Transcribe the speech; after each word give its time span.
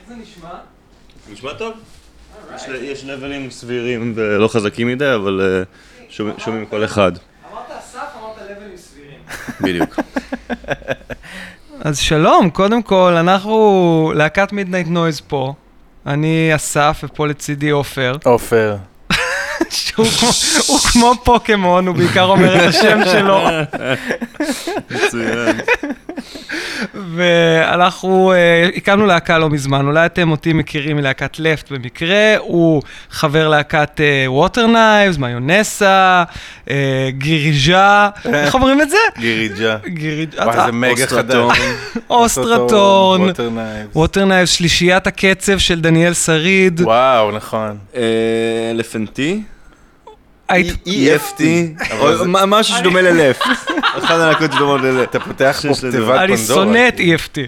איך 0.00 0.08
זה 0.08 0.14
נשמע? 0.22 0.48
נשמע 1.32 1.52
טוב? 1.52 1.72
יש- 2.82 3.04
לבלים 3.04 3.50
סבירים 3.50 4.12
ולא 4.16 4.48
חזקים 4.48 4.86
מדי, 4.88 5.14
אבל 5.14 5.40
אה, 5.58 5.62
שומעים- 6.38 6.66
כל 6.70 6.84
אחד. 6.84 7.12
אמרת 7.52 7.62
אסף, 7.78 7.98
אמרת 8.20 8.50
לבלים 8.50 8.76
סבירים. 8.76 9.18
בדיוק. 9.60 9.96
אז 11.80 11.98
שלום, 11.98 12.50
קודם 12.50 12.82
כל, 12.82 13.12
אנחנו 13.18 14.12
להקת 14.16 14.52
מידנייט 14.52 14.86
נויז 14.86 15.20
פה. 15.20 15.54
אני 16.06 16.50
אסף, 16.54 17.00
ופה 17.04 17.26
לצידי 17.26 17.70
עופר, 17.70 18.16
עופר. 18.24 18.76
שהוא 19.70 20.06
כמו- 20.06 20.28
הוא 20.66 20.78
כמו 20.80 21.12
פוקימון, 21.24 21.86
הוא 21.86 21.96
בעיקר 21.96 22.24
אומר 22.24 22.56
את 22.56 22.68
השם 22.68 22.98
שלו. 23.04 23.38
מצוין. 24.90 25.56
ואנחנו 27.18 28.32
אה, 28.32 28.68
הקמנו 28.76 29.06
להקה 29.06 29.38
לא 29.38 29.50
מזמן, 29.50 29.86
אולי 29.86 30.06
אתם 30.06 30.30
אותי 30.30 30.52
מכירים 30.52 30.96
מלהקת 30.96 31.38
לפט 31.38 31.72
במקרה, 31.72 32.34
הוא 32.38 32.82
חבר 33.10 33.48
להקת 33.48 34.00
ווטר 34.26 34.66
נייבס, 34.66 35.16
מיונסה, 35.18 36.24
אה, 36.70 37.08
גיריז'ה, 37.10 38.08
איך 38.32 38.54
אומרים 38.54 38.80
את 38.80 38.90
זה? 38.90 38.96
גיריג'ה. 39.18 39.76
גיריז'ה, 39.86 40.44
וואי, 40.44 40.66
זה 40.66 40.72
מגה. 40.72 41.06
חדש. 41.06 41.58
אוסטרטון, 42.10 43.20
ווטר 43.20 43.50
נייבס. 43.50 43.96
ווטר 43.96 44.24
נייבס, 44.24 44.50
שלישיית 44.50 45.06
הקצב 45.06 45.58
של 45.58 45.80
דניאל 45.80 46.14
שריד. 46.14 46.80
וואו, 46.80 47.30
נכון. 47.32 47.76
אה, 47.96 48.02
אלפנטי? 48.70 49.42
EFT? 50.52 51.42
זה- 52.18 52.26
מה- 52.26 52.46
משהו 52.46 52.76
שדומה 52.78 53.02
ללפט. 53.02 53.46
אחד 53.98 54.14
הלהקות 54.20 54.52
שדומות 54.52 54.80
ללפט. 54.80 55.10
אתה 55.16 55.20
פותח 55.20 55.58
פה. 55.62 55.74
תיבת 55.74 55.80
פנדורה. 55.92 56.24
אני 56.24 56.36
שונא 56.36 56.88
את 56.88 57.00
EFT. 57.00 57.38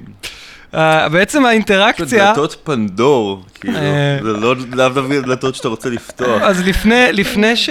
אה, 0.75 1.09
בעצם 1.09 1.45
האינטראקציה, 1.47 2.27
דלתות 2.29 2.57
פנדור, 2.65 3.45
כאילו, 3.61 3.77
אה. 3.79 4.19
זה 4.23 4.33
לא 4.33 4.55
לאו 4.73 4.89
דווקא 4.89 5.21
דלתות 5.21 5.55
שאתה 5.55 5.69
רוצה 5.69 5.89
לפתוח. 5.91 6.43
אז 6.43 6.63
לפני, 6.67 7.07
לפני, 7.13 7.57
ש... 7.57 7.71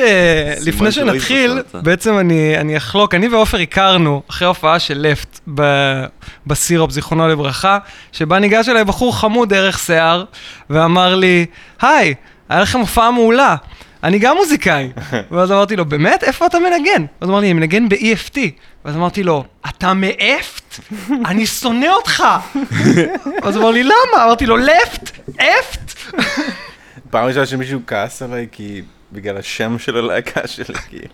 לפני 0.65 0.91
שלא 0.91 1.11
שנתחיל. 1.13 1.59
בעצם 1.73 2.17
אני, 2.19 2.77
אחלוק, 2.77 3.15
אני 3.15 3.27
ועופר 3.27 3.57
הכרנו 3.57 4.21
אחרי 4.29 4.47
הופעה 4.47 4.79
של 4.79 4.97
לפט. 5.09 5.39
בסירופ, 6.47 6.91
זיכרונו 6.91 7.27
לברכה, 7.27 7.77
שבה 8.11 8.39
ניגש 8.39 8.69
אליי 8.69 8.83
בחור 8.85 9.17
חמוד 9.19 9.49
דרך 9.49 9.79
שיער, 9.79 10.23
ואמר 10.69 11.15
לי, 11.15 11.45
היי, 11.81 12.13
היה 12.49 12.61
לכם 12.61 12.79
הופעה 12.79 13.11
מעולה. 13.11 13.55
אני 14.03 14.19
גם 14.19 14.35
מוזיקאי. 14.37 14.89
ואז 15.31 15.51
אמרתי 15.51 15.75
לו, 15.75 15.85
באמת? 15.85 16.23
איפה 16.23 16.45
אתה 16.45 16.57
מנגן? 16.59 17.05
ואז 17.21 17.29
אמר 17.29 17.39
לי, 17.39 17.45
אני 17.45 17.53
מנגן 17.53 17.89
ב-EFT. 17.89 18.37
ואז 18.85 18.95
אמרתי 18.95 19.23
לו, 19.23 19.43
אתה 19.69 19.93
מאפט? 19.93 20.79
אני 21.25 21.45
שונא 21.45 21.87
אותך. 21.87 22.23
אז 23.43 23.55
הוא 23.55 23.63
אמר 23.63 23.71
לי, 23.71 23.83
למה? 23.83 24.23
אמרתי 24.25 24.45
לו, 24.45 24.57
לפט? 24.57 25.11
אפט? 25.35 26.13
פעם 27.11 27.27
ראשונה 27.27 27.45
שמישהו 27.45 27.79
כעס 27.87 28.21
עליי, 28.21 28.47
כי 28.51 28.81
בגלל 29.11 29.37
השם 29.37 29.79
של 29.79 29.97
הלהקה 29.97 30.47
שלי, 30.47 30.75
כאילו. 30.89 31.13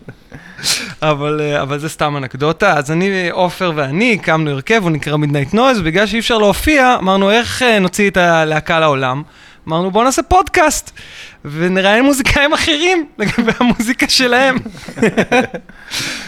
אבל, 1.02 1.40
אה, 1.40 1.62
אבל 1.62 1.78
זה 1.78 1.88
סתם 1.88 2.16
אנקדוטה. 2.16 2.72
אז 2.72 2.90
אני, 2.92 3.30
עופר 3.30 3.72
ואני 3.74 4.14
הקמנו 4.14 4.50
הרכב, 4.50 4.82
הוא 4.82 4.90
נקרא 4.90 5.16
Midnight 5.16 5.54
Noise, 5.54 5.80
ובגלל 5.80 6.06
שאי 6.06 6.18
אפשר 6.18 6.38
להופיע, 6.38 6.96
אמרנו 6.98 7.30
איך 7.30 7.62
אה, 7.62 7.78
נוציא 7.78 8.10
את 8.10 8.16
הלהקה 8.16 8.80
לעולם. 8.80 9.22
אמרנו 9.68 9.90
בואו 9.90 10.04
נעשה 10.04 10.22
פודקאסט, 10.22 10.90
ונראיין 11.44 12.04
מוזיקאים 12.04 12.52
אחרים 12.52 13.06
לגבי 13.18 13.52
המוזיקה 13.60 14.08
שלהם. 14.08 14.56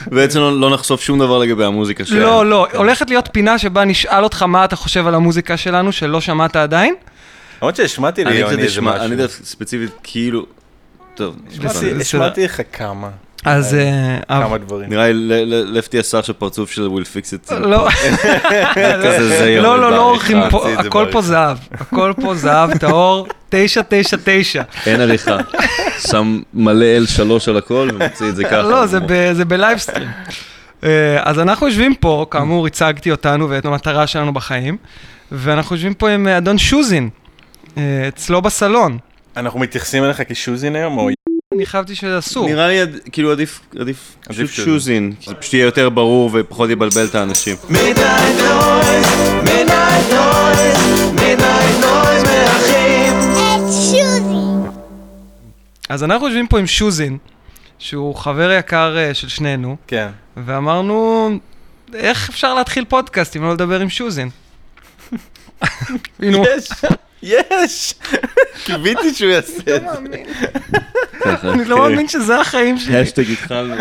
בעצם 0.07 0.41
לא 0.41 0.61
לא 0.61 0.71
נחשוף 0.71 1.01
שום 1.01 1.19
דבר 1.19 1.39
לגבי 1.39 1.65
המוזיקה 1.65 2.05
שלהם. 2.05 2.23
לא, 2.23 2.47
לא, 2.47 2.67
הולכת 2.75 3.11
להיות 3.11 3.29
פינה 3.33 3.59
שבה 3.59 3.85
נשאל 3.85 4.25
אותך 4.25 4.43
מה 4.43 4.65
אתה 4.65 4.77
חושב 4.77 5.07
על 5.07 5.15
המוזיקה 5.15 5.57
שלנו, 5.57 5.93
שלא 5.93 6.21
שמעת 6.21 6.57
עדיין. 6.57 6.95
למרות 7.63 7.77
שהשמעתי 7.77 8.25
אני 8.25 8.43
קצת 8.43 8.53
איזה 8.53 8.67
אשמע, 8.67 9.05
אני. 9.05 9.17
דווקא 9.17 9.45
ספציפית, 9.45 9.91
כאילו, 10.03 10.47
טוב. 11.15 11.37
השמעתי 12.01 12.45
לך 12.45 12.61
כמה. 12.73 13.11
אז... 13.45 13.75
אה, 13.75 14.19
כמה 14.29 14.59
דברים. 14.59 14.91
נראה 14.91 15.13
לי 15.13 15.45
לפטי 15.47 15.99
עשה 15.99 16.19
עכשיו 16.19 16.39
פרצוף 16.39 16.71
של 16.71 16.83
וויל 16.93 17.05
פיקס 17.05 17.35
את 17.35 17.45
זה. 17.45 17.59
לא, 17.59 17.89
לא, 19.63 19.81
לא, 19.81 19.91
לא 19.91 20.11
עורכים. 20.11 20.39
פה, 20.51 20.69
הכל 20.79 21.07
פה. 21.13 21.23
זהב, 21.23 21.59
הכל 21.73 22.13
פה 22.23 22.35
זהב, 22.35 22.79
טהור, 22.79 23.29
999. 23.51 24.63
אין 24.87 25.01
עריכה. 25.01 25.37
שם 25.99 26.41
מלא 26.55 26.87
L3 26.99 27.51
על 27.51 27.57
הכל 27.57 27.89
ומוציא 27.95 28.29
את 28.29 28.37
זה 28.37 28.45
ככה. 28.45 28.63
לא, 28.63 28.87
זה 29.33 29.45
בלייבסטרים. 29.45 30.09
אה, 30.85 31.19
אז 31.23 31.39
אנחנו 31.39 31.67
יושבים 31.67 31.95
פה, 31.95 32.27
כאמור, 32.31 32.67
הצגתי 32.67 33.11
אותנו 33.11 33.51
ואת 33.51 33.65
המטרה 33.65 34.07
שלנו 34.07 34.33
בחיים, 34.33 34.77
ואנחנו 35.33 35.77
יושבים 35.77 35.95
פה 35.95 36.11
עם 36.11 36.29
אה, 36.29 36.39
אדון 36.39 36.59
שוזין, 36.59 37.09
אצלו 38.09 38.43
בסלון. 38.43 38.99
אנחנו 39.37 39.61
מתייחסים 39.61 40.05
אליך 40.05 40.23
כשוזין 40.29 40.77
היום, 40.77 40.99
או... 40.99 41.09
אני 41.59 41.67
חשבתי 41.67 41.95
שזה 41.95 42.19
אסור. 42.19 42.47
נראה 42.47 42.69
לי 42.69 42.79
כאילו 43.13 43.33
עדיף, 43.33 43.61
עדיף 43.81 44.17
פשוט 44.21 44.39
עדיף 44.39 44.51
שזה. 44.51 44.65
שוזין, 44.65 45.13
כי 45.21 45.31
זה 45.31 45.35
פשוט 45.35 45.55
יהיה 45.55 45.65
יותר 45.65 45.89
ברור 45.89 46.31
ופחות 46.33 46.71
יבלבל 46.71 47.05
את 47.05 47.15
האנשים. 47.15 47.57
אז 55.89 56.05
אנחנו 56.05 56.27
יושבים 56.27 56.47
פה 56.47 56.59
עם 56.59 56.67
שוזין, 56.67 57.19
שהוא 57.79 58.15
חבר 58.15 58.51
יקר 58.59 58.97
אה, 58.99 59.15
של 59.15 59.29
שנינו, 59.29 59.77
כן. 59.87 60.09
ואמרנו, 60.37 61.31
איך 61.95 62.29
אפשר 62.29 62.55
להתחיל 62.55 62.85
פודקאסט 62.85 63.37
אם 63.37 63.43
לא 63.43 63.53
לדבר 63.53 63.81
עם 63.81 63.91
שוזין? 63.91 64.31
יש! 66.23 66.69
יש! 67.23 67.95
קיוויתי 68.65 69.15
שהוא 69.15 69.31
יעשה 69.31 69.77
את 69.77 69.83
זה. 69.83 69.89
ככה, 71.21 71.53
אני 71.53 71.65
לא 71.65 71.79
מאמין 71.79 72.09
שזה 72.09 72.41
החיים 72.41 72.79
שלי. 72.79 72.97
השטג 73.01 73.31
התחלנו. 73.31 73.75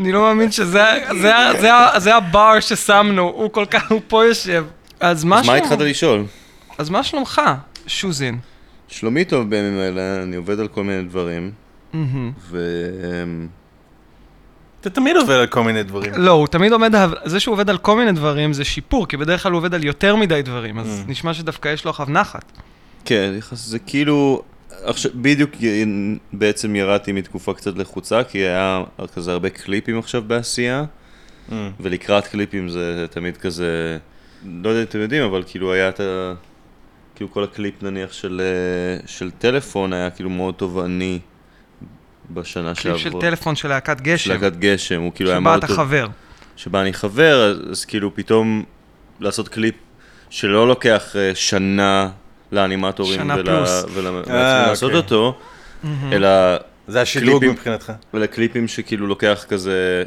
אני 0.00 0.12
לא 0.12 0.20
מאמין 0.20 0.52
שזה 0.52 2.14
הבר 2.14 2.60
ששמנו, 2.60 3.22
הוא 3.22 3.50
כל 3.52 3.64
כך, 3.70 3.90
הוא 3.90 4.00
פה 4.08 4.24
יושב. 4.24 4.64
אז 5.00 5.24
מה 5.24 5.40
אז 5.40 5.46
מה 5.46 5.54
התחלת 5.54 5.80
לשאול? 5.80 6.24
אז 6.78 6.90
מה 6.90 7.02
שלומך, 7.02 7.40
שוזין? 7.86 8.38
שלומי 8.88 9.24
טוב 9.24 9.50
בימים 9.50 9.78
האלה, 9.78 10.22
אני 10.22 10.36
עובד 10.36 10.60
על 10.60 10.68
כל 10.68 10.84
מיני 10.84 11.02
דברים. 11.02 11.50
ו... 12.50 12.58
אתה 14.80 14.90
תמיד 14.90 15.16
עובד 15.16 15.34
על 15.34 15.46
כל 15.46 15.62
מיני 15.62 15.82
דברים. 15.82 16.12
לא, 16.16 16.30
הוא 16.30 16.46
תמיד 16.46 16.72
עומד, 16.72 16.92
זה 17.24 17.40
שהוא 17.40 17.52
עובד 17.52 17.70
על 17.70 17.78
כל 17.78 17.96
מיני 17.96 18.12
דברים 18.12 18.52
זה 18.52 18.64
שיפור, 18.64 19.06
כי 19.08 19.16
בדרך 19.16 19.42
כלל 19.42 19.52
הוא 19.52 19.58
עובד 19.58 19.74
על 19.74 19.84
יותר 19.84 20.16
מדי 20.16 20.42
דברים, 20.42 20.78
אז 20.78 21.02
Mm. 21.06 21.10
נשמע 21.10 21.34
שדווקא 21.34 21.68
יש 21.68 21.84
לו 21.84 21.90
אחריו 21.90 22.10
נחת. 22.10 22.52
כן, 23.04 23.32
זה 23.52 23.78
כאילו, 23.78 24.42
עכשיו, 24.82 25.10
בדיוק 25.14 25.50
בעצם 26.32 26.76
ירדתי 26.76 27.12
מתקופה 27.12 27.54
קצת 27.54 27.78
לחוצה, 27.78 28.24
כי 28.24 28.38
היה 28.38 28.82
כזה 29.14 29.32
הרבה 29.32 29.50
קליפים 29.50 29.98
עכשיו 29.98 30.22
בעשייה, 30.26 30.84
Mm. 31.48 31.52
ולקראת 31.80 32.26
קליפים 32.26 32.68
זה 32.68 33.06
תמיד 33.10 33.36
כזה, 33.36 33.98
לא 34.62 34.68
יודע 34.68 34.80
אם 34.80 34.86
אתם 34.86 34.98
יודעים, 35.00 35.22
אבל 35.22 35.42
כאילו 35.46 35.72
היה 35.72 35.88
את 35.88 36.00
ה... 36.00 36.32
כאילו 37.14 37.30
כל 37.30 37.44
הקליפ 37.44 37.82
נניח 37.82 38.12
של, 38.12 38.40
אה, 38.44 39.06
של 39.06 39.30
טלפון 39.30 39.92
היה 39.92 40.10
כאילו 40.10 40.30
מאוד 40.30 40.54
תובעני 40.54 41.18
בשנה 42.30 42.74
קליפ 42.74 42.96
של 42.96 43.02
שעברה. 43.04 43.20
טלפון 43.20 43.56
של 43.56 43.68
להקת 43.68 43.98
של 43.98 44.04
גשם, 44.04 44.30
להקת 44.30 44.56
גשם, 44.56 45.00
הוא 45.00 45.12
כאילו 45.14 45.30
היה 45.30 45.36
שבה 45.36 45.44
מאוד 45.50 45.58
אתה 45.58 45.66
טוב. 45.66 45.76
חבר. 45.76 46.06
שבה 46.56 46.80
אני 46.80 46.92
חבר, 46.92 47.42
אז, 47.50 47.70
אז 47.70 47.84
כאילו 47.84 48.14
פתאום 48.14 48.64
לעשות 49.20 49.48
קליפ 49.48 49.74
שלא 50.30 50.68
לוקח 50.68 51.16
אה, 51.16 51.30
שנה 51.34 52.08
לאנימטורים 52.52 53.20
שנה 53.20 53.34
ול- 53.36 53.42
פלוס. 53.44 53.84
ולמעצבים 53.94 54.34
אה, 54.36 54.66
לעשות 54.66 54.82
אוקיי. 54.82 54.96
אותו, 55.00 55.38
מהמם. 55.82 56.12
אלא 56.12 56.28
זה 56.88 57.00
השדרוג. 57.00 57.44
מבחינתך. 57.46 57.92
אלה 58.14 58.26
קליפים 58.26 58.68
שכאילו 58.68 59.06
לוקח 59.06 59.44
כזה 59.48 60.02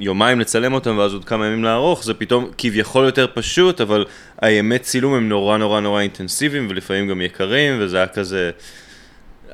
יומיים 0.00 0.40
לצלם 0.40 0.72
אותם 0.72 0.98
ואז 0.98 1.12
עוד 1.12 1.24
כמה 1.24 1.46
ימים 1.46 1.64
לערוך, 1.64 2.04
זה 2.04 2.14
פתאום 2.14 2.48
כביכול 2.58 3.04
יותר 3.04 3.26
פשוט, 3.34 3.80
אבל 3.80 4.04
הימי 4.42 4.78
צילום 4.78 5.14
הם 5.14 5.28
נורא 5.28 5.58
נורא 5.58 5.80
נורא 5.80 6.00
אינטנסיביים 6.00 6.66
ולפעמים 6.70 7.08
גם 7.08 7.20
יקרים, 7.20 7.76
וזה 7.80 7.96
היה 7.96 8.06
כזה, 8.06 8.50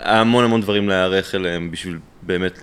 המון 0.03 0.45
המון 0.45 0.61
דברים 0.61 0.89
להיערך 0.89 1.35
אליהם 1.35 1.71
בשביל 1.71 1.99
באמת 2.23 2.63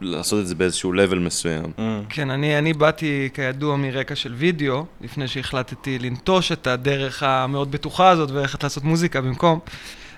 לעשות 0.00 0.40
את 0.40 0.46
זה 0.46 0.54
באיזשהו 0.54 0.92
level 0.94 1.14
מסוים. 1.14 1.64
Mm. 1.64 1.80
כן, 2.08 2.30
אני, 2.30 2.58
אני 2.58 2.72
באתי 2.72 3.28
כידוע 3.34 3.76
מרקע 3.76 4.14
של 4.14 4.34
וידאו, 4.34 4.86
לפני 5.00 5.28
שהחלטתי 5.28 5.98
לנטוש 5.98 6.52
את 6.52 6.66
הדרך 6.66 7.22
המאוד 7.22 7.72
בטוחה 7.72 8.08
הזאת 8.08 8.30
וללכת 8.30 8.62
לעשות 8.62 8.84
מוזיקה 8.84 9.20
במקום. 9.20 9.58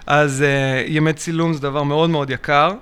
אז 0.07 0.45
uh, 0.45 0.91
ימי 0.91 1.13
צילום 1.13 1.53
זה 1.53 1.61
דבר 1.61 1.83
מאוד 1.83 2.11
מאוד 2.11 2.31
יקר, 2.31 2.73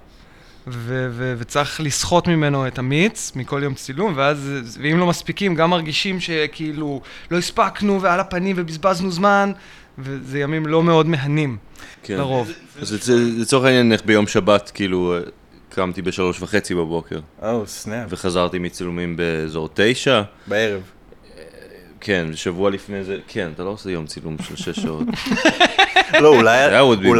ו- 0.67 1.09
ו- 1.11 1.35
וצריך 1.39 1.81
לסחוט 1.81 2.29
ממנו 2.29 2.67
את 2.67 2.79
המיץ 2.79 3.33
מכל 3.37 3.61
יום 3.63 3.75
צילום, 3.75 4.13
ואז, 4.17 4.79
ואם 4.83 4.99
לא 4.99 5.07
מספיקים, 5.07 5.55
גם 5.55 5.71
מרגישים 5.71 6.21
שכאילו 6.21 7.01
לא 7.31 7.39
הספקנו 7.39 8.03
ועל 8.03 8.21
הפנים 8.21 8.57
ובזבזנו 8.59 9.11
זמן, 9.11 9.53
וזה 9.99 10.39
ימים 10.39 10.67
לא 10.67 10.83
מאוד 10.83 11.07
מהנים, 11.07 11.57
כן. 12.03 12.17
לרוב. 12.17 12.53
אז 12.81 12.93
לצ- 12.93 13.11
לצורך 13.41 13.65
העניין, 13.65 13.93
איך 13.93 14.03
ביום 14.05 14.27
שבת, 14.27 14.71
כאילו, 14.75 15.15
אה, 15.17 15.21
קמתי 15.69 16.03
בשלוש 16.03 16.43
וחצי 16.43 16.75
בבוקר, 16.75 17.19
או, 17.43 17.63
סנאפ. 17.67 18.07
וחזרתי 18.11 18.59
מצילומים 18.59 19.17
באזור 19.17 19.69
תשע, 19.75 20.23
בערב. 20.47 20.81
כן, 22.01 22.27
שבוע 22.35 22.71
לפני 22.71 23.05
זה, 23.05 23.17
כן, 23.29 23.51
אתה 23.55 23.65
לא 23.65 23.71
עושה 23.71 23.91
יום 23.91 24.07
צילום 24.07 24.37
של 24.43 24.57
שש 24.57 24.81
שעות. 24.81 25.07
לא, 26.23 26.29
אולי 26.29 26.59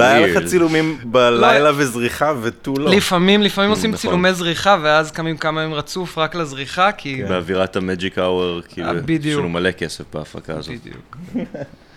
היה 0.07 0.27
לך. 0.27 0.47
צילומים 0.47 0.99
בלילה 1.05 1.71
וזריחה 1.77 2.33
ותו 2.43 2.75
לא. 2.79 2.91
לפעמים, 2.91 3.43
לפעמים 3.43 3.71
עושים 3.71 3.91
נכון. 3.91 4.01
צילומי 4.01 4.35
זריחה, 4.35 4.77
ואז 4.83 5.11
קמים 5.11 5.37
כמה 5.37 5.63
ימים 5.63 5.75
רצוף 5.75 6.19
רק 6.19 6.35
לזריחה, 6.35 6.93
כי... 6.93 7.17
כן. 7.23 7.29
באווירת 7.29 7.77
המג'יק 7.77 8.19
האוור, 8.19 8.61
כאילו, 8.69 8.89
אה. 8.89 8.95
יש 9.25 9.35
לנו 9.37 9.49
מלא 9.49 9.71
כסף 9.71 10.05
בהפקה 10.15 10.53
הזאת. 10.57 10.75
בדיוק. 10.75 11.17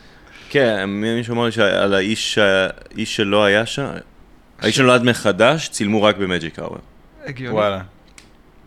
כן, 0.51 0.85
מישהו 0.85 1.33
אמר 1.33 1.45
לי 1.45 1.51
שעל 1.51 1.93
האיש 1.93 2.37
האיש 2.37 3.15
שלא 3.15 3.43
היה 3.43 3.65
שם, 3.65 3.87
האיש 4.59 4.75
שנולד 4.75 5.03
מחדש, 5.03 5.69
צילמו 5.69 6.03
רק 6.03 6.17
במג'יק 6.17 6.59
האוור. 6.59 6.77
הגיוני. 7.25 7.55
וואלה. 7.55 7.81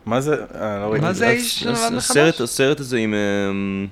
מה 0.07 0.21
זה? 0.21 0.37
אה, 0.55 0.79
לא 0.79 0.85
ראיתי 0.85 1.07
מה 1.07 1.13
זה 1.13 1.29
האיש 1.29 1.61
שנולד 1.61 1.77
מחדש? 1.77 2.11
הסרט, 2.11 2.41
הסרט 2.41 2.81
הזה 2.81 2.99
עם... 2.99 3.15
אמ, 3.15 3.87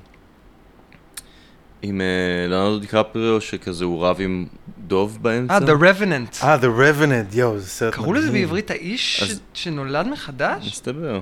עם 1.82 2.00
אה, 2.00 2.48
לאונרדו 2.48 2.78
דיקפריו, 2.78 3.40
שכזה 3.40 3.84
הוא 3.84 4.06
רב 4.06 4.16
עם 4.20 4.46
דוב 4.78 5.18
באמצע. 5.22 5.54
אה, 5.54 5.58
The 5.58 5.82
Revenant. 5.82 6.44
אה, 6.44 6.56
The 6.56 6.80
Revenant, 6.80 7.36
יואו, 7.36 7.58
זה 7.58 7.68
סרט 7.68 7.94
קראו 7.94 8.12
לזה. 8.12 8.32
בעברית 8.32 8.70
האיש 8.70 9.34
שנולד 9.54 10.06
מחדש? 10.06 10.66
מסתבר. 10.66 11.20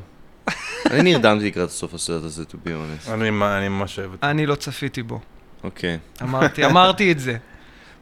אני 0.90 1.02
נרדמתי 1.02 1.46
לקראת 1.46 1.70
סוף 1.70 1.94
הסרט 1.94 2.24
הזה, 2.24 2.44
to 2.50 2.54
be 2.54 2.68
honest. 2.68 3.10
אני 3.10 3.28
אני 3.28 3.68
ממש 3.68 3.98
אוהב 3.98 4.12
אותו. 4.12 4.26
אני 4.26 4.46
לא 4.46 4.54
צפיתי 4.54 5.02
בו. 5.02 5.20
אוקיי. 5.64 5.98
אמרתי, 6.22 6.64
אמרתי 6.64 7.12
את 7.12 7.18
זה. 7.20 7.36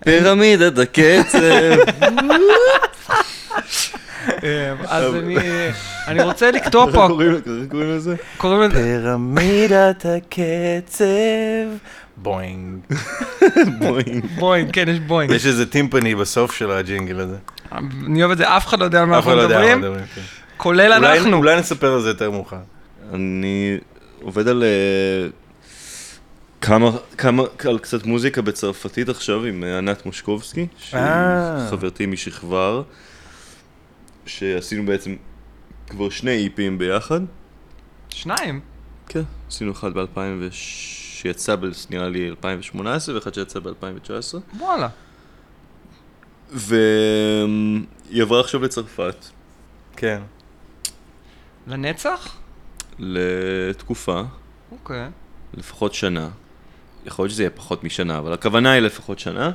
פירמידת 0.04 0.78
הקצב. 0.78 1.38
אה, 4.44 4.72
אז 4.88 5.14
אני- 5.14 5.36
אני 6.08 6.22
רוצה 6.22 6.50
לקטוע 6.50 6.92
פה, 6.92 7.02
איך 7.02 7.10
קוראים 7.10 7.32
לזה? 7.32 8.14
קוראים 8.36 8.60
לזה... 8.60 8.74
פירמידת 8.78 10.06
הקצב. 10.16 11.04
בוינג. 12.16 12.78
בואי. 13.78 14.20
בואינג, 14.38 14.70
כן, 14.72 14.84
יש 14.88 15.00
בואינג. 15.00 15.32
יש 15.34 15.46
איזה 15.46 15.66
טימפני 15.66 16.14
בסוף 16.14 16.54
של 16.54 16.70
הג'ינגל 16.70 17.20
הזה. 17.20 17.36
אני 18.06 18.22
אוהב 18.22 18.30
את 18.30 18.38
זה, 18.38 18.56
אף 18.56 18.66
אחד 18.66 18.78
לא 18.80 18.84
יודע 18.84 19.00
על 19.00 19.04
מה 19.06 19.16
אנחנו 19.16 19.34
לא 19.34 19.48
מדברים. 19.48 19.82
כן. 20.14 20.20
כולל 20.56 20.92
אנחנו. 20.92 21.36
אולי 21.36 21.56
נספר 21.56 21.92
על 21.94 22.00
זה 22.00 22.08
יותר 22.08 22.30
מאוחר. 22.30 22.56
אני 23.14 23.76
עובד 24.22 24.48
על 24.48 24.62
אה, 24.64 25.28
כמה, 26.60 26.90
כמה, 27.18 27.42
על 27.68 27.78
קצת 27.78 28.06
מוזיקה 28.06 28.42
בצרפתית 28.42 29.08
עכשיו 29.08 29.44
עם 29.44 29.64
אה, 29.64 29.78
ענת 29.78 30.06
מושקובסקי, 30.06 30.66
שהיא 30.78 31.00
אה. 31.00 31.66
חברתי 31.70 32.06
משכבר, 32.06 32.82
שעשינו 34.26 34.86
בעצם 34.86 35.16
כבר 35.86 36.10
שני 36.10 36.44
איפים 36.44 36.78
ביחד. 36.78 37.20
שניים. 38.08 38.60
כן. 39.08 39.22
עשינו 39.48 39.72
אחד 39.72 39.94
ב-2000, 39.94 40.18
שיצא 40.50 41.54
נראה 41.90 42.08
לי 42.08 42.28
2018, 42.28 43.14
ואחד 43.14 43.34
שיצא 43.34 43.60
ב-2019. 43.60 44.58
וואלה. 44.58 44.88
והיא 46.50 48.22
עברה 48.22 48.40
עכשיו 48.40 48.62
לצרפת, 48.62 49.26
כן. 49.96 50.22
לנצח? 51.66 52.36
לתקופה, 52.98 54.22
אוקיי. 54.72 55.08
לפחות 55.54 55.94
שנה. 55.94 56.28
יכול 57.06 57.22
להיות 57.22 57.32
שזה 57.32 57.42
יהיה 57.42 57.50
פחות 57.50 57.84
משנה, 57.84 58.18
אבל 58.18 58.32
הכוונה 58.32 58.72
היא 58.72 58.82
לפחות 58.82 59.18
שנה. 59.18 59.50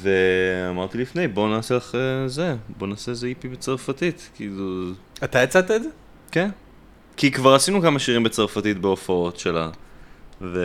ואמרתי 0.00 0.98
לפני, 0.98 1.28
בוא 1.28 1.48
נעשה 1.48 1.74
לך 1.74 1.94
אה, 1.94 2.28
זה, 2.28 2.56
בוא 2.78 2.86
נעשה 2.86 3.10
איזה 3.10 3.26
איפי 3.26 3.48
בצרפתית, 3.48 4.30
כאילו... 4.34 4.90
אתה 5.24 5.42
הצעת 5.42 5.70
את 5.70 5.82
זה? 5.82 5.88
כן. 6.30 6.50
כי 7.16 7.30
כבר 7.30 7.54
עשינו 7.54 7.82
כמה 7.82 7.98
שירים 7.98 8.22
בצרפתית 8.22 8.78
בהופעות 8.78 9.38
שלה, 9.38 9.70
ו... 10.40 10.58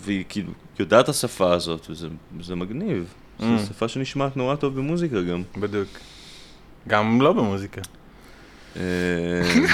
והיא 0.00 0.24
כאילו 0.28 0.52
יודעת 0.78 1.04
את 1.04 1.08
השפה 1.08 1.52
הזאת, 1.52 1.86
וזה 1.90 2.08
זה 2.40 2.54
מגניב. 2.54 3.14
Mm. 3.40 3.42
זו 3.42 3.66
שפה 3.66 3.88
שנשמעת 3.88 4.36
נורא 4.36 4.56
טוב 4.56 4.76
במוזיקה 4.76 5.22
גם. 5.22 5.42
בדיוק. 5.56 5.88
גם 6.88 7.20
לא 7.20 7.32
במוזיקה. 7.32 7.80
אה, 8.76 8.82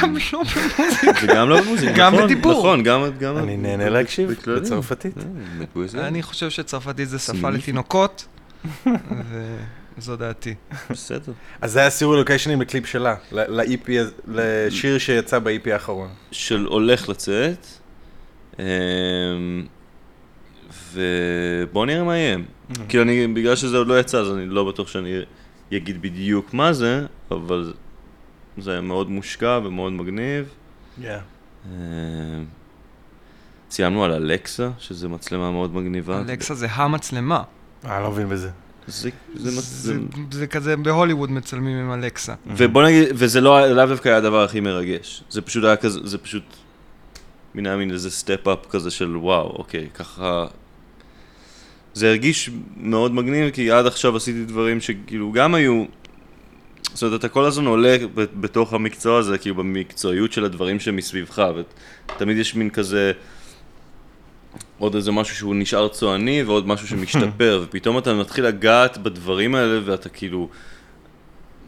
גם 0.02 0.14
לא 0.14 0.14
במוזיקה. 0.14 1.10
וגם 1.22 1.48
לא 1.48 1.60
במוזיקה, 1.60 1.92
גם 1.96 2.14
נכון, 2.14 2.24
בדיבור. 2.26 2.52
נכון, 2.52 2.82
גם... 2.82 3.04
גם 3.18 3.38
אני 3.38 3.56
נהנה 3.56 3.88
להקשיב. 3.88 4.30
בצרפתית. 4.46 5.14
אה. 5.96 6.06
אני 6.06 6.22
חושב 6.22 6.50
שצרפתית 6.50 7.08
זה 7.08 7.18
שפה. 7.18 7.50
לתינוקות, 7.50 8.26
וזו 9.98 10.16
דעתי. 10.16 10.54
בסדר. 10.90 11.32
אז 11.60 11.72
זה 11.72 11.80
היה 11.80 11.90
סיור 11.90 12.16
לוקיישנים 12.16 12.60
לקליפ 12.60 12.86
שלה, 12.86 13.14
לשיר 14.28 14.98
שיצא 14.98 15.38
ב-EP 15.38 15.70
האחרון. 15.72 16.08
של 16.30 16.64
הולך 16.68 17.08
לצאת, 17.08 17.66
אמ, 18.58 18.64
ובוא 20.92 21.86
נראה 21.86 22.04
מה 22.04 22.16
יהיה. 22.16 22.36
כאילו 22.88 23.02
אני, 23.02 23.26
בגלל 23.26 23.56
שזה 23.56 23.76
עוד 23.76 23.86
לא 23.86 24.00
יצא, 24.00 24.18
אז 24.18 24.30
אני 24.30 24.46
לא 24.46 24.64
בטוח 24.64 24.88
שאני 24.88 25.18
אגיד 25.72 26.02
בדיוק 26.02 26.54
מה 26.54 26.72
זה, 26.72 27.06
אבל 27.30 27.72
זה 28.58 28.70
היה 28.72 28.80
מאוד 28.80 29.10
מושקע 29.10 29.60
ומאוד 29.64 29.92
מגניב. 29.92 30.48
Yeah. 31.00 31.04
אמ, 31.66 31.70
ציינו 33.68 34.04
על 34.04 34.12
אלקסה, 34.12 34.70
שזו 34.78 35.08
מצלמה 35.08 35.50
מאוד 35.50 35.74
מגניבה. 35.74 36.20
אלכסה 36.20 36.54
זה 36.54 36.66
המצלמה. 36.70 37.42
אה, 37.86 38.00
לא 38.00 38.10
מבין 38.10 38.28
בזה. 38.28 38.50
זה, 38.86 39.10
זה, 39.34 39.50
זה- 39.50 39.60
זה, 39.60 39.94
זה 40.30 40.46
כזה 40.46 40.76
בהוליווד 40.76 41.30
מצלמים 41.30 41.78
עם 41.78 41.92
אלכסה. 41.92 42.34
ובוא 42.46 42.82
נגיד, 42.84 43.08
וזה 43.14 43.40
לא, 43.40 43.66
לאו 43.66 43.86
דווקא 43.86 44.08
היה 44.08 44.18
הדבר 44.18 44.44
הכי 44.44 44.60
מרגש. 44.60 45.24
זה 45.30 45.42
פשוט 45.42 45.64
היה 45.64 45.76
כזה, 45.76 46.00
זה 46.04 46.18
פשוט, 46.18 46.42
מן 47.54 47.66
היה 47.66 47.76
מין 47.76 47.90
איזה 47.90 48.10
step-up 48.10 48.66
כזה 48.70 48.90
של 48.90 49.16
וואו, 49.16 49.46
אוקיי, 49.50 49.88
ככה... 49.94 50.46
זה 51.94 52.08
הרגיש 52.08 52.50
מאוד 52.76 53.14
מגניב, 53.14 53.50
כי 53.50 53.70
עד 53.70 53.86
עכשיו 53.86 54.16
עשיתי 54.16 54.44
דברים 54.44 54.80
שכאילו 54.80 55.32
גם 55.32 55.54
היו... 55.54 55.84
זאת 56.94 57.02
אומרת, 57.02 57.20
אתה 57.20 57.28
כל 57.28 57.44
הזמן 57.44 57.66
עולה 57.66 57.96
בתוך 58.14 58.72
המקצוע 58.72 59.18
הזה, 59.18 59.38
כאילו 59.38 59.54
במקצועיות 59.54 60.32
של 60.32 60.44
הדברים 60.44 60.80
שמסביבך, 60.80 61.48
ותמיד 62.16 62.36
יש 62.36 62.54
מין 62.54 62.70
כזה... 62.70 63.12
עוד 64.78 64.94
איזה 64.94 65.12
משהו 65.12 65.36
שהוא 65.36 65.54
נשאר 65.54 65.88
צועני 65.88 66.42
ועוד 66.42 66.68
משהו 66.68 66.88
שמשתפר, 66.88 67.60
ופתאום 67.64 67.98
אתה 67.98 68.14
מתחיל 68.14 68.46
לגעת 68.46 68.98
בדברים 68.98 69.54
האלה 69.54 69.80
ואתה 69.84 70.08
כאילו 70.08 70.48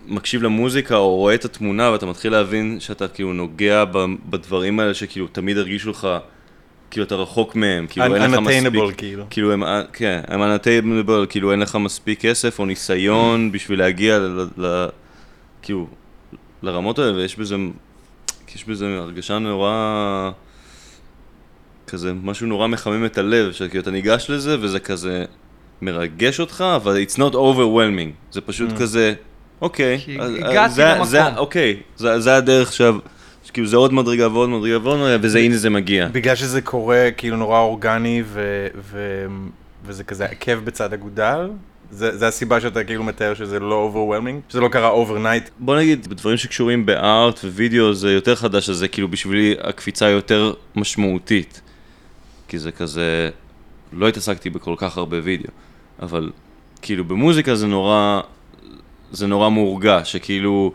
מקשיב 0.07 0.43
למוזיקה 0.43 0.97
או 0.97 1.17
רואה 1.17 1.35
את 1.35 1.45
התמונה 1.45 1.91
ואתה 1.91 2.07
מתחיל 2.07 2.33
להבין 2.33 2.77
שאתה 2.81 3.09
כאילו 3.09 3.33
נוגע 3.33 3.85
בדברים 4.31 4.81
האלה 4.81 4.95
שכאילו 4.95 5.27
תמיד 5.27 5.59
הרגישו 5.59 5.91
לך, 5.91 6.09
כאילו 6.91 7.07
אתה 7.07 7.15
רחוק 7.15 7.55
מהם, 7.57 7.87
כאילו 7.87 8.15
אין 8.15 8.31
לך 8.31 8.39
מספיק, 8.39 8.97
כאילו. 8.97 9.25
כאילו 9.31 9.53
הם, 9.53 9.63
כן, 9.93 10.21
הם 10.29 10.41
unattainable, 10.43 11.27
כאילו 11.29 11.53
אין 11.53 11.61
לך 11.61 11.77
מספיק 11.77 12.21
כסף 12.21 12.59
או 12.59 12.67
ניסיון 12.67 13.53
בשביל 13.53 13.79
להגיע 13.79 14.19
ל, 14.19 14.47
ל, 14.59 14.87
כאילו 15.67 15.87
לרמות 16.63 16.99
האלה 16.99 17.17
ויש 17.17 17.37
בזה, 17.37 17.57
יש 18.55 18.65
בזה 18.65 18.87
הרגשה 18.99 19.39
נורא, 19.39 20.31
כזה 21.87 22.13
משהו 22.23 22.47
נורא 22.47 22.67
מחמם 22.69 23.05
את 23.05 23.19
הלב, 23.19 23.53
שכאילו 23.53 23.83
אתה 23.83 23.91
ניגש 23.91 24.31
לזה 24.31 24.57
וזה 24.61 24.81
כזה 24.81 25.25
מרגש 25.83 26.41
אותך, 26.41 26.65
אבל 26.77 27.03
it's 27.03 27.15
not 27.17 27.33
overwhelming, 27.35 28.33
זה 28.33 28.41
פשוט 28.41 28.71
Mm. 28.71 28.77
כזה, 28.81 29.15
אוקיי, 29.61 29.99
זה-. 30.69 30.95
זה- 31.05 31.37
אוקיי, 31.37 31.77
זה 31.97 32.21
זה 32.21 32.37
הדרך 32.37 32.69
עכשיו, 32.69 32.97
כאילו 33.53 33.67
זה 33.67 33.77
עוד 33.77 33.93
מדרגה 33.95 34.29
ועוד 34.29 34.49
מדרגה 34.49 34.79
ועוד 34.83 34.99
מדרגה, 34.99 35.17
וזה 35.27 35.39
הנה 35.39 35.57
זה 35.57 35.71
מגיע. 35.71 36.09
בגלל 36.13 36.35
שזה 36.35 36.61
קורה 36.61 37.09
כאילו 37.17 37.37
נורא 37.37 37.61
אורגני 37.61 38.23
ו- 38.27 38.67
ו- 38.91 39.27
וזה 39.85 40.05
כזה 40.05 40.25
עקב 40.25 40.55
בצד 40.65 40.93
אגודל, 40.93 41.51
זה 41.91 42.17
זה 42.17 42.29
הסיבה 42.29 42.61
שאתה 42.61 42.85
כאילו 42.85 43.05
מתאר 43.05 43.35
שזה 43.35 43.61
לא 43.61 43.93
overwhelming, 43.93 44.53
שזה 44.53 44.61
לא 44.61 44.69
קרה 44.69 45.05
overnight. 45.05 45.51
בוא 45.59 45.77
נגיד, 45.77 46.09
בדברים 46.09 46.37
שקשורים 46.37 46.87
בארט 46.87 47.41
ווידאו 47.45 47.95
זה 47.95 48.13
יותר 48.13 48.35
חדש, 48.35 48.71
אז 48.71 48.77
זה 48.77 48.89
כאילו 48.89 49.09
בשבילי 49.09 49.55
הקפיצה 49.61 50.09
יותר 50.09 50.53
משמעותית. 50.77 51.61
כי 52.49 52.59
זה 52.59 52.73
כזה, 52.73 53.31
לא 53.93 54.09
התעסקתי 54.09 54.51
בכל 54.51 54.75
כך 54.77 54.97
הרבה 54.97 55.17
וידאו, 55.23 55.51
אבל 56.03 56.31
כאילו 56.83 57.05
במוזיקה 57.05 57.55
זה 57.55 57.67
נורא, 57.67 58.21
זה 59.13 59.27
נורא 59.27 59.49
מורגש, 59.49 60.13
שכאילו, 60.13 60.73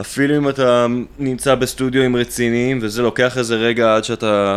אפילו 0.00 0.36
אם 0.36 0.48
אתה 0.48 0.86
נמצא 1.18 1.54
בסטודיו 1.54 2.14
רציניים, 2.14 2.78
וזה 2.82 3.02
לוקח 3.02 3.38
איזה 3.38 3.56
רגע 3.56 3.96
עד 3.96 4.04
שאתה 4.04 4.56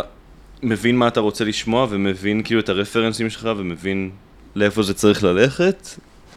מבין 0.63 0.97
מה 0.97 1.07
אתה 1.07 1.19
רוצה 1.19 1.43
לשמוע, 1.45 1.87
ומבין 1.89 2.43
כאילו 2.43 2.59
את 2.59 2.69
הרפרנסים 2.69 3.29
שלך, 3.29 3.49
ומבין 3.57 4.09
לאיפה 4.57 4.83
זה 4.83 4.93
צריך 4.93 5.23
ללכת, 5.23 5.87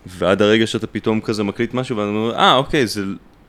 ועד 0.07 0.43
הרגע 0.43 0.67
שאתה 0.67 0.87
פתאום 0.87 1.21
כזה 1.21 1.43
מקליט 1.43 1.75
משהו, 1.75 1.97
ואתה 1.97 2.09
אומר, 2.09 2.37
אה, 2.37 2.55
אוקיי, 2.55 2.87
זה, 2.87 3.03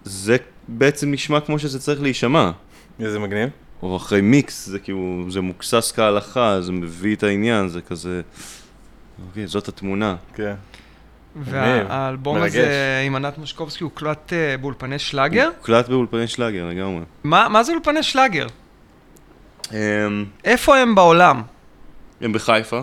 זה 0.04 0.38
בעצם 0.68 1.12
נשמע 1.12 1.40
כמו 1.40 1.60
שזה 1.60 1.80
צריך 1.80 2.02
להישמע. 2.02 2.52
איזה 3.00 3.20
מגניב. 3.20 3.50
או 3.84 3.98
אחרי 3.98 4.22
מיקס, 4.22 4.66
זה 4.66 4.80
כאילו, 4.80 5.26
זה 5.30 5.42
מוקסס 5.42 5.92
כהלכה, 5.96 6.62
זה 6.62 6.72
מביא 6.72 7.16
את 7.16 7.24
העניין, 7.24 7.68
זה 7.68 7.82
כזה, 7.82 8.22
אוקיי, 9.28 9.48
זאת 9.48 9.68
התמונה. 9.68 10.16
כן. 10.36 10.54
והאלבום. 11.36 12.38
הזה 12.38 13.04
עם 13.06 13.16
ענת 13.16 13.38
משקובסקי 13.38 13.84
הוקלט 13.84 14.34
אה, 14.34 14.58
באולפני 14.58 15.00
שלאגר? 15.00 15.50
הוקלט 15.58 15.90
באולפני 15.90 16.28
שלאגר 16.28 16.66
לגמרי. 16.66 17.04
מה 17.24 17.50
מה 17.50 17.64
זה 17.64 17.72
אולפני 17.72 18.04
שלאגר? 18.04 18.48
אמ, 19.72 19.78
איפה 20.44 20.78
הם 20.78 20.96
בעולם? 20.96 21.42
הם 22.22 22.34
בחיפה. 22.34 22.82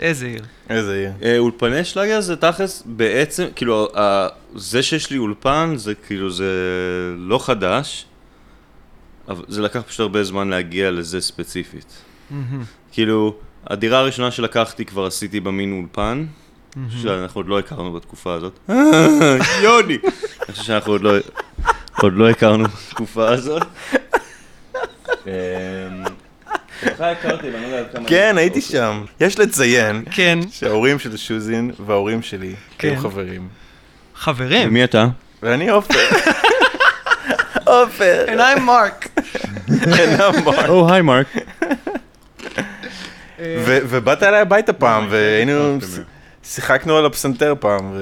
איזה 0.00 0.26
עיר. 0.26 0.42
איזה 0.70 0.94
עיר. 0.94 1.10
אה, 1.22 1.38
אולפני 1.38 1.84
שלאגר 1.84 2.20
זה 2.20 2.36
תכלס 2.36 2.82
בעצם, 2.86 3.46
כאילו, 3.56 3.88
ה- 3.98 4.28
זה 4.54 4.82
שיש 4.82 5.10
לי 5.10 5.18
אולפן 5.18 5.72
זה 5.76 5.94
כאילו, 5.94 6.30
זה 6.30 6.52
לא 7.16 7.38
חדש, 7.38 8.06
אבל 9.28 9.44
זה 9.48 9.62
לקח 9.62 9.80
פשוט 9.86 10.00
הרבה 10.00 10.24
זמן 10.24 10.48
להגיע 10.48 10.90
לזה 10.90 11.20
ספציפית. 11.20 11.92
מהמם. 12.30 12.64
כאילו, 12.92 13.36
הדירה 13.66 13.98
הראשונה 13.98 14.30
שלקחתי 14.30 14.84
כבר 14.84 15.06
עשיתי 15.06 15.40
במין 15.40 15.72
אולפן, 15.72 16.26
שאנחנו 17.02 17.38
עוד 17.38 17.48
לא 17.48 17.58
הכרנו 17.58 17.92
בתקופה 17.92 18.34
הזאת. 18.34 18.58
יוני! 19.64 19.98
אני 20.04 20.52
חושב 20.52 20.62
שאנחנו 20.62 20.92
עוד 20.92 21.02
לא, 21.02 21.12
עוד 22.02 22.12
לא 22.12 22.30
הכרנו 22.30 22.64
בתקופה 22.68 23.28
הזאת. 23.28 23.62
אמ, 25.26 25.30
אותך 26.86 27.00
הכרתי, 27.00 27.50
ואני 27.50 27.62
לא 27.62 27.66
יודע 27.66 27.78
עד 27.78 27.86
כמה... 27.92 28.08
כן, 28.08 28.38
הייתי 28.38 28.60
שם. 28.60 29.04
יש 29.20 29.38
לציין 29.38 30.04
כן, 30.10 30.38
שההורים 30.50 30.98
של 30.98 31.16
שוזין 31.16 31.70
וההורים 31.86 32.22
שלי 32.22 32.54
כן. 32.78 32.88
היו 32.88 32.96
חברים. 32.96 33.48
חברים. 34.14 34.68
ומי 34.68 34.84
אתה? 34.84 35.06
ואני 35.42 35.70
עופר. 35.70 35.94
עופר. 37.64 38.24
And 38.26 38.38
I'm 38.38 38.60
Mark. 38.60 39.22
אינם 39.98 40.44
בר. 40.44 40.68
או, 40.68 40.92
היי 40.92 41.02
מרק. 41.02 41.26
ו- 43.38 43.78
ובאת 43.88 44.22
אליי 44.22 44.40
הביתה 44.40 44.72
פעם, 44.72 45.06
והיינו... 45.10 45.78
שיחקנו 46.44 46.96
על 46.96 47.06
הפסנתר 47.06 47.54
פעם. 47.60 47.94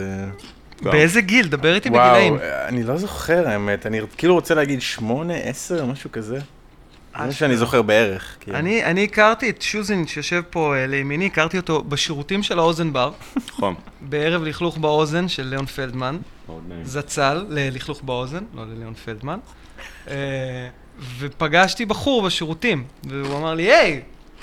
באיזה 0.83 1.21
גיל? 1.21 1.49
דבר 1.49 1.75
איתי 1.75 1.90
בגילאים. 1.90 2.35
וואו, 2.35 2.45
אני 2.68 2.83
לא 2.83 2.97
זוכר 2.97 3.49
האמת, 3.49 3.87
אני 3.87 4.00
כאילו 4.16 4.35
רוצה 4.35 4.54
להגיד 4.54 4.83
שמונה, 4.83 5.35
עשר, 5.35 5.85
משהו 5.85 6.12
כזה. 6.12 6.38
זה 7.26 7.35
שאני 7.35 7.56
זוכר 7.56 7.82
בערך. 7.82 8.37
כאילו. 8.40 8.58
אני, 8.58 8.85
אני 8.85 9.04
הכרתי 9.04 9.50
את 9.50 9.62
שוזין 9.62 10.06
שיושב 10.06 10.42
פה 10.50 10.76
אה, 10.76 10.87
לימיני, 10.87 11.26
הכרתי 11.26 11.56
אותו 11.56 11.82
בשירותים 11.82 12.42
של 12.42 12.58
האוזן 12.58 12.92
בר, 12.92 13.11
נכון. 13.49 13.75
בערב 14.11 14.42
לכלוך 14.42 14.78
באוזן 14.78 15.28
של 15.28 15.42
ליאון 15.42 15.66
פלדמן, 15.66 16.18
זצ"ל 16.82 17.46
ללכלוך 17.49 18.02
באוזן, 18.02 18.44
לא 18.54 18.64
לליאון 18.66 18.94
פלדמן, 18.94 19.38
אה, 20.08 20.14
ופגשתי 21.18 21.85
בחור 21.85 22.23
בשירותים, 22.23 22.85
והוא 23.04 23.38
אמר 23.38 23.54
לי, 23.54 23.62
היי, 23.62 24.00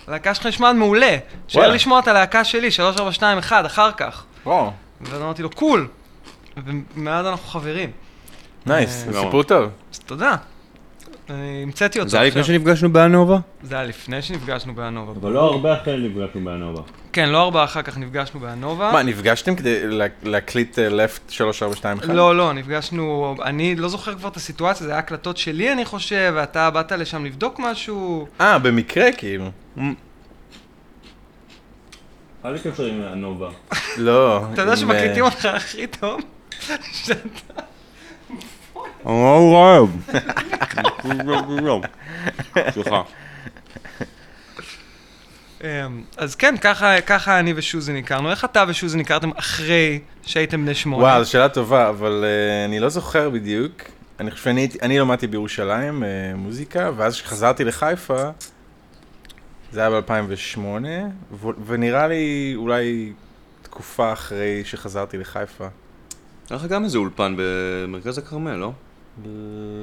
הלהקה 0.07 0.33
שלך 0.33 0.45
נשמעת 0.45 0.75
מעולה, 0.75 1.17
שאלה. 1.47 1.67
לשמוע 1.67 1.99
את 1.99 2.07
הלהקה 2.07 2.43
שלי, 2.43 2.71
3421, 2.71 3.65
אחר 3.65 3.91
כך. 3.91 4.23
וואו, 4.45 4.71
ואז 5.01 5.21
אמרתי 5.21 5.41
לו, 5.41 5.49
קול. 5.49 5.87
ומאז 6.65 7.25
אנחנו 7.25 7.47
חברים. 7.47 7.91
נייס, 8.65 9.07
אה, 9.07 9.13
סיפור 9.23 9.43
טוב. 9.43 9.69
תודה. 10.05 10.35
אני 11.29 11.63
המצאתי 11.63 11.99
אותו 11.99 12.09
זה 12.09 12.19
היה 12.19 12.27
לפני. 12.29 12.43
שנפגשנו 12.43 12.93
באנובה? 12.93 13.37
זה 13.63 13.75
היה 13.75 13.83
לפני 13.83 14.21
שנפגשנו 14.21 14.75
באנובה. 14.75 15.11
אבל 15.21 15.31
לא 15.31 15.39
הרבה 15.41 15.81
אחרי 15.81 15.97
נפגשנו 15.97 16.41
באנובה. 16.45 16.81
כן, 17.13 17.29
לא 17.29 17.41
ארבעה 17.41 17.63
אחר 17.63 17.81
כך 17.81 17.97
נפגשנו 17.97 18.39
באנובה. 18.39 18.89
מה, 18.93 19.03
נפגשתם 19.03 19.55
כדי 19.55 19.87
לה- 19.87 20.05
להקליט 20.23 20.79
אה, 20.79 20.89
לפט 20.89 21.29
3421? 21.29 22.15
לא, 22.15 22.37
לא, 22.37 22.53
נפגשנו, 22.53 23.35
אני 23.43 23.75
לא 23.75 23.87
זוכר 23.87 24.15
כבר 24.15 24.29
את 24.29 24.37
הסיטואציה, 24.37 24.85
זה 24.85 24.91
היה 24.91 24.99
הקלטות 24.99 25.37
שלי 25.37 25.71
אני 25.73 25.85
חושב, 25.85 26.33
ואתה 26.35 26.69
באת 26.69 26.91
לשם 26.91 27.25
לבדוק 27.25 27.59
משהו. 27.59 28.27
אה, 28.41 28.59
במקרה 28.59 29.11
כאילו. 29.17 29.49
היה 29.77 29.93
לי 32.53 32.59
קשר 32.59 32.85
עם 32.85 33.01
אנובה. 33.13 33.49
לא. 33.97 34.41
אתה 34.53 34.61
יודע 34.61 34.71
עם, 34.71 34.77
שמקליטים 34.77 35.23
אה, 35.23 35.29
אותך 35.29 35.45
הכי 35.45 35.87
טוב? 35.87 36.19
שאתה- 37.05 37.61
או, 39.05 39.87
סליחה. 42.73 43.01
אמ, 45.63 45.67
אז 46.17 46.35
כן, 46.35 46.55
ככה- 46.61 47.01
ככה 47.01 47.39
אני 47.39 47.53
ושוזין 47.55 47.95
הכרנו. 47.95 48.29
איך 48.31 48.45
אתה 48.45 48.63
ושוזין 48.67 48.99
הכרתם 48.99 49.29
אחרי 49.35 49.99
שהייתם 50.21 50.65
בני 50.65 50.75
שמונה? 50.75 51.03
וואו, 51.03 51.23
זו 51.23 51.31
שאלה 51.31 51.49
טובה, 51.49 51.89
אבל 51.89 52.23
אה, 52.25 52.65
אני 52.65 52.79
לא 52.79 52.89
זוכר 52.89 53.29
בדיוק. 53.29 53.71
אני 54.19 54.31
חושב 54.31 54.43
שאני 54.43 54.61
הייתי- 54.61 54.77
אני 54.81 54.99
למדתי 54.99 55.27
בירושלים 55.27 56.03
אה, 56.03 56.07
מוזיקה, 56.35 56.91
ואז 56.97 57.13
כשחזרתי 57.15 57.63
לחיפה, 57.63 58.29
זה 59.71 59.79
היה 59.79 60.01
ב-2008, 60.01 60.59
ונראה 61.65 62.07
לי 62.07 62.53
אולי 62.55 63.13
תקופה 63.61 64.13
אחרי 64.13 64.61
שחזרתי 64.65 65.17
לחיפה. 65.17 65.67
היה 66.49 66.57
לך 66.59 66.65
גם 66.65 66.83
איזה 66.83 66.97
אולפן 66.97 67.35
במרכז 67.37 68.17
הכרמל, 68.17 68.55
לא? 68.55 68.71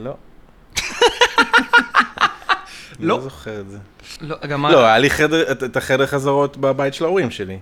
לא. 0.05 0.15
לא. 3.01 3.17
לא 3.17 3.21
זוכר 3.21 3.61
את 3.61 3.71
זה. 3.71 3.79
לא, 4.21 4.37
גם 4.49 4.67
לא, 4.67 4.85
היה 4.85 4.99
לי 4.99 5.11
חדר, 5.11 5.53
את- 5.53 5.63
את 5.63 5.77
החדר 5.77 6.07
חזרות 6.07 6.57
בבית 6.57 6.95
של 6.95 7.05
ההורים 7.05 7.31
שלי. 7.31 7.59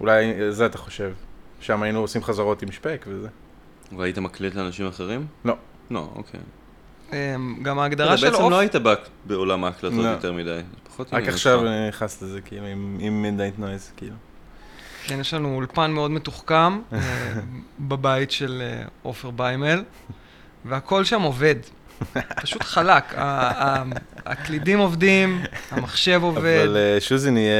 אולי 0.00 0.24
זה 0.52 0.66
אתה 0.66 0.78
חושב. 0.78 1.12
שם 1.60 1.82
היינו 1.82 2.00
עושים 2.00 2.22
חזרות 2.24 2.62
עם 2.62 2.72
שפק 2.72 3.04
וזה. 3.08 3.28
והיית 3.98 4.18
מקליט 4.18 4.54
לאנשים 4.54 4.86
אחרים? 4.86 5.26
לא. 5.44 5.54
לא, 5.90 6.08
אוקיי. 6.14 6.40
אמ, 7.12 7.56
גם 7.62 7.78
ההגדרה 7.78 8.16
של 8.16 8.30
בעצם 8.30 8.42
עוף... 8.42 8.50
לא 8.52 8.58
היית 8.58 8.74
בעולם 9.26 9.64
ההקלטות 9.64 9.98
לא. 9.98 10.08
יותר 10.08 10.32
מדי. 10.32 10.60
רק 11.12 11.28
עכשיו 11.28 11.60
נכנס 11.88 12.22
לזה, 12.22 12.40
כאילו, 12.40 12.66
עם- 12.66 13.22
Midnight 13.22 13.54
Noise, 13.58 13.92
כאילו. 13.96 14.14
כן, 15.06 15.20
יש 15.20 15.34
לנו 15.34 15.54
אולפן 15.54 15.90
מאוד 15.90 16.10
מתוחכם 16.10 16.78
אה, 16.92 16.98
בבית 17.80 18.30
של 18.30 18.62
אה, 18.64 18.82
עופר 19.02 19.30
ביימל, 19.30 19.82
והכל 20.64 21.04
שם 21.04 21.22
עובד. 21.22 21.54
פשוט 22.42 22.62
חלק. 22.62 23.14
הקלידים 24.26 24.78
עובדים, 24.78 25.42
המחשב 25.70 26.20
עובד. 26.22 26.60
אבל 26.64 26.76
אה, 26.76 27.00
שוזין 27.00 27.36
יהיה 27.36 27.52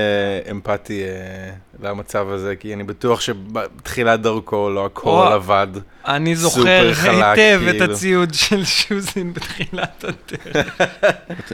אמפתי 0.50 1.02
אה, 1.02 1.50
למצב 1.82 2.28
הזה, 2.28 2.56
כי 2.56 2.74
אני 2.74 2.84
בטוח 2.84 3.20
שבתחילת 3.20 4.20
דרכו 4.20 4.70
לא 4.70 4.86
הכל 4.86 5.28
עבד. 5.32 5.66
אני 6.06 6.36
זוכר 6.36 6.90
היטב 7.02 7.60
את 7.68 7.76
כאילו. 7.76 7.92
הציוד 7.92 8.34
של 8.34 8.64
שוזין 8.64 9.34
בתחילת 9.34 10.04
הדרך. 10.04 10.82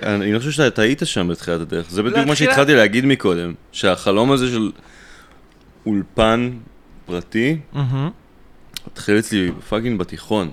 אני 0.03 0.33
לא 0.33 0.39
חושב 0.39 0.51
שאתה 0.51 0.83
היית 0.83 1.03
שם 1.05 1.29
בתחילת 1.29 1.61
הדרך. 1.61 1.91
זה 1.91 2.03
בדיוק 2.03 2.27
מה 2.27 2.37
שהתחלתי 2.37 2.75
להגיד 2.75 3.05
מקודם. 3.05 3.55
שהחלום 3.73 4.33
הזה 4.33 4.49
של 4.51 4.71
אולפן 5.87 6.51
פרטי, 7.07 7.59
התחיל 8.87 9.19
אצלי 9.19 9.51
fucking 9.69 9.99
בתיכון. 9.99 10.51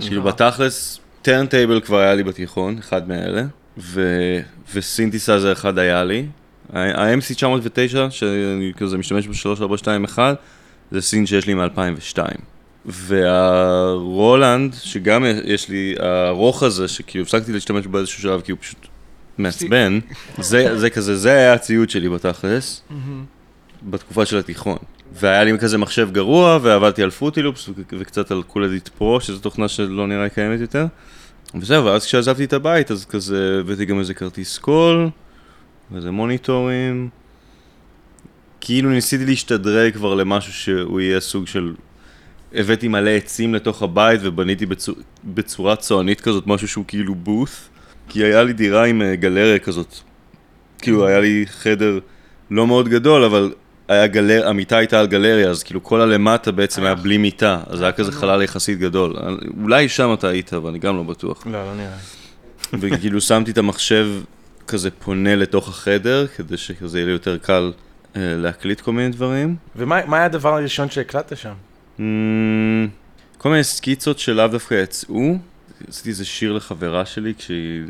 כאילו 0.00 0.22
בתכלס, 0.22 1.00
turntable 1.22 1.80
כבר 1.80 1.98
היה 1.98 2.14
לי 2.14 2.22
בתיכון, 2.22 2.78
אחד 2.78 3.08
מאלה, 3.08 3.42
ו- 3.78 4.40
וסינתסייזר 4.74 5.52
אחד 5.52 5.78
היה 5.78 6.04
לי. 6.04 6.26
ה-MC 6.72 7.34
909, 7.34 8.10
שאני 8.10 8.72
כזה 8.76 8.98
משתמש 8.98 9.26
ב-3421, 9.26 10.18
זה 10.90 11.00
synth 11.00 11.26
שיש 11.26 11.46
לי 11.46 11.54
מ-2002. 11.54 12.18
והרולנד, 12.86 14.74
שגם 14.74 15.24
יש 15.44 15.68
לי, 15.68 15.94
הארוך 15.98 16.62
הזה, 16.62 16.88
שכאילו 16.88 17.24
הפסקתי 17.24 17.52
להשתמש 17.52 17.86
בו 17.86 17.92
באיזשהו 17.92 18.22
שלב, 18.22 18.40
כי 18.40 18.52
הוא 18.52 18.58
פשוט 18.60 18.86
מעצבן, 19.38 19.98
זה, 20.38 20.78
זה 20.78 20.90
כזה, 20.90 21.16
זה 21.16 21.30
היה 21.30 21.52
הציוד 21.52 21.90
שלי 21.90 22.08
בתכלס, 22.08 22.82
בתקופה 23.90 24.26
של 24.26 24.38
התיכון. 24.38 24.76
והיה 25.14 25.44
לי 25.44 25.58
כזה 25.58 25.78
מחשב 25.78 26.08
גרוע, 26.12 26.58
ועבדתי 26.62 27.02
על 27.02 27.10
FruityLoops 27.10 27.68
וקצת 27.98 28.30
על 28.30 28.42
Cool 28.42 28.65
Edit 28.65 28.88
Pro, 28.88 29.20
שזו 29.20 29.38
תוכנה 29.38 29.68
שלא 29.68 30.06
נראה 30.06 30.28
קיימת 30.28 30.60
יותר. 30.60 30.86
וזהו, 31.54 31.84
ואז 31.84 32.06
כשעזבתי 32.06 32.44
את 32.44 32.52
הבית, 32.52 32.90
אז 32.90 33.04
כזה 33.04 33.58
הבאתי 33.60 33.84
גם 33.84 33.98
איזה 33.98 34.14
כרטיס 34.14 34.58
קול, 34.58 35.08
ואיזה 35.90 36.10
מוניטורים. 36.10 37.08
כאילו 38.60 38.90
ניסיתי 38.90 39.26
להשתדרג 39.26 39.92
כבר 39.94 40.14
למשהו 40.14 40.52
שהוא 40.52 41.00
יהיה 41.00 41.20
סוג 41.20 41.46
של... 41.46 41.74
הבאתי 42.54 42.88
מלא 42.88 43.10
עצים 43.10 43.54
לתוך 43.54 43.82
הבית 43.82 44.20
ובניתי 44.22 44.66
בצור... 44.66 44.94
בצורה 45.24 45.76
צוענית 45.76 46.20
כזאת, 46.20 46.46
משהו 46.46 46.68
שהוא 46.68 46.84
כאילו 46.88 47.14
booth. 47.14 47.68
כי 48.08 48.24
היה 48.24 48.42
לי 48.42 48.52
דירה 48.52 48.84
עם 48.84 49.02
אה, 49.02 49.16
גלריה 49.16 49.58
כזאת. 49.58 49.94
כאילו 50.78 51.06
היה 51.06 51.20
לי 51.20 51.44
חדר 51.46 51.98
לא 52.50 52.66
מאוד 52.66 52.88
גדול, 52.88 53.24
אבל 53.24 53.52
היה 53.92 54.06
גלר... 54.06 54.48
המיטה 54.48 54.76
הייתה 54.76 55.00
על 55.00 55.06
גלריה, 55.06 55.50
אז 55.50 55.62
כאילו 55.62 55.82
כל 55.82 56.00
הלמטה 56.00 56.52
בעצם 56.52 56.84
היה 56.84 56.94
בלי 56.94 57.18
מיטה, 57.18 57.60
אז 57.66 57.82
היה 57.82 57.92
כזה 57.92 58.12
חלל 58.12 58.42
יחסית 58.42 58.78
גדול. 58.78 59.16
אולי 59.62 59.88
שם 59.88 60.14
אתה 60.14 60.28
היית, 60.28 60.54
אבל 60.54 60.70
אני 60.70 60.78
גם 60.78 60.96
לא 60.96 61.02
בטוח. 61.02 61.46
לא, 61.46 61.52
לא 61.52 61.74
נראה. 61.74 61.96
וכאילו 62.72 63.20
שמתי 63.20 63.50
את 63.50 63.58
המחשב 63.58 64.08
כזה 64.68 64.90
פונה 64.90 65.36
לתוך 65.36 65.68
החדר, 65.68 66.26
כדי 66.26 66.56
שכזה 66.56 66.98
יהיה 66.98 67.06
לי 67.06 67.12
יותר 67.12 67.38
קל 67.38 67.72
אה, 68.16 68.20
להקליט 68.36 68.80
כל 68.80 68.92
מיני 68.92 69.08
דברים. 69.08 69.56
ומה 69.76 70.06
מה 70.06 70.16
היה 70.16 70.26
הדבר 70.26 70.54
הראשון 70.54 70.90
שהקלטת 70.90 71.36
שם? 71.36 71.52
Mm, 71.98 72.02
כל 73.38 73.50
מיני 73.50 73.64
סקיצות 73.64 74.18
שלאו 74.18 74.48
דווקא 74.48 74.74
יצאו. 74.74 75.36
עשיתי 75.88 76.08
איזה 76.08 76.24
שיר 76.24 76.52
לחברה 76.52 77.06
שלי 77.06 77.34
כשהיא, 77.38 77.82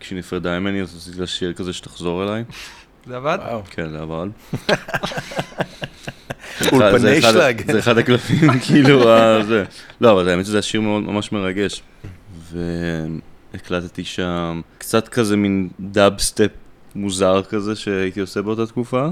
כשהיא 0.00 0.18
נפרדה 0.18 0.60
ממני, 0.60 0.82
אז 0.82 0.96
עשיתי 0.96 1.20
לה 1.20 1.26
שיר 1.26 1.52
כזה 1.52 1.72
שתחזור 1.72 2.22
אליי. 2.22 2.44
זה 3.08 3.16
עבד? 3.16 3.38
כן, 3.70 3.90
זה 3.90 3.98
עבד. 4.00 4.26
אולפני 6.72 6.98
זה 6.98 7.18
אחד- 7.18 7.32
שלג. 7.32 7.72
זה 7.72 7.78
אחד 7.78 7.98
הקלפים, 7.98 8.50
כאילו, 8.66 9.00
זה. 9.46 9.64
לא, 10.00 10.12
אבל 10.12 10.28
האמת 10.28 10.46
שזה 10.46 10.62
שיר 10.62 10.80
ממש 10.80 11.32
מרגש. 11.32 11.82
ו... 12.52 12.58
הקלטתי 13.54 14.04
שם 14.04 14.60
קצת 14.78 15.08
כזה 15.08 15.36
מין 15.36 15.68
דאב 15.80 16.18
סטפ 16.18 16.50
מוזר 16.94 17.42
כזה 17.42 17.76
שהייתי 17.76 18.20
עושה 18.20 18.42
באותה 18.42 18.66
תקופה. 18.66 19.08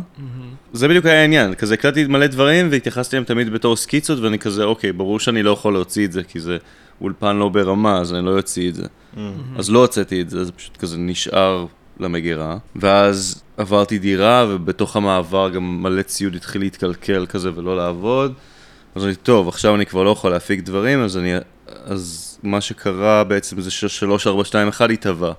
זה 0.72 0.88
בדיוק 0.88 1.06
היה 1.06 1.20
העניין, 1.20 1.54
כזה 1.54 1.74
הקלטתי 1.74 2.06
מלא 2.06 2.26
דברים 2.26 2.68
והתייחסתי 2.70 3.16
להם 3.16 3.24
תמיד 3.24 3.52
בתור 3.52 3.76
סקיצות 3.76 4.18
ואני 4.18 4.38
כזה, 4.38 4.64
אוקיי, 4.64 4.92
ברור 4.92 5.20
שאני 5.20 5.42
לא 5.42 5.50
יכול 5.50 5.72
להוציא 5.72 6.04
את 6.06 6.12
זה 6.12 6.22
כי 6.22 6.40
זה 6.40 6.56
אולפן 7.00 7.36
לא 7.36 7.48
ברמה, 7.48 7.98
אז 7.98 8.14
אני 8.14 8.24
לא 8.26 8.36
אוציא 8.36 8.68
את 8.68 8.74
זה. 8.74 8.86
אז 9.58 9.70
לא 9.70 9.78
הוצאתי 9.78 10.20
את 10.20 10.30
זה, 10.30 10.44
זה 10.44 10.52
פשוט 10.52 10.76
כזה 10.76 10.96
נשאר 10.98 11.66
למגירה. 12.00 12.56
ואז 12.76 13.42
עברתי 13.56 13.98
דירה 13.98 14.46
ובתוך 14.48 14.96
המעבר 14.96 15.50
גם 15.50 15.82
מלא 15.82 16.02
ציוד 16.02 16.34
התחיל 16.34 16.60
להתקלקל 16.60 17.26
כזה 17.26 17.50
ולא 17.54 17.76
לעבוד. 17.76 18.32
אז 18.94 19.04
אני, 19.04 19.14
טוב, 19.14 19.48
עכשיו 19.48 19.74
אני 19.74 19.86
כבר 19.86 20.02
לא 20.02 20.10
יכול 20.10 20.30
להפיק 20.30 20.60
דברים, 20.60 21.00
אז 21.00 21.16
אני, 21.16 21.32
אז 21.66 22.38
מה 22.42 22.60
שקרה 22.60 23.24
בעצם 23.24 23.60
זה 23.60 23.70
ש-3, 23.70 24.06
4, 24.26 24.44
2, 24.44 24.68
1 24.68 24.90
התהווה. 24.90 25.32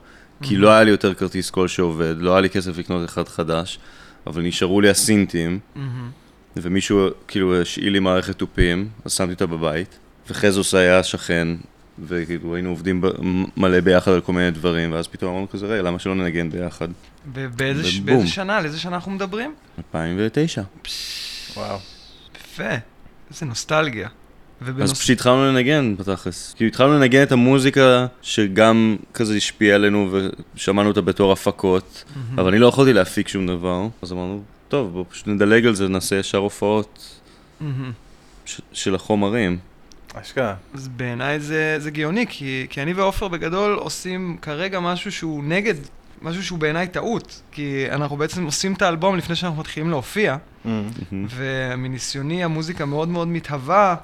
כי 0.43 0.57
לא 0.57 0.69
היה 0.69 0.83
לי 0.83 0.91
יותר 0.91 1.13
כרטיס 1.13 1.49
קול 1.49 1.67
שעובד, 1.67 2.15
לא 2.17 2.31
היה 2.31 2.41
לי 2.41 2.49
כסף 2.49 2.77
לקנות 2.77 3.09
אחד 3.09 3.27
חדש, 3.27 3.79
אבל 4.27 4.41
נשארו 4.41 4.81
לי 4.81 4.89
הסינטים, 4.89 5.59
ומישהו 6.55 7.07
כאילו 7.27 7.61
השאיל 7.61 7.93
לי 7.93 7.99
מערכת 7.99 8.35
תופים, 8.35 8.87
אז 9.05 9.11
שמתי 9.11 9.33
אותה 9.33 9.45
בבית, 9.45 9.99
וחזוס 10.29 10.73
היה 10.73 11.03
שכן, 11.03 11.47
וכאילו 12.05 12.55
היינו 12.55 12.69
עובדים 12.69 13.01
ב- 13.01 13.07
מלא 13.57 13.79
ביחד 13.79 14.11
על 14.11 14.21
כל 14.21 14.33
מיני 14.33 14.51
דברים, 14.51 14.91
ואז 14.91 15.07
פתאום 15.07 15.31
אמרנו 15.31 15.49
כזה, 15.49 15.65
רגע, 15.67 15.81
למה 15.81 15.99
שלא 15.99 16.15
ננגן 16.15 16.49
ביחד? 16.49 16.87
ובאיזה 17.33 17.83
ש- 17.83 17.95
ובום. 17.97 18.05
באיזה 18.05 18.27
שנה, 18.27 18.57
על 18.57 18.65
איזה 18.65 18.79
שנה 18.79 18.95
אנחנו 18.95 19.11
מדברים? 19.11 19.53
2009. 19.77 20.61
וואו. 21.57 21.77
יפה, 22.41 22.63
איזה 23.31 23.45
נוסטלגיה. 23.45 24.07
אז 24.61 24.67
ובנוס- 24.69 24.93
פשוט 24.93 25.09
התחלנו 25.09 25.45
לנגן 25.45 25.95
בתכלס. 25.97 26.53
כאילו 26.57 26.67
התחלנו 26.67 26.93
לנגן 26.93 27.23
את 27.23 27.31
המוזיקה 27.31 28.05
שגם 28.21 28.95
כזה 29.13 29.35
השפיעה 29.35 29.75
עלינו 29.75 30.17
ושמענו 30.55 30.89
אותה 30.89 31.01
בתור 31.01 31.31
הפקות, 31.31 32.03
אבל 32.35 32.47
אני 32.47 32.59
לא 32.59 32.67
יכולתי 32.67 32.93
להפיק 32.93 33.27
שום 33.27 33.47
דבר, 33.47 33.87
אז 34.01 34.11
אמרנו, 34.11 34.41
טוב, 34.67 34.91
בואו 34.91 35.05
פשוט 35.09 35.27
נדלג 35.27 35.65
על 35.65 35.75
זה, 35.75 35.87
נעשה 35.87 36.15
ישר 36.15 36.37
הופעות 36.37 37.19
מהמם. 37.61 37.91
ש- 38.45 38.61
של 38.73 38.95
החומרים. 38.95 39.57
אשכרה. 40.21 40.55
אז 40.73 40.87
בעיניי 40.87 41.39
זה, 41.39 41.75
זה 41.79 41.91
גאוני, 41.91 42.25
כי, 42.29 42.67
כי 42.69 42.81
אני 42.81 42.93
ועופר 42.93 43.27
בגדול 43.27 43.73
עושים 43.73 44.37
כרגע 44.41 44.79
משהו 44.79 45.11
שהוא 45.11 45.43
נגד, 45.43 45.73
משהו 46.21 46.43
שהוא 46.43 46.59
בעיניי 46.59 46.87
טעות. 46.87 47.41
כי 47.51 47.85
אנחנו 47.91 48.17
בעצם 48.17 48.43
עושים 48.45 48.73
את 48.73 48.81
האלבום 48.81 49.15
לפני 49.17 49.35
שאנחנו 49.35 49.59
מתחילים 49.59 49.89
להופיע, 49.89 50.37
Mm. 50.65 50.69
ומניסיוני 51.29 52.43
המוזיקה 52.43 52.85
מאוד 52.85 53.07
מאוד 53.09 53.27
מתהווה 53.27 53.95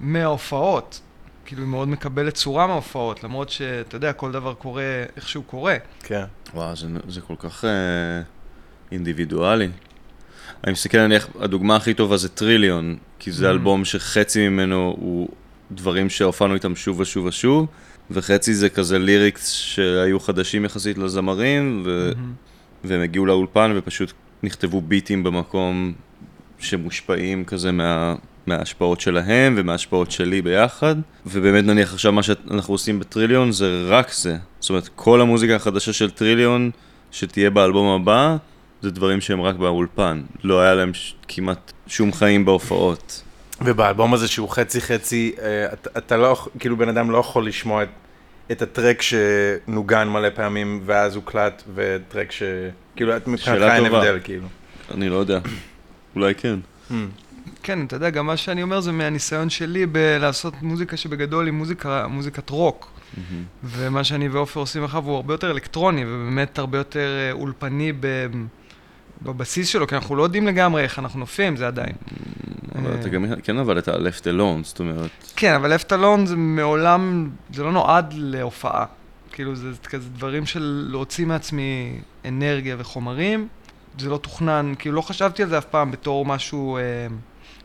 מההופעות. 0.00 1.00
כאילו 1.44 1.62
היא 1.62 1.68
מאוד 1.70 1.88
מקבלת 1.88 2.34
צורה 2.34 2.66
מההופעות, 2.66 3.24
למרות 3.24 3.50
שאתה 3.50 3.96
יודע, 3.96 4.12
כל 4.12 4.32
דבר 4.32 4.54
קורה 4.54 4.82
איך 5.16 5.28
שהוא 5.28 5.44
קורה. 5.44 5.76
כן. 6.02 6.24
וואו, 6.54 6.76
זה, 6.76 6.86
זה 7.08 7.20
כל 7.20 7.34
כך 7.38 7.64
אה, 7.64 7.70
אינדיבידואלי. 8.92 9.68
אני 10.64 10.72
מסתכל 10.72 11.06
נניח, 11.06 11.28
הדוגמה 11.40 11.76
הכי 11.76 11.94
טובה 11.94 12.16
זה 12.16 12.28
טריליון, 12.28 12.96
כי 13.18 13.32
זה 13.32 13.46
Mm. 13.46 13.50
אלבום 13.50 13.84
שחצי 13.84 14.48
ממנו 14.48 14.94
הוא 14.98 15.28
דברים 15.72 16.10
שהופענו 16.10 16.54
איתם 16.54 16.76
שוב 16.76 17.00
ושוב 17.00 17.26
ושוב, 17.26 17.66
וחצי 18.10 18.54
זה 18.54 18.68
כזה 18.68 18.98
ליריקס 18.98 19.52
שהיו 19.52 20.20
חדשים 20.20 20.64
יחסית 20.64 20.98
לזמרים, 20.98 21.82
ו... 21.84 22.12
מהמם. 22.16 22.32
והם 22.84 23.00
הגיעו 23.00 23.26
לאולפן 23.26 23.72
ופשוט 23.76 24.12
נכתבו 24.42 24.80
ביטים 24.80 25.22
במקום 25.22 25.92
שמושפעים 26.58 27.44
כזה 27.44 27.72
מה, 27.72 28.14
מההשפעות 28.46 29.00
שלהם 29.00 29.54
ומההשפעות 29.58 30.10
שלי 30.10 30.42
ביחד. 30.42 30.96
ובאמת 31.26 31.64
נניח 31.64 31.92
עכשיו 31.92 32.12
מה 32.12 32.22
שאנחנו 32.22 32.74
עושים 32.74 33.00
בטריליון 33.00 33.52
זה 33.52 33.84
רק 33.88 34.12
זה. 34.12 34.36
זאת 34.60 34.70
אומרת, 34.70 34.88
כל 34.96 35.20
המוזיקה 35.20 35.56
החדשה 35.56 35.92
של 35.92 36.10
טריליון 36.10 36.70
שתהיה 37.10 37.50
באלבום 37.50 38.02
הבא, 38.02 38.36
זה 38.82 38.90
דברים 38.90 39.20
שהם 39.20 39.40
רק 39.40 39.56
באולפן. 39.56 40.22
לא 40.44 40.60
היה 40.60 40.74
להם 40.74 40.94
ש... 40.94 41.14
כמעט 41.28 41.72
שום 41.86 42.12
חיים 42.12 42.44
בהופעות. 42.44 43.22
ובאלבום 43.64 44.14
הזה 44.14 44.28
שהוא 44.28 44.48
חצי 44.48 44.80
חצי, 44.80 45.32
אה, 45.42 45.72
אתה, 45.72 45.90
אתה 45.98 46.16
לא, 46.16 46.46
כאילו 46.58 46.76
בן 46.76 46.88
אדם 46.88 47.10
לא 47.10 47.18
יכול 47.18 47.46
לשמוע 47.46 47.82
את, 47.82 47.88
את 48.52 48.62
הטרק 48.62 49.02
שנוגן 49.02 50.08
מלא 50.08 50.28
פעמים 50.34 50.80
ואז 50.86 51.16
הוקלט, 51.16 51.62
וטרק 51.74 52.32
ש... 52.32 52.42
כאילו, 52.96 53.16
את- 53.16 53.28
מבחינתך 53.28 53.62
אין. 53.62 53.84
הבדל, 53.86 54.18
כאילו. 54.24 54.46
אני 54.94 55.08
לא 55.08 55.16
יודע. 55.16 55.38
אולי 56.16 56.34
כן. 56.34 56.58
Mm. 56.90 56.94
כן, 57.62 57.84
אתה 57.86 57.96
יודע, 57.96 58.10
גם 58.10 58.26
מה 58.26 58.36
שאני 58.36 58.62
אומר 58.62 58.80
זה 58.80 58.92
מהניסיון 58.92 59.50
שלי 59.50 59.86
בלעשות 59.86 60.54
מוזיקה 60.62 60.96
שבגדול 60.96 61.46
היא 61.46 61.52
מוזיקה, 61.54 62.06
מוזיקת 62.08 62.50
רוק. 62.50 62.90
ומה 63.64 64.04
שאני 64.04 64.28
ועופר 64.28 64.60
עושים 64.60 64.84
עכשיו 64.84 65.04
הוא 65.04 65.16
הרבה 65.16 65.34
יותר 65.34 65.50
אלקטרוני, 65.50 66.04
ובאמת 66.04 66.58
הרבה 66.58 66.78
יותר 66.78 67.08
אה, 67.18 67.32
אולפני 67.32 67.92
ב... 68.00 68.26
בבסיס 69.22 69.68
שלו, 69.68 69.86
כי 69.86 69.94
אנחנו 69.94 70.16
לא 70.16 70.22
יודעים 70.22 70.46
לגמרי 70.46 70.82
איך 70.82 70.98
אנחנו 70.98 71.18
נופים, 71.18 71.56
זה 71.56 71.66
עדיין. 71.66 71.92
אבל 72.74 72.90
אה. 72.90 73.00
אתה 73.00 73.08
גם 73.08 73.24
כן 73.42 73.58
עבדת 73.58 73.88
על 73.88 74.08
left 74.08 74.22
alone, 74.22 74.64
זאת 74.64 74.80
אומרת, 74.80 75.10
כן, 75.36 75.54
אבל 75.54 75.74
לפט 75.74 75.92
אלון 75.92 76.26
זה 76.26 76.36
מעולם, 76.36 77.30
זה 77.52 77.62
לא 77.62 77.72
נועד 77.72 78.14
להופעה. 78.16 78.84
כאילו, 79.32 79.56
זה 79.56 79.68
כזה 79.84 80.08
דברים 80.08 80.46
של 80.46 80.86
להוציא 80.90 81.26
מעצמי 81.26 82.00
אנרגיה 82.24 82.76
וחומרים. 82.78 83.48
זה 83.98 84.10
לא 84.10 84.16
תוכנן, 84.16 84.72
כאילו 84.78 84.96
לא 84.96 85.00
חשבתי 85.00 85.42
על 85.42 85.48
זה 85.48 85.58
אף 85.58 85.64
פעם 85.64 85.90
בתור 85.90 86.26
משהו, 86.26 86.76
אה, 86.76 86.82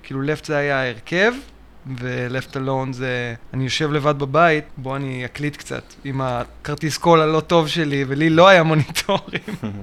כאילו 0.04 0.22
לפט 0.22 0.46
זה 0.46 0.58
היה 0.58 0.82
ההרכב, 0.82 1.34
ולפט 1.98 2.58
אלון 2.58 2.94
זה, 2.94 3.34
אני 3.54 3.64
יושב 3.64 3.92
לבד 3.92 4.20
בבית, 4.20 4.64
בוא 4.78 4.96
אני 4.96 5.26
אקליט 5.26 5.56
קצת 5.56 5.94
עם 6.04 6.22
הכרטיס 6.22 6.98
קול 6.98 7.22
הלא 7.22 7.40
טוב 7.40 7.68
שלי, 7.68 8.06
ולי 8.08 8.30
לא 8.30 8.48
היה 8.48 8.64
מוניטורים. 8.64 9.42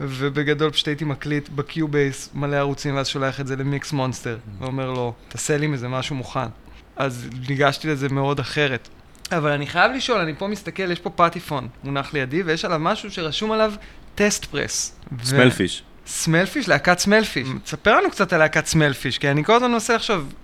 ובגדול 0.00 0.70
פשוט 0.70 0.88
הייתי 0.88 1.04
מקליט 1.04 1.48
ב 1.48 1.60
Cubase 1.60 2.30
מלא 2.34 2.56
ערוצים, 2.56 2.96
ואז 2.96 3.08
שולח 3.08 3.40
את 3.40 3.46
זה 3.46 3.56
ל 3.56 3.65
Mix 3.65 3.92
Monster, 3.92 4.38
ואומר 4.58 4.90
לו, 4.90 5.14
תעשה 5.28 5.56
לי 5.56 5.66
מזה 5.66 5.88
משהו 5.88 6.16
מוכן. 6.16 6.48
אז 6.96 7.28
ניגשתי 7.48 7.88
לזה 7.88 8.08
מאוד 8.08 8.40
אחרת. 8.40 8.88
אבל 9.32 9.50
אני 9.50 9.66
חייב 9.66 9.92
לשאול, 9.92 10.20
אני 10.20 10.34
פה 10.38 10.46
מסתכל, 10.46 10.90
יש 10.90 11.00
פה 11.00 11.10
פטיפון 11.10 11.68
מונח 11.84 12.14
לידי, 12.14 12.42
ויש 12.42 12.64
עליו 12.64 12.78
משהו 12.78 13.10
שרשום 13.10 13.52
עליו 13.52 13.72
test 14.14 14.44
press. 14.44 14.96
Smallfish. 15.22 15.82
Smallfish, 16.06 16.68
להקת 16.68 16.98
Smallfish. 16.98 17.48
תספר 17.64 17.96
לנו 17.96 18.10
קצת 18.10 18.32
על 18.32 18.38
להקת 18.38 18.66
Smallfish, 18.66 19.18
כי 19.18 19.30
אני 19.30 19.44
כל 19.44 19.54
הזמן 19.54 19.72
מנסה 19.72 19.94
לחשוב, 19.94 20.34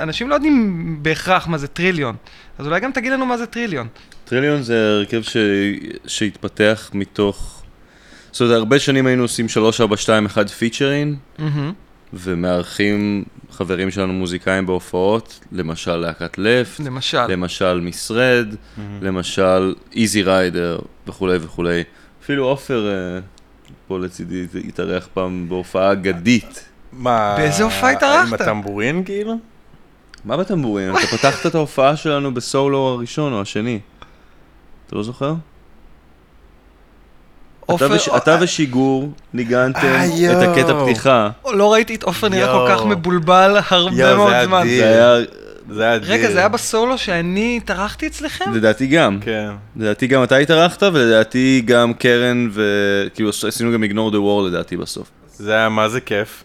אנשים 0.00 0.28
לא 0.28 0.34
יודעים 0.34 0.98
בהכרח 1.02 1.46
מה 1.46 1.58
זה 1.58 1.68
טריליון, 1.68 2.16
אז 2.58 2.66
אולי 2.66 2.80
גם 2.80 2.92
תגיד 2.92 3.12
לנו 3.12 3.26
מה 3.26 3.38
זה 3.38 3.46
טריליון. 3.46 3.88
טריליון 4.24 4.62
זה 4.62 4.88
הרכב 4.88 5.22
ש... 5.22 5.36
שהתפתח 6.06 6.90
מתוך... 6.94 7.55
זאת 8.36 8.40
אומרת, 8.40 8.56
הרבה 8.56 8.78
שנים 8.78 9.06
היינו 9.06 9.22
עושים 9.22 9.48
3, 9.48 9.80
4, 9.80 9.96
2, 9.96 10.26
1 10.26 10.50
פיצ'רין. 10.50 11.16
ומארחים 12.12 13.24
חברים 13.50 13.90
שלנו 13.90 14.12
מוזיקאים 14.12 14.66
בהופעות, 14.66 15.40
למשל 15.52 15.96
להקת 15.96 16.38
לפט, 16.38 16.80
למשל. 16.80 17.26
למשל 17.26 17.80
משרד, 17.80 18.46
למשל 19.00 19.74
איזי 19.94 20.22
ריידר 20.22 20.78
וכולי 21.06 21.36
וכולי. 21.40 21.82
אפילו 22.22 22.44
עופר 22.44 22.88
אה, 22.88 23.20
פה 23.88 23.98
לצידי 23.98 24.46
התארח 24.68 25.08
פעם 25.14 25.48
בהופעה 25.48 25.92
אגדית. 25.92 26.68
מה... 26.92 27.34
באיזה 27.36 27.62
הופעה 27.62 27.90
התארחת? 27.90 28.28
עם 28.28 28.34
הטמבורין, 28.34 29.04
כאילו? 29.04 29.34
מה 30.24 30.36
בטמבורים? 30.36 30.96
אתה 30.96 31.06
פתחת 31.06 31.46
את 31.46 31.54
ההופעה 31.54 31.96
שלנו 31.96 32.34
בסולו 32.34 32.78
הראשון 32.78 33.32
או 33.32 33.40
השני. 33.40 33.80
אתה 34.86 34.96
לא 34.96 35.02
זוכר? 35.02 35.34
אתה, 37.66 37.72
עופר- 37.72 37.90
וש... 37.90 38.08
אתה 38.16 38.38
ושיגור 38.40 39.12
ניגנתם 39.34 39.78
אה, 39.86 40.42
את. 40.42 40.48
הקטע 40.48 40.84
פתיחה. 40.84 41.30
לא 41.52 41.72
ראיתי 41.72 41.94
את 41.94 42.02
עופר 42.02 42.28
נראה 42.28 42.52
כל 42.52 42.66
כך. 42.76 42.84
מבולבל 42.84 43.56
הרבה 43.70 44.14
מאוד 44.16 44.32
זמן. 44.44 44.60
אדיר. 44.60 44.82
זה 44.84 44.88
היה, 44.88 45.24
זה 45.70 45.82
היה 45.82 45.96
אדיר. 45.96 46.12
רגע, 46.12 46.30
זה 46.30 46.38
היה 46.38 46.48
בסולו 46.48 46.98
שאני 46.98 47.56
התארחתי 47.62 48.06
אצלכם? 48.06 48.52
לדעתי 48.54 48.86
גם. 48.86 49.18
כן. 49.20 49.48
לדעתי 49.76 50.06
גם 50.06 50.22
אתה 50.22 50.36
התארחת, 50.36 50.82
ולדעתי 50.82 51.62
גם 51.64 51.94
קרן, 51.94 52.48
וכאילו 52.52 53.30
עשינו 53.48 53.72
גם 53.72 53.82
איגנור 53.82 54.10
דה 54.10 54.20
וור 54.20 54.42
לדעתי 54.42 54.76
בסוף. 54.76 55.10
זה 55.38 55.52
היה 55.54 55.68
מה 55.68 55.88
זה 55.88 56.00
כיף. 56.00 56.44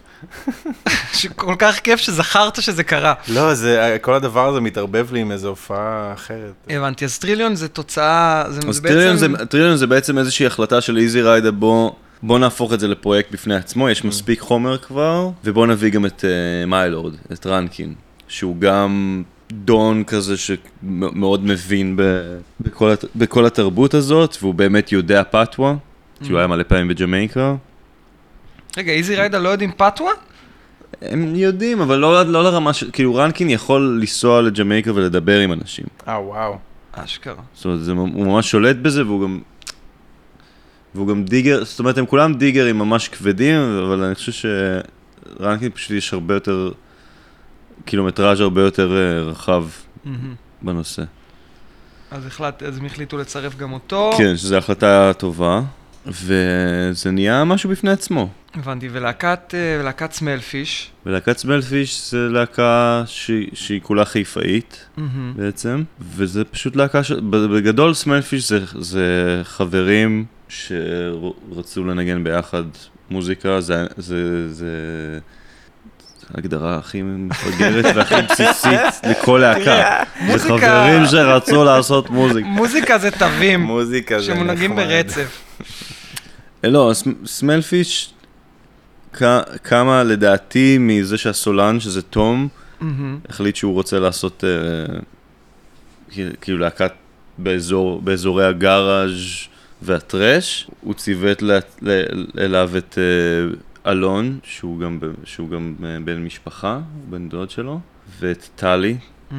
שכל 1.12 1.54
כך 1.58 1.78
כיף 1.78 2.00
שזכרת 2.00 2.62
שזה 2.62 2.84
קרה. 2.84 3.14
לא, 3.28 3.54
זה, 3.54 3.96
כל 4.00 4.14
הדבר 4.14 4.48
הזה 4.48 4.60
מתערבב 4.60 5.12
לי 5.12 5.20
עם 5.20 5.32
איזו 5.32 5.48
הופעה 5.48 6.12
אחרת. 6.12 6.52
הבנתי, 6.70 7.04
אז 7.04 7.18
טריליון 7.18 7.54
זה 7.54 7.68
תוצאה, 7.68 8.44
זה 8.48 8.60
אז 8.68 8.74
זה 8.74 8.82
טריליון 8.82 9.16
זה, 9.16 9.28
בעצם... 9.28 9.44
טריליון 9.44 9.76
זה 9.76 9.86
בעצם 9.86 10.18
איזושהי 10.18 10.46
החלטה 10.46 10.80
של 10.80 10.96
איזי 10.98 11.22
ריידר, 11.22 11.50
בוא, 11.50 11.90
בוא 12.22 12.38
נהפוך 12.38 12.72
את 12.72 12.80
זה 12.80 12.88
לפרויקט 12.88 13.32
בפני 13.32 13.54
עצמו, 13.54 13.90
יש 13.90 14.04
מספיק 14.04 14.40
חומר 14.40 14.78
כבר, 14.78 15.30
ובוא 15.44 15.66
נביא 15.66 15.90
גם 15.90 16.06
את 16.06 16.20
uh, 16.20 16.66
מיילורד, 16.66 17.14
את 17.32 17.46
רנקין, 17.46 17.94
שהוא 18.28 18.56
גם 18.58 19.22
דון 19.52 20.04
כזה 20.04 20.34
שמאוד 20.36 21.44
מבין 21.46 21.96
ב, 21.96 22.02
בכל, 22.60 22.90
הת- 22.90 23.04
בכל 23.16 23.46
התרבות 23.46 23.94
הזאת, 23.94 24.36
והוא 24.40 24.54
באמת 24.54 24.92
יודע 24.92 25.22
פתווה, 25.30 25.74
כי 26.24 26.30
הוא 26.32 26.38
היה 26.38 26.46
מלא 26.46 26.62
פעמים 26.62 26.88
בג'מייקה. 26.88 27.54
רגע, 28.76 28.92
איזי 28.92 29.16
ריידה 29.16 29.38
לא 29.38 29.48
יודעים 29.48 29.72
פתווה? 29.76 30.12
הם 31.02 31.34
יודעים, 31.34 31.80
אבל 31.80 31.98
לא, 31.98 32.22
לא 32.22 32.44
לרמה 32.44 32.72
של, 32.72 32.90
כאילו 32.92 33.14
רנקין 33.14 33.50
יכול 33.50 33.98
לנסוע 34.00 34.42
לג'מייקה 34.42 34.92
ולדבר 34.94 35.38
עם 35.38 35.52
אנשים. 35.52 35.84
אה, 36.08 36.20
וואו. 36.20 36.58
אשכרה. 36.92 37.42
זאת 37.54 37.64
אומרת, 37.64 37.80
זה, 37.80 37.92
הוא 37.92 38.26
ממש 38.26 38.50
שולט 38.50 38.76
בזה, 38.76 39.06
והוא 39.06 39.22
גם... 39.22 39.40
והוא 40.94 41.08
גם 41.08 41.24
דיגר, 41.24 41.64
זאת 41.64 41.78
אומרת, 41.78 41.98
הם 41.98 42.06
כולם 42.06 42.34
דיגרים 42.34 42.78
ממש 42.78 43.08
כבדים, 43.08 43.56
אבל 43.56 44.02
אני 44.02 44.14
חושב 44.14 44.32
שרנקין 44.32 45.70
פשוט 45.70 45.90
יש 45.90 46.12
הרבה 46.12 46.34
יותר, 46.34 46.72
קילומטראז' 47.84 48.40
הרבה 48.40 48.62
יותר 48.62 48.96
אה, 48.96 49.22
רחב 49.22 49.64
מהמם. 50.04 50.34
בנושא. 50.62 51.02
אז 52.10 52.26
החלט, 52.26 52.62
אז 52.62 52.78
הם 52.78 52.84
החליטו 52.86 53.18
לצרף 53.18 53.56
גם 53.56 53.72
אותו. 53.72 54.10
כן, 54.18 54.36
שזו 54.36 54.56
החלטה 54.56 55.12
טובה, 55.18 55.60
וזה 56.06 57.10
נהיה 57.10 57.44
משהו 57.44 57.70
בפני 57.70 57.90
עצמו. 57.90 58.28
הבנתי, 58.54 58.88
ולהקת, 58.92 59.54
אה, 59.54 59.80
ולהקת 59.80 60.12
סמלפיש. 60.12 60.90
ולהקת 61.06 61.38
סמלפיש 61.38 62.10
זה 62.10 62.28
להקה 62.30 63.02
שהיא, 63.06 63.48
שהיא 63.52 63.80
כולה 63.82 64.04
חיפאית 64.04 64.86
מהמם. 64.96 65.32
בעצם, 65.36 65.82
וזה 66.00 66.44
פשוט 66.44 66.76
להקה 66.76 67.04
ש... 67.04 67.12
בגדול 67.30 67.94
סמלפיש 67.94 68.48
זה, 68.48 68.60
זה 68.78 69.40
חברים 69.44 70.24
שרצו 70.48 71.84
לנגן 71.84 72.24
ביחד 72.24 72.64
מוזיקה, 73.10 73.60
זה, 73.60 73.86
זה, 73.96 74.52
זה 74.52 74.68
ההגדרה 76.34 76.78
הכי 76.78 77.02
מפגרת 77.02 77.84
והכי 77.96 78.14
בסיסית 78.30 79.06
לכל 79.10 79.38
להקה. 79.42 80.02
זה 80.32 80.38
חברים 80.38 81.06
שרצו 81.06 81.64
לעשות 81.64 82.10
מוזיקה. 82.10 82.46
מוזיקה 82.48 82.98
זה 82.98 83.10
תווים 83.10 83.60
מוזיקה 83.60 84.18
זה 84.18 84.24
שמונהגים 84.24 84.72
נחמד. 84.72 84.86
ברצף. 84.86 85.41
לא, 86.64 86.92
סמ- 86.94 87.26
סמלפיש 87.26 88.14
קמה 89.62 90.02
לדעתי 90.04 90.76
מזה 90.80 91.18
שהסולן, 91.18 91.80
שזה 91.80 92.02
תום. 92.02 92.48
החליט 93.28 93.56
שהוא 93.56 93.72
רוצה 93.74 93.98
לעשות 93.98 94.44
אה, 94.44 94.98
כאילו 96.40 96.58
להקת 96.58 96.92
באזור, 97.38 98.00
באזורי 98.02 98.46
הגאראז' 98.46 99.12
והטרש. 99.82 100.68
הוא 100.80 100.94
ציוות 100.94 101.42
אליו 102.38 102.70
את 102.78 102.98
אה, 102.98 103.92
אלון, 103.92 104.38
שהוא 104.44 104.80
גם, 104.80 105.00
ב- 105.00 105.06
שהוא 105.24 105.50
גם 105.50 105.74
אה, 105.84 105.96
בן 106.04 106.24
משפחה, 106.24 106.80
בן 107.10 107.28
דוד 107.28 107.50
שלו, 107.50 107.80
ואת 108.20 108.48
טלי. 108.56 108.96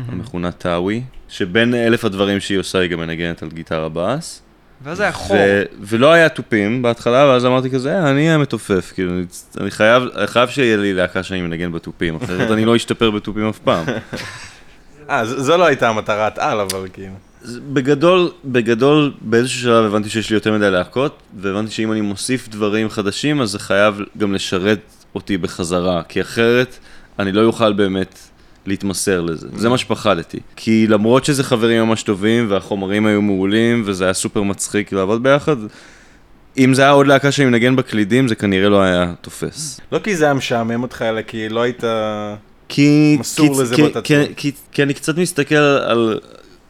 המכונה 0.08 0.52
טאווי, 0.52 1.04
שבין 1.30 1.74
אלף 1.76 2.06
הדברים 2.06 2.40
שהיא 2.40 2.60
עושה 2.60 2.80
היא 2.80 2.90
גם 2.90 3.00
מנגנת 3.00 3.44
על 3.44 3.50
גיטרה 3.50 3.90
בס. 3.94 4.42
ואז 4.84 5.00
היה 5.00 5.12
חור. 5.12 5.38
ו- 5.40 5.64
ולא 5.82 6.12
היה 6.12 6.30
תופים 6.30 6.82
בהתחלה, 6.82 7.26
ואז 7.26 7.46
אמרתי 7.46 7.70
כזה, 7.70 7.96
"אה, 8.00 8.10
אני 8.12 8.32
המתופף, 8.32 8.92
כאילו, 8.96 9.12
אני, 9.12 9.24
אני 9.62 9.72
חייב, 9.72 10.04
חייב 10.26 10.50
שיהיה 10.50 10.78
לי 10.78 10.94
להקה 10.94 11.24
שאני 11.24 11.42
מנגן 11.42 11.72
בתופים, 11.72 12.16
אחרת 12.16 12.52
אני 12.52 12.66
לא 12.66 12.76
אשתפר 12.76 13.12
בתופים 13.12 13.50
אף 13.50 13.60
פעם. 13.60 13.86
אה, 15.10 15.26
ז- 15.26 15.36
זו 15.46 15.58
לא 15.58 15.66
הייתה 15.66 15.90
המטרת 15.90 16.38
על, 16.40 16.60
אבל 16.60 16.88
כאילו. 16.94 17.14
בגדול, 17.74 18.32
בגדול, 18.46 19.12
באיזשהו 19.22 19.62
שלב 19.62 19.86
הבנתי 19.86 20.10
שיש 20.10 20.30
לי 20.30 20.36
יותר 20.36 20.54
מדי 20.54 20.72
להקות, 20.72 21.22
והבנתי 21.42 21.72
שאם 21.72 21.92
אני 21.92 22.02
מוסיף 22.02 22.48
דברים 22.50 22.90
חדשים, 22.90 23.42
אז 23.42 23.50
זה 23.50 23.60
חייב 23.60 24.00
גם 24.18 24.34
לשרת 24.34 24.80
אותי 25.16 25.38
בחזרה, 25.38 26.02
כי 26.10 26.22
אחרת 26.22 26.78
אני 27.20 27.32
לא 27.32 27.44
אוכל 27.44 27.74
באמת 27.74 28.20
להתמסר 28.66 29.22
לזה. 29.22 29.48
זה 29.56 29.70
מה 29.70 29.78
שפחדתי. 29.78 30.40
כי 30.56 30.88
למרות 30.88 31.26
שזה 31.26 31.44
חברים 31.44 31.84
ממש 31.84 32.04
טובים, 32.04 32.46
והחומרים 32.50 33.06
היו 33.06 33.22
מעולים, 33.22 33.84
וזה 33.86 34.04
היה 34.04 34.14
סופר 34.14 34.44
מצחיק 34.44 34.92
לעבוד 34.92 35.24
ביחד, 35.24 35.56
אם 36.58 36.74
זה 36.74 36.82
היה 36.82 36.92
עוד 36.92 37.08
להקה 37.08 37.32
שאני 37.32 37.50
מנגן 37.50 37.76
בקלידים, 37.76 38.28
זה 38.28 38.36
כנראה 38.36 38.70
לא 38.70 38.82
היה 38.82 39.14
תופס. 39.22 39.80
לא 39.92 40.00
כי 40.00 40.16
זה 40.16 40.26
היה 40.26 40.34
משעמם 40.34 40.84
אותך, 40.84 41.02
אלא 41.02 41.22
כי 41.22 41.50
לא 41.50 41.62
היית... 41.62 41.84
כי, 42.70 43.18
מסור 43.20 43.56
כי, 43.56 43.62
לזה 43.62 43.76
בתצלום. 43.76 44.04
כי, 44.04 44.34
כי, 44.36 44.52
כי 44.72 44.84
אני 44.84 44.94
קצת 44.94 45.18
מסתכל 45.18 45.56
על, 45.56 46.20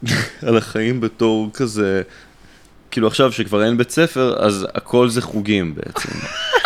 על 0.47 0.58
החיים 0.58 1.01
בתור 1.01 1.49
כזה, 1.53 2.01
כאילו 2.91 3.08
עכשיו 3.08 3.32
שכבר 3.32 3.65
אין 3.65 3.77
בית 3.77 3.91
ספר, 3.91 4.36
אז 4.45 4.67
הכל 4.75 5.10
זה 5.10 5.21
חוגים 5.21 5.75
בעצם. 5.75 6.10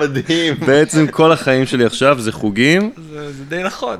מדהים. 0.00 0.54
בעצם 0.66 1.06
כל 1.06 1.32
החיים 1.32 1.66
שלי 1.66 1.84
עכשיו 1.84 2.20
זה 2.20 2.32
חוגים, 2.32 2.90
זה 3.10 3.32
זה 3.32 3.44
די 3.44 3.62
נכון. 3.62 3.96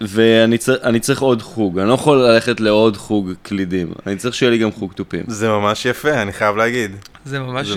ואני 0.00 0.58
צר, 0.58 0.76
אני 0.82 1.00
צריך 1.00 1.20
עוד 1.20 1.42
חוג, 1.42 1.78
אני 1.78 1.88
לא 1.88 1.94
יכול 1.94 2.18
ללכת 2.18 2.60
לעוד 2.60 2.96
חוג 2.96 3.32
קלידים, 3.42 3.92
אני 4.06 4.16
צריך 4.16 4.34
שיהיה 4.34 4.50
לי 4.50 4.58
גם 4.58 4.72
חוג 4.72 4.92
תופים. 4.92 5.24
זה 5.26 5.48
ממש 5.48 5.86
יפה, 5.86 6.22
אני 6.22 6.32
חייב 6.32 6.56
להגיד. 6.56 6.96
זה 7.24 7.40
ממש. 7.40 7.68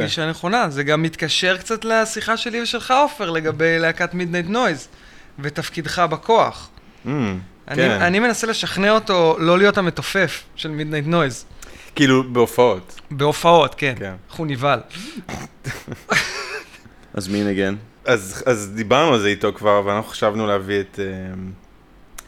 גישה 0.00 0.30
נכונה. 0.30 0.70
זה 0.70 0.82
גם 0.82 1.02
מתקשר 1.02 1.56
קצת 1.56 1.84
לשיחה 1.84 2.36
שלי 2.36 2.62
ושלך, 2.62 2.90
עופר, 2.90 3.30
לגבי 3.30 3.78
להקת 3.78 4.14
מידנייט 4.14 4.46
נויז, 4.48 4.88
ותפקידך 5.38 5.98
בכוח. 5.98 6.68
Mm, 7.06 7.08
אני, 7.68 7.76
כן. 7.76 7.90
אני 7.90 8.18
מנסה 8.18 8.46
לשכנע 8.46 8.90
אותו 8.90 9.36
לא 9.38 9.58
להיות 9.58 9.78
המתופף 9.78 10.42
של 10.56 10.68
מידנייט 10.70 11.06
נויז. 11.06 11.44
כאילו, 11.94 12.32
בהופעות. 12.32 13.00
בהופעות, 13.10 13.74
כן. 13.78 13.94
כן. 13.98 14.14
איך 14.30 14.36
הוא 14.36 14.46
נבהל. 14.46 14.80
אז 17.18 17.28
מי 17.28 17.44
נגן? 17.44 17.74
אז, 18.04 18.42
אז 18.46 18.70
דיברנו 18.74 19.14
על 19.14 19.20
זה 19.20 19.28
איתו 19.28 19.52
כבר, 19.54 19.82
ואנחנו 19.84 20.10
חשבנו 20.10 20.46
להביא 20.46 20.80
את, 20.80 20.98
אמ, 21.02 21.50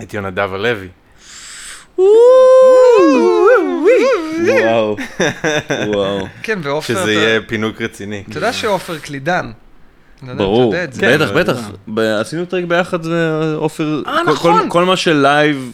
את 0.03 0.15
יונדב 0.15 0.51
הלוי. 0.55 0.89
וואו, 4.47 4.97
וואו. 5.87 6.27
כן, 6.43 6.59
ועופר, 6.63 6.95
שזה 6.95 7.13
יהיה 7.13 7.41
פינוק 7.47 7.83
רציני. 7.83 8.23
אתה 8.29 8.39
יודע 8.39 8.53
שעופר 8.53 8.99
קלידן. 8.99 9.51
לא 10.29 10.35
ברור, 10.35 10.75
זה. 10.93 11.01
כן, 11.01 11.19
בטח, 11.19 11.31
בטח. 11.31 11.57
עשינו 12.21 12.45
טרק 12.45 12.65
ביחד, 12.65 13.07
ועופר, 13.07 14.03
אה, 14.07 14.21
כל- 14.25 14.31
נכון. 14.33 14.67
כל- 14.71 14.85
מה 14.85 14.97
שלייב 14.97 15.73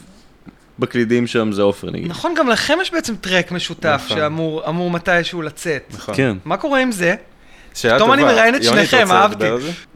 בקלידים 0.79 1.27
שם 1.27 1.53
זה 1.53 1.63
עופר 1.63 1.91
נגיד. 1.91 2.09
נכון, 2.11 2.35
גם 2.39 2.49
לכם 2.49 2.79
יש 2.83 2.93
בעצם 2.93 3.15
טרק 3.17 3.53
משותף 3.53 4.01
נכון. 4.05 4.17
שאמור 4.17 4.69
אמור 4.69 4.91
מתישהו 4.91 5.43
לצאת. 5.43 5.83
נכון. 5.95 6.15
כן. 6.17 6.37
מה 6.45 6.57
קורה 6.57 6.81
עם 6.81 6.93
זה? 6.93 7.15
שאלה 7.77 7.95
פתאום 7.95 8.13
אני. 8.13 8.25
מראיין 8.25 8.55
את 8.55 8.63
שניכם, 8.63 9.07
אהבתי. 9.11 9.45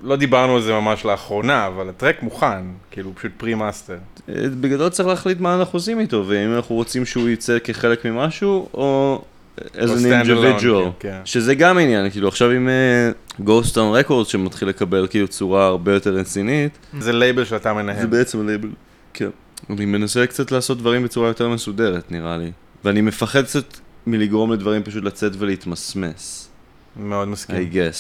לא 0.02 0.16
דיברנו 0.16 0.56
על 0.56 0.62
זה 0.62 0.72
ממש 0.72 1.04
לאחרונה, 1.04 1.66
אבל 1.66 1.88
הטרק 1.88 2.22
מוכן, 2.22 2.64
כאילו, 2.90 3.08
הוא 3.08 3.14
פשוט 3.16 3.32
pre-master. 3.36 3.96
אה, 4.28 4.34
בגדול 4.60 4.88
צריך 4.88 5.08
להחליט 5.08 5.40
מה 5.40 5.54
אנחנו 5.54 5.76
עושים 5.76 6.00
איתו, 6.00 6.24
ואם 6.26 6.54
אנחנו 6.54 6.74
רוצים 6.74 7.06
שהוא 7.06 7.28
יצא 7.28 7.58
כחלק 7.64 8.04
ממשהו, 8.04 8.68
או 8.74 9.22
as, 9.58 9.88
או 9.88 9.94
an 9.94 10.26
individual. 10.26 10.90
כן. 11.00 11.20
שזה 11.24 11.54
גם 11.54 11.78
עניין, 11.78 12.10
כאילו 12.10 12.28
עכשיו 12.28 12.50
עם 12.50 12.68
uh, 12.68 13.42
Ghost 13.42 13.74
Town 13.74 14.08
Records 14.08 14.24
שמתחיל 14.24 14.68
לקבל 14.68 15.06
כאילו 15.10 15.28
צורה 15.28 15.66
הרבה 15.66 15.94
יותר 15.94 16.14
רצינית, 16.14 16.78
זה 16.98 17.12
לייבל 17.12 17.44
שאתה 17.44 17.72
מנהל. 17.72 18.00
זה 18.00 18.06
בעצם 18.06 18.46
לייבל, 18.46 18.68
כן. 19.14 19.30
אני 19.70 19.84
מנסה 19.84 20.26
קצת 20.26 20.52
לעשות 20.52 20.78
דברים 20.78 21.02
בצורה 21.02 21.28
יותר 21.28 21.48
מסודרת 21.48 22.12
נראה 22.12 22.36
לי, 22.36 22.50
ואני 22.84 23.00
מפחד 23.00 23.44
קצת 23.44 23.64
מלגרום 24.06 24.52
לדברים 24.52 24.82
פשוט 24.82 25.04
לצאת 25.04 25.32
ולהתמסמס, 25.38 26.49
מאוד 26.96 27.28
מסכים. 27.28 27.56
I 27.56 27.74
guess. 27.74 27.96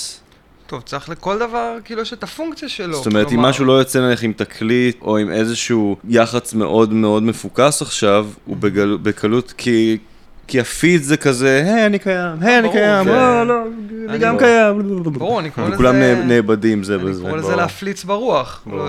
טוב, 0.66 0.82
צריך 0.82 1.08
לכל 1.08 1.38
דבר, 1.38 1.76
כאילו, 1.84 2.02
יש 2.02 2.12
את 2.12 2.22
הפונקציה 2.22 2.68
שלו. 2.68 2.94
זאת 2.96 3.06
אומרת, 3.06 3.26
אם 3.26 3.30
כלומר, 3.30 3.48
משהו 3.48 3.64
לא 3.64 3.72
יוצא 3.72 4.00
נניח 4.00 4.24
עם 4.24 4.32
תקליט, 4.32 4.96
או 5.02 5.16
עם 5.18 5.30
איזשהו 5.30 5.96
יח"צ 6.08 6.54
מאוד 6.54 6.92
מאוד 6.92 7.22
מפוקס 7.22 7.82
עכשיו, 7.82 8.26
הוא 8.44 8.56
בגל, 8.56 8.96
בקלות, 9.02 9.54
כי, 9.56 9.98
כי 10.46 10.60
הפיד 10.60 11.02
זה 11.02 11.16
כזה, 11.16 11.62
היי, 11.66 11.86
אני 11.86 11.98
קיים, 11.98 12.36
היי, 12.40 12.58
אני 12.58 12.62
ברור, 12.68 12.78
קיים, 12.78 13.06
לא, 13.08 13.46
לא, 13.46 13.54
אני 13.98 14.08
אני 14.08 14.18
גם 14.18 14.34
לא- 14.34 14.38
קיים. 14.38 15.02
ברור, 15.12 15.40
אני 15.40 15.50
קורא 15.50 15.66
לזה... 15.66 15.74
וכולם 15.74 15.94
נא- 15.94 16.14
נאבדים 16.24 16.82
זה 16.84 16.94
אני 16.94 17.04
בזה. 17.04 17.22
קורא 17.22 17.36
לזה. 17.36 17.56
להפליץ 17.56 18.04
ברוח. 18.04 18.62
לא- 18.72 18.88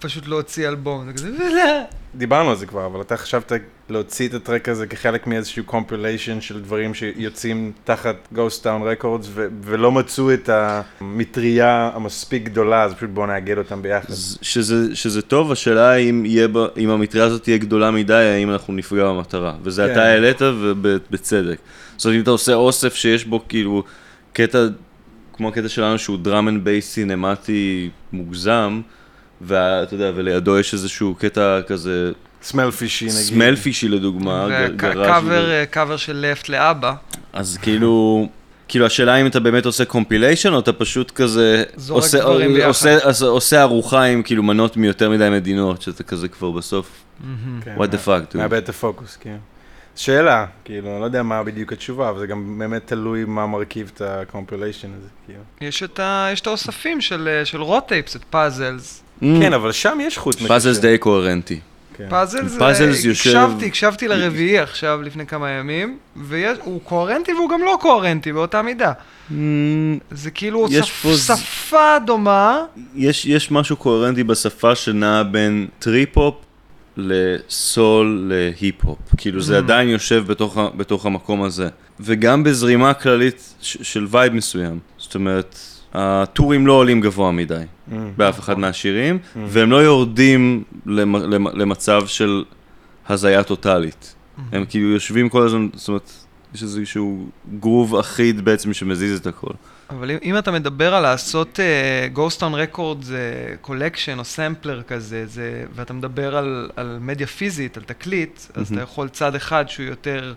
פשוט 0.00 0.26
להוציא 0.28 0.68
אלבום. 0.68 1.06
זה 1.06 1.12
כזה... 1.12 1.28
דיברנו 2.14 2.50
על 2.50 2.56
זה 2.56 2.66
כבר, 2.66 2.86
אבל 2.86 3.00
אתה 3.00 3.16
חשבת 3.16 3.52
להוציא 3.88 4.28
את 4.28 4.34
הטרק 4.34 4.68
הזה 4.68 4.86
כחלק 4.86 5.26
מאיזשהו 5.26 5.64
קומפיליישן 5.64 6.40
של 6.40 6.60
דברים 6.60 6.94
שיוצאים 6.94 7.72
תחת 7.84 8.16
Ghost 8.34 8.62
Town 8.62 9.02
Records, 9.02 9.26
ו- 9.26 9.46
ולא 9.62 9.92
מצאו 9.92 10.34
את 10.34 10.48
המטריה 10.52 11.90
המספיק 11.94 12.42
גדולה, 12.42 12.82
אז 12.82 12.94
פשוט 12.94 13.10
בואו 13.10 13.26
נאגד 13.26 13.58
אותם 13.58 13.82
ביחד. 13.82 14.14
שזה, 14.42 14.96
שזה 14.96 15.22
טוב, 15.22 15.52
השאלה 15.52 15.96
אם, 15.96 16.26
בה, 16.52 16.66
אם 16.76 16.90
המטריה 16.90 17.24
הזאת 17.24 17.42
תהיה 17.42 17.58
גדולה 17.58 17.90
מדי, 17.90 18.14
האם 18.14 18.50
אנחנו 18.50 18.72
נפגע 18.72 19.04
במטרה. 19.04 19.54
וזה 19.62 19.86
כן. 19.86 19.92
אתה 19.92 20.02
העלית 20.02 20.42
ובצדק. 20.42 21.58
זאת 21.96 22.04
אומרת, 22.04 22.16
אם 22.16 22.22
אתה 22.22 22.30
עושה 22.30 22.54
אוסף 22.54 22.94
שיש 22.94 23.24
בו 23.24 23.48
כאילו 23.48 23.82
קטע, 24.32 24.58
כמו 25.32 25.48
הקטע 25.48 25.68
שלנו 25.68 25.98
שהוא 25.98 26.18
drum 26.24 26.48
and 26.48 26.66
bass 26.66 26.80
סינמטי 26.80 27.90
מוגזם, 28.12 28.80
ואתה 29.40 29.94
יודע, 29.94 30.10
ולידו 30.14 30.58
יש 30.58 30.74
איזשהו 30.74 31.14
קטע 31.14 31.60
כזה, 31.66 32.12
Smell 32.42 32.70
Fishy 32.70 33.04
נגיד. 33.04 33.16
Smell 33.16 33.56
Fishy 33.56 33.88
לדוגמה, 33.88 34.46
גראז' 34.76 35.00
וקאבר 35.04 35.64
קאבר 35.64 35.96
של 35.96 36.26
לפט 36.30 36.48
לאבא. 36.48 36.94
אז 37.32 37.58
כאילו, 37.62 38.28
כאילו 38.68 38.86
השאלה 38.86 39.16
אם 39.16 39.26
אתה 39.26 39.40
באמת 39.40 39.66
עושה 39.66 39.84
compilation, 39.84 40.52
או 40.52 40.58
אתה 40.58 40.72
פשוט 40.72 41.10
כזה 41.10 41.64
זורק 41.76 42.02
עושה, 42.02 42.20
דברים 42.20 42.54
ביחד. 42.54 42.66
עושה, 42.68 43.04
עושה, 43.04 43.26
עושה 43.26 43.62
ארוחה 43.62 44.02
עם 44.04 44.22
כאילו 44.22 44.42
מנות 44.42 44.76
מיותר 44.76 45.10
מדי 45.10 45.28
מדינות, 45.32 45.82
שאתה 45.82 46.02
כזה 46.02 46.28
כבר 46.28 46.50
בסוף, 46.50 46.90
כן, 47.64 47.76
what 47.78 47.86
the 47.86 48.06
fuck, 48.06 48.34
dude. 48.34 48.38
מאבד 48.38 48.56
את 48.62 48.68
הפוקוס, 48.68 49.16
כן. 49.20 49.36
שאלה, 49.96 50.46
כאילו, 50.64 50.90
אני 50.92 51.00
לא 51.00 51.04
יודע 51.04 51.22
מה 51.22 51.42
בדיוק 51.44 51.72
התשובה, 51.72 52.08
אבל 52.10 52.18
זה 52.20 52.26
גם 52.26 52.58
באמת 52.58 52.82
תלוי 52.86 53.24
מה 53.24 53.46
מרכיב 53.46 53.90
את 53.94 54.02
ה 54.04 54.11
compilation 54.11 54.88
הזה, 54.98 55.08
כאילו. 55.26 55.40
יש 55.60 55.82
את 55.82 55.98
ה- 56.00 56.28
יש 56.32 56.40
את 56.40 56.46
האוספים 56.46 57.00
של 57.00 57.28
אה, 57.28 57.44
של 57.44 57.62
רוטייפס, 57.62 58.16
את 58.16 58.24
פאזלס. 58.30 59.02
כן, 59.20 59.52
אבל 59.52 59.72
שם 59.72 59.98
יש 60.02 60.18
חוט 60.18 60.34
מקשר. 60.34 60.48
פאזלס 60.48 60.78
די 60.78 60.98
קוהרנטי. 60.98 61.60
כן. 61.96 62.06
פאזל 62.10 62.46
זה... 62.48 62.58
פאזלס 62.58 63.04
יושב- 63.04 63.30
הקשבתי, 63.36 63.66
הקשבתי 63.66 64.08
לרביעי 64.08 64.58
עכשיו, 64.58 65.02
לפני 65.02 65.26
כמה 65.26 65.50
ימים, 65.50 65.98
והוא 66.16 66.80
קוהרנטי 66.84 67.32
והוא 67.32 67.50
גם 67.50 67.60
לא 67.64 67.78
קוהרנטי 67.80 68.32
באותה 68.32 68.62
מידה. 68.62 68.92
זה 70.10 70.30
כאילו 70.30 70.68
שפה 71.16 71.96
דומה, 72.06 72.58
יש, 72.94 73.26
יש 73.26 73.50
משהו 73.50 73.76
קוהרנטי 73.76 74.22
בשפה 74.24 74.74
שנע 74.74 75.22
בין 75.22 75.66
טריפ-הופ 75.78 76.34
לסול 76.96 78.32
להיפ-הופ. 78.32 78.98
כאילו 79.16 79.40
זה 79.42 79.54
Mm. 79.54 79.58
עדיין 79.58 79.88
יושב 79.88 80.24
בתוך, 80.26 80.58
בתוך 80.76 81.06
המקום 81.06 81.42
הזה. 81.42 81.68
וגם 82.00 82.44
בזרימה 82.44 82.94
כללית 82.94 83.54
של 83.60 84.06
vibe 84.10 84.32
מסוים. 84.34 84.78
זאת 84.98 85.14
אומרת, 85.14 85.58
התווים 85.94 86.66
לא 86.66 86.72
עולים 86.72 87.00
גבוה 87.00 87.30
מדי 87.30 87.64
Mm. 87.90 87.92
באף 88.16 88.38
אחד 88.40 88.58
מהשירים, 88.58 89.18
והם 89.46 89.70
לא 89.70 89.76
יורדים 89.76 90.64
למ, 90.86 91.16
למ, 91.16 91.48
למצב 91.48 92.06
של 92.06 92.44
הזיה 93.08 93.42
טוטאלית. 93.42 94.14
הם 94.52 94.64
כאילו 94.68 94.88
יושבים 94.88 95.28
כל 95.28 95.42
הזמן, 95.42 95.68
זאת 95.74 95.88
אומרת, 95.88 96.10
יש 96.54 96.62
איזשהו 96.62 97.28
גרוב 97.60 97.96
אחיד 97.96 98.44
בעצם 98.44 98.72
שמזיז 98.72 99.20
את 99.20 99.26
הכל. 99.26 99.52
אבל 99.90 100.10
אם, 100.10 100.16
אם 100.22 100.38
אתה 100.38 100.50
מדבר 100.50 100.94
על 100.94 101.02
לעשות 101.02 101.58
uh, 101.58 102.16
Ghost 102.16 102.40
Town 102.40 102.76
Records 102.76 103.02
זה 103.02 103.54
collection 103.60 104.18
או 104.18 104.24
סמפלר 104.24 104.82
כזה, 104.82 105.26
זה, 105.26 105.64
ואתה 105.74 105.92
מדבר 105.92 106.36
על, 106.36 106.70
על 106.76 106.98
מדיה 107.00 107.26
פיזית, 107.26 107.76
על 107.76 107.82
תקליט, 107.82 108.40
אז 108.54 108.70
מהמם. 108.70 108.82
אתה 108.82 108.90
יכול 108.90 109.08
צד 109.08 109.34
אחד 109.34 109.68
שהוא 109.68 109.86
יותר 109.86 110.34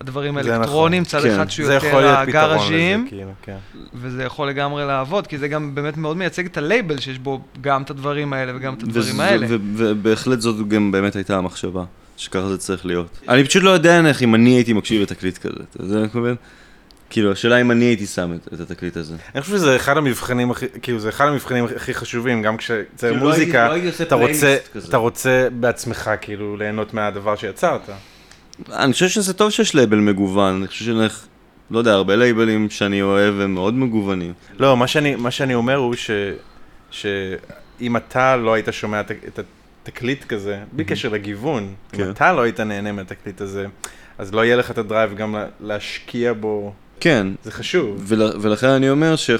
הדברים 0.00 0.36
האלקטרונים, 0.36 1.02
נכון. 1.02 1.20
צד 1.20 1.28
כן. 1.28 1.34
אחד 1.34 1.50
שהוא 1.50 1.70
יותר 1.72 2.08
הגראז'ים, 2.18 3.06
כאילו, 3.08 3.30
כן. 3.42 3.56
וזה 3.94 4.22
יכול 4.24 4.48
לגמרי 4.48 4.84
לעבוד, 4.86 5.26
כי 5.26 5.38
זה 5.38 5.48
גם 5.48 5.74
באמת 5.74 5.96
מאוד 5.96 6.16
מייצג 6.16 6.46
את 6.46 6.56
הלייבל 6.56 6.98
שיש 6.98 7.18
בו 7.18 7.40
גם 7.60 7.82
את 7.82 7.90
הדברים 7.90 8.32
האלה 8.32 8.52
וגם 8.56 8.74
את 8.74 8.82
הדברים 8.82 9.14
וזה- 9.14 9.24
האלה. 9.24 9.46
ובהחלט 9.50 10.40
זאת 10.40 10.68
גם 10.68 10.92
באמת 10.92 11.16
הייתה 11.16 11.36
המחשבה, 11.36 11.84
שככה 12.16 12.48
זה 12.48 12.58
צריך 12.58 12.86
להיות. 12.86 13.06
אני 13.28 13.44
פשוט 13.44 13.62
לא 13.62 13.70
יודע 13.70 14.06
איך 14.06 14.22
אם 14.22 14.34
אני 14.34 14.50
הייתי 14.50 14.72
מקשיב 14.72 15.02
לתקליט 15.02 15.38
כזה, 15.38 15.54
אתה 15.70 15.82
יודע 15.82 15.92
מה 15.94 15.98
אני 15.98 16.06
מתכוון? 16.06 16.34
כאילו, 17.10 17.32
השאלה 17.32 17.60
אם 17.60 17.70
אני 17.70 17.84
הייתי 17.84 18.06
שם 18.06 18.32
את, 18.34 18.48
את 18.54 18.60
התקליט 18.60 18.96
הזה. 18.96 19.14
אני 19.34 19.42
חושב 19.42 19.52
שזה 19.56 19.76
אחד 19.76 19.96
המבחנים 19.96 20.50
הכי, 20.50 20.66
כאילו 20.82 20.98
זה 20.98 21.08
אחד 21.08 21.26
המבחנים 21.26 21.64
הכי 21.76 21.94
חשובים, 21.94 22.42
גם 22.42 22.56
כשזה 22.56 22.82
כאילו, 22.98 23.16
לא 23.16 23.20
מוזיקה, 23.22 23.72
הייתי- 23.72 23.86
לא 24.02 24.06
אתה 24.06 24.14
רוצה. 24.14 24.56
אתה 24.88 24.96
רוצה 24.96 25.48
בעצמך 25.60 26.10
כאילו 26.20 26.56
ליהנות 26.56 26.94
מהדבר 26.94 27.36
שיצרת. 27.36 27.80
אני 28.72 28.92
חושב 28.92 29.08
שזה 29.08 29.34
טוב 29.34 29.50
שיש 29.50 29.74
לייבל 29.74 29.98
מגוון, 29.98 30.54
אני 30.56 30.66
חושב 30.66 30.84
שנלך, 30.84 31.26
לא 31.70 31.78
יודע, 31.78 31.92
הרבה 31.92 32.16
לייבלים 32.16 32.70
שאני 32.70 33.02
אוהב 33.02 33.40
הם 33.40 33.54
מאוד 33.54 33.74
מגוונים. 33.74 34.32
לא, 34.58 34.76
מה 34.76 34.86
שאני, 34.86 35.14
מה 35.14 35.30
שאני 35.30 35.54
אומר 35.54 35.76
הוא 35.76 35.94
ש, 35.94 36.10
שאם 36.90 37.96
אתה 37.96 38.36
לא 38.36 38.54
היית 38.54 38.68
שומע 38.70 39.00
את, 39.00 39.38
התקליט 39.88 40.24
כזה, 40.24 40.58
בלי 40.72 40.84
קשר 40.84 41.08
לגיוון, 41.08 41.74
כן. 41.92 42.04
אם 42.04 42.10
אתה 42.10 42.32
לא 42.32 42.40
היית 42.42 42.60
נהנה 42.60 42.92
מהתקליט 42.92 43.40
הזה, 43.40 43.66
אז 44.18 44.34
לא 44.34 44.44
יהיה 44.44 44.56
לך 44.56 44.70
את 44.70 44.78
ה 44.78 44.84
drive 44.84 45.14
גם 45.14 45.34
לה- 45.34 45.46
להשקיע 45.60 46.32
בו, 46.32 46.72
כן, 47.00 47.26
זה 47.44 47.50
חשוב. 47.52 48.02
ול, 48.06 48.22
ולכן 48.40 48.66
אני 48.68 48.90
אומר 48.90 49.16
ש... 49.16 49.30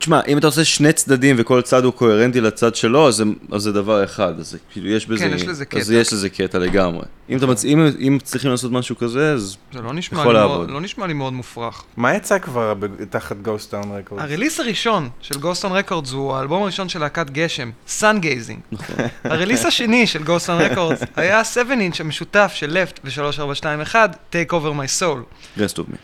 תשמע, 0.00 0.20
אם 0.28 0.38
אתה 0.38 0.46
עושה 0.46 0.64
שני 0.64 0.92
צדדים 0.92 1.36
וכל 1.38 1.62
צד 1.62 1.84
הוא 1.84 1.92
קוהרנטי 1.92 2.40
לצד 2.40 2.74
שלו, 2.74 3.08
אז 3.08 3.14
זה, 3.14 3.24
אז 3.52 3.62
זה 3.62 3.72
דבר 3.72 4.04
אחד, 4.04 4.40
אז 4.40 4.50
זה, 4.50 4.58
כאילו 4.72 4.88
יש 4.88 5.06
בזה... 5.06 5.24
כן, 5.28 5.34
יש 5.34 5.42
לזה 5.42 5.62
אז 5.62 5.68
קטע. 5.68 5.94
יש 5.94 6.12
לזה 6.12 6.28
קטע 6.28 6.58
לגמרי. 6.58 7.02
אם, 7.30 7.36
אתה 7.36 7.46
מצ... 7.46 7.64
אם, 7.64 7.86
אם 8.00 8.18
צריכים 8.22 8.50
לעשות 8.50 8.72
משהו 8.72 8.96
כזה, 8.96 9.32
אז... 9.32 9.56
זה 9.72 9.82
לא 9.82 9.92
נשמע, 9.92 10.20
יכול 10.20 10.32
לי 10.34 10.40
לעבוד. 10.40 10.56
מאוד, 10.58 10.70
לא 10.70 10.80
נשמע 10.80 11.06
לי 11.06 11.12
מאוד 11.12 11.32
מופרך. 11.32 11.82
מה 11.96 12.14
יצא 12.14 12.38
כבר 12.38 12.74
ב- 12.74 13.04
תחת 13.04 13.36
Ghost 13.42 13.70
Town 13.70 13.92
Record? 13.98 14.20
ה 14.22 14.27
release 14.27 14.60
הראשון 14.60 15.08
של 15.20 15.34
Ghost 15.34 15.64
Town 15.64 15.88
Records 15.90 16.12
הוא 16.14 16.34
האלבום 16.34 16.62
הראשון 16.62 16.88
של 16.88 16.98
להקת 17.00 17.30
גשם, 17.30 17.70
Sun 18.00 18.22
Gazing. 18.22 18.60
נכון. 18.72 18.96
ה 19.24 19.29
release 19.29 19.64
השני 19.64 20.06
של 20.06 20.22
Ghost 20.22 20.46
Town 20.46 20.74
Records 20.74 21.04
היה 21.16 21.44
7 21.44 21.74
אינץ' 21.74 22.00
המשותף 22.00 22.52
של 22.54 22.78
לפט 22.80 23.00
ו-3421, 23.04 23.94
Take 24.32 24.50
Over 24.50 24.74
My 24.76 25.00
Soul. 25.00 25.58
Rest 25.58 25.76
of 25.76 25.80
Me. 25.92 25.96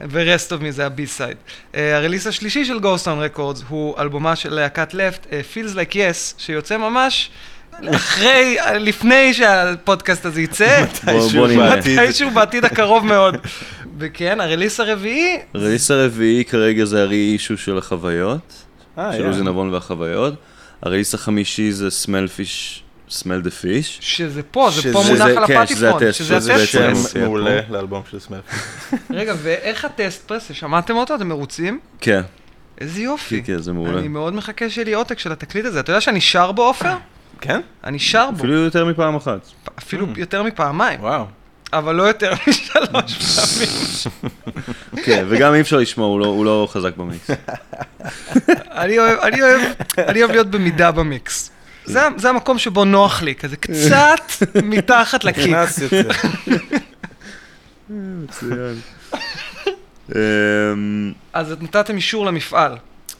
ו-Rest 0.00 0.50
of 0.50 0.62
Me 0.62 0.70
זה 0.70 0.86
ה 0.86 0.92
B-side. 0.92 1.36
Uh, 1.72 1.76
ה 1.76 1.82
release 1.82 2.26
השלישי 2.26 2.64
של 2.64 2.78
Ghost 2.78 3.04
Town 3.04 3.36
Records 3.36 3.62
הוא 3.68 3.98
אלבומה 3.98 4.36
של 4.36 4.54
להקת 4.54 4.94
לפט, 4.94 5.26
uh, 5.26 5.28
Feels 5.28 5.74
Like 5.74 5.92
Yes, 5.92 6.34
שיוצא 6.38 6.76
ממש 6.76 7.30
אחרי, 7.94 8.56
לפני 8.80 9.34
שהפודקאסט 9.34 10.26
הזה 10.26 10.42
יצא. 10.42 10.84
מתישהו 11.76 12.30
בעתיד 12.30 12.64
הקרוב 12.64 13.06
מאוד. 13.06 13.36
וכן, 13.98 14.40
הרליס 14.40 14.80
הרביעי, 14.80 15.38
הרליס 15.54 15.90
הרביעי 15.90 16.44
כרגע 16.44 16.84
זה 16.84 17.02
הרי-אישו 17.02 17.56
של 17.56 17.78
החוויות, 17.78 18.52
אה, 18.98 19.12
של. 19.12 19.26
עוזי 19.26 19.42
נבון 19.42 19.74
והחוויות. 19.74 20.34
הרליס 20.82 21.14
החמישי 21.14 21.72
זה 21.72 21.88
fish, 22.08 22.80
smell 23.10 23.44
the 23.44 23.62
fish. 23.62 23.86
שזה 24.00 24.42
פה, 24.42 24.68
זה 24.74 24.82
שזה- 24.82 24.92
פה 24.92 25.02
מונח 25.06 25.18
זה- 25.24 25.38
על 25.38 25.46
כן, 25.46 25.66
שזה 25.66 25.88
הפטיפון, 25.90 26.08
הטסט, 26.08 26.18
שזה 26.18 26.36
שזה 26.40 26.54
הטסט 26.54 26.74
בעצם- 26.76 26.94
פרס. 26.94 27.12
שם 27.12 27.20
מעולה 27.20 27.60
לאלבום 27.70 28.02
של 28.10 28.20
סמל. 28.20 28.38
רגע, 29.10 29.34
ואיך 29.42 29.84
הטסט 29.84 30.28
פרס? 30.28 30.50
שמעתם 30.52 30.96
אותו? 30.96 31.14
אתם 31.14 31.28
מרוצים? 31.28 31.80
כן, 32.00 32.20
איזה 32.80 32.96
כן, 32.98 33.02
יופי. 33.04 33.42
כן, 33.42 33.58
זה 33.58 33.72
מעולה. 33.72 33.98
אני 33.98 34.08
מאוד 34.08 34.34
מחכה 34.34 34.70
שיהיה 34.70 34.84
לי 34.84 34.92
עותק 34.94 35.18
של 35.18 35.32
התקליט 35.32 35.64
הזה. 35.64 35.80
אתה 35.80 35.90
יודע 35.90 36.00
שאני 36.00 36.20
שר 36.20 36.52
בו, 36.52 36.62
עופר? 36.62 36.94
כן? 37.40 37.60
אני 37.84 37.98
שר 37.98 38.30
בו. 38.30 38.38
אפילו 38.38 38.54
יותר 38.54 38.84
מפעם 38.84 39.16
אחת. 39.16 39.40
אפילו 39.78 40.06
יותר 40.16 40.42
מפעמיים, 40.42 41.00
וואו. 41.00 41.24
אבל 41.72 41.94
לא 41.94 42.02
יותר 42.02 42.32
משלוש 42.48 43.14
פעמים. 43.36 43.68
כן, 45.04 45.24
וגם 45.28 45.54
אי 45.54 45.60
אפשר 45.60 45.76
לשמוע, 45.76 46.06
הוא 46.06 46.20
לא- 46.20 46.42
לא 46.44 46.68
חזק 46.70 46.96
במיקס. 46.96 47.30
אני 48.82 48.98
אוהב 50.22 50.30
להיות 50.30 50.50
במידה 50.50 50.90
במיקס. 50.90 51.50
זה, 51.84 52.00
זה 52.16 52.28
המקום 52.28 52.58
שבו 52.58 52.84
נוח 52.84 53.22
לי, 53.22 53.34
כזה 53.34 53.56
קצת 53.56 54.20
מתחת 54.64 55.24
לקיק. 55.24 55.46
נכנס 55.46 55.78
יותר. 55.78 56.08
מצוין. 57.90 58.74
אמ, 60.14 61.12
אז 61.32 61.52
את 61.52 61.62
נתתם 61.62 61.96
אישור 61.96 62.26
למפעל. 62.26 62.72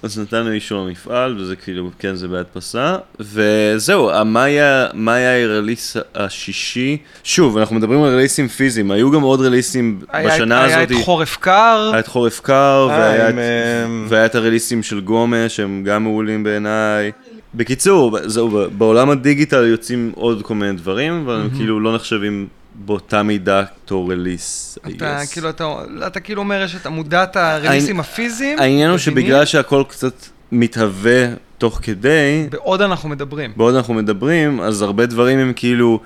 אז 0.02 0.18
נתנו 0.18 0.52
אישור 0.52 0.86
למפעל, 0.86 1.36
וזה 1.40 1.56
כאילו, 1.56 1.90
כן, 1.98 2.14
זה 2.14 2.28
בהדפסה. 2.28 2.96
וזהו, 3.20 4.10
מה 4.24 4.42
היה 4.44 4.86
היה 5.06 5.42
הרליס 5.44 5.96
השישי? 6.14 6.96
שוב, 7.24 7.58
אנחנו 7.58 7.76
מדברים 7.76 8.02
על 8.02 8.14
רליסים 8.14 8.48
פיזיים, 8.48 8.90
היו 8.90 9.10
גם 9.10 9.22
עוד 9.22 9.40
רליסים 9.40 10.00
היה, 10.08 10.34
בשנה 10.34 10.64
היה 10.64 10.78
הזאת. 10.78 10.90
את 10.98 11.04
חורף 11.04 11.36
קר, 11.36 11.90
היה 11.92 12.00
את 12.00 12.06
חורף 12.06 12.40
קר, 12.40 12.88
אה, 12.90 12.96
והיה 12.98 13.28
עם, 13.28 13.38
את- 13.38 13.42
אמ, 13.86 14.06
והיה 14.08 14.26
את 14.26 14.34
הרליסים 14.34 14.82
של 14.82 15.00
גומה, 15.00 15.48
שהם 15.48 15.82
גם 15.84 16.02
מעולים 16.02 16.44
בעיניי. 16.44 17.12
בקיצור, 17.54 18.18
זהו, 18.24 18.60
בעולם 18.78 19.10
הדיגיטל 19.10 19.64
יוצאים 19.64 20.12
עוד 20.14 20.42
כל 20.42 20.54
מיני 20.54 20.72
דברים, 20.72 21.22
אבל 21.24 21.34
הם 21.34 21.50
כאילו 21.56 21.80
לא 21.80 21.94
נחשבים 21.94 22.46
באותה 22.74 23.22
מידה 23.22 23.62
בתור 23.84 24.12
רליס, 24.12 24.78
אתה. 24.88 25.20
כאילו, 25.32 25.48
אתה, 25.48 25.74
אתה 26.06 26.20
כאילו 26.20 26.42
אומר 26.42 26.66
מודע 26.90 27.22
את 27.22 27.36
הרליסים 27.36 28.00
הפיזיים. 28.00 28.58
העניין 28.58 28.90
הוא? 28.90 28.98
שבגלל 28.98 29.44
שהכל 29.44 29.84
קצת 29.88 30.14
מתהווה 30.52 31.26
תוך 31.58 31.78
כדי, 31.82 32.46
בעוד 32.50 32.80
אנחנו 32.80 33.08
מדברים. 33.08 33.52
בעוד 33.56 33.74
אנחנו 33.74 33.94
מדברים, 33.94 34.60
אז 34.60 34.82
הרבה 34.82 35.06
דברים 35.06 35.38
הם 35.38 35.52
כאילו 35.56 36.00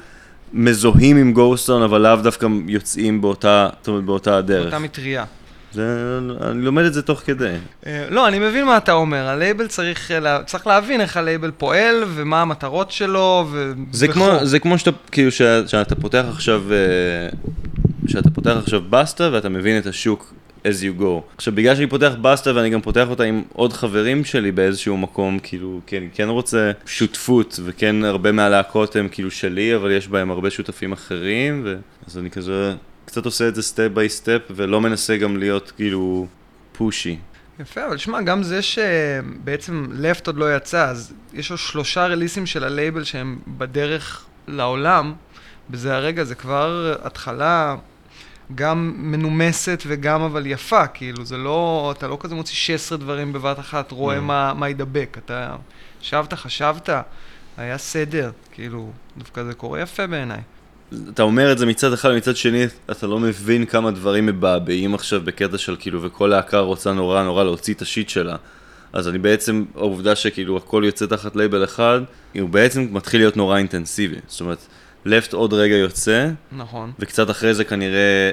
מזוהים 0.53 1.17
עם 1.17 1.33
גוסטון, 1.33 1.83
אבל 1.83 2.01
לאו 2.01 2.17
דווקא 2.17 2.47
יוצאים 2.67 3.21
באותה, 3.21 3.69
זאת 3.79 3.89
אומרת, 3.89 4.05
באותה 4.05 4.37
הדרך. 4.37 4.65
אותה 4.65 4.79
מטריה. 4.79 5.25
זה, 5.73 6.19
אני 6.43 6.63
לומד 6.63 6.85
את 6.85 6.95
זה 6.95 7.03
תוך 7.03 7.21
כדי. 7.21 7.55
אה, 7.87 8.07
לא, 8.11 8.29
אני 8.29 8.39
מבין 8.39 8.67
מה 8.67 8.77
אתה 8.77 8.93
אומר. 8.93 9.27
הלייבל 9.29 9.67
צריך, 9.67 10.11
אה, 10.11 10.21
לה- 10.21 10.43
צריך 10.47 10.67
להבין 10.67 11.01
איך 11.01 11.17
הלייבל 11.17 11.51
פועל, 11.59 12.05
ומה 12.15 12.43
המטרות 12.43 12.91
שלו, 12.91 13.47
ו... 13.51 13.73
זה. 13.93 14.09
כמו, 14.09 14.29
זה 14.43 14.59
כמו 14.59 14.79
שאתה, 14.79 14.91
כאילו, 15.13 15.31
שאתה 15.67 15.95
פותח 15.95 16.25
עכשיו, 16.29 16.63
אה, 16.73 17.29
שאתה 18.09 18.31
פותח 18.31 18.55
עכשיו 18.63 18.81
בסטה 18.91 19.29
ואתה 19.33 19.49
מבין 19.49 19.79
את 19.79 19.87
השוק 19.87 20.35
as 20.65 20.71
you 20.83 21.01
go. 21.01 21.05
עכשיו, 21.37 21.55
בגלל 21.55 21.75
שאני 21.75 21.87
פותח 21.87 22.13
בסטה 22.23 22.55
ואני 22.55 22.71
גם 22.71 22.81
פותח 22.81 23.07
אותה 23.11 23.25
עם 23.25 23.43
עוד 23.53 23.73
חברים 23.73 24.25
שלי 24.25 24.53
באיזשהו 24.53 24.97
מקום, 24.97 25.39
כאילו, 25.43 25.81
כי 25.87 25.99
אני 25.99 26.09
כן 26.15 26.29
רוצה 26.29 26.71
שותפות, 26.87 27.61
וכן 27.65 28.05
הרבה 28.05 28.33
מהלהקות 28.33 28.97
הם 28.97 29.09
כאילו 29.09 29.31
שלי, 29.31 29.77
אבל 29.77 29.91
יש 29.91 30.09
בהם 30.09 30.31
הרבה 30.31 30.51
שותפים 30.51 30.93
אחרים, 30.93 31.63
ו... 31.65 31.77
אז 32.07 32.19
אני 32.19 32.31
כזה 32.31 32.73
קצת 33.19 33.27
עושה 33.27 33.49
את 33.49 33.55
זה 33.55 33.63
step 33.63 33.89
by 33.95 34.09
step, 34.09 34.41
ולא 34.51 34.81
מנסה 34.81 35.17
גם 35.17 35.37
להיות 35.37 35.73
כאילו 35.77 36.27
pushy. 36.73 37.19
יפה, 37.61 37.87
אבל 37.87 37.97
שמע, 37.97 38.23
גם 38.23 38.43
זה 38.43 38.63
שבעצם 38.63 39.87
לפט 39.93 40.27
עוד 40.27 40.37
לא 40.37 40.57
יצא, 40.57 40.89
אז 40.89 41.13
יש 41.33 41.51
לו 41.51 41.59
שלושה 41.59 42.07
releaseים 42.07 42.47
של 42.47 42.65
הלייבל 42.65 43.05
שהם 43.05 43.39
בדרך 43.47 44.27
לעולם, 44.49 45.15
בזה 45.71 45.97
הרגע 45.97 46.25
זה 46.25 46.35
כבר 46.35 46.97
התחלה 47.03 47.77
גם 48.55 48.95
מנומסת 48.97 49.83
וגם 49.87 50.23
אבל 50.23 50.47
יפה, 50.47 50.87
כאילו, 50.87 51.25
זה 51.25 51.37
לא, 51.37 51.95
אתה 51.97 52.09
לא 52.09 52.17
כזה 52.21 52.35
מוציא 52.35 52.55
16 52.55 52.99
דברים 52.99 53.33
בבת 53.33 53.59
אחת, 53.59 53.93
רואה 53.93 54.19
Mm. 54.19 54.21
מה, 54.21 54.55
מה 54.55 54.69
ידבק, 54.69 55.19
אתה 55.25 55.57
ישבת, 56.03 56.35
חשבת, 56.35 56.89
היה 57.57 57.79
סדר, 57.79 58.31
כאילו, 58.53 58.91
דווקא 59.19 59.45
זה 59.45 59.55
קורה 59.55 59.81
יפה 59.81 60.07
בעיניי. 60.07 60.41
אתה 61.15 61.23
אומר 61.23 61.53
את 61.53 61.59
זה 61.59 61.67
מצד 61.67 61.93
אחד, 61.93 62.13
מצד 62.13 62.37
שני 62.37 62.65
אתה 62.91 63.07
לא 63.07 63.19
מבין 63.19 63.65
כמה 63.65 63.91
דברים 63.91 64.27
מבעבעים 64.27 64.95
עכשיו 64.95 65.21
בקטע 65.25 65.59
של 65.59 65.77
כאילו, 65.79 66.03
וכל 66.03 66.27
להקה 66.27 66.59
רוצה 66.59 66.93
נורא 66.93 67.23
נורא 67.23 67.45
להוציא 67.45 67.75
את 67.75 67.83
השיט 67.83 68.09
שלה. 68.09 68.37
אז 68.93 69.09
אני 69.09 69.19
בעצם, 69.19 69.65
העובדה 69.77 70.17
שכאילו 70.17 70.57
הכל 70.57 70.83
יוצא 70.87 71.07
תחת 71.07 71.37
לייבל 71.37 71.65
אחד, 71.65 72.01
הוא 72.41 72.49
בעצם 72.49 72.87
מתחיל 72.91 73.21
להיות 73.21 73.37
נורא 73.37 73.57
אינטנסיבי. 73.59 74.17
זאת 74.27 74.41
אומרת, 74.41 74.59
לפט 75.05 75.33
עוד 75.33 75.53
רגע 75.55 75.75
יוצא, 75.77 76.29
נכון. 76.53 76.93
וקצת 76.99 77.31
אחרי 77.31 77.55
זה 77.55 77.65
כנראה 77.65 78.31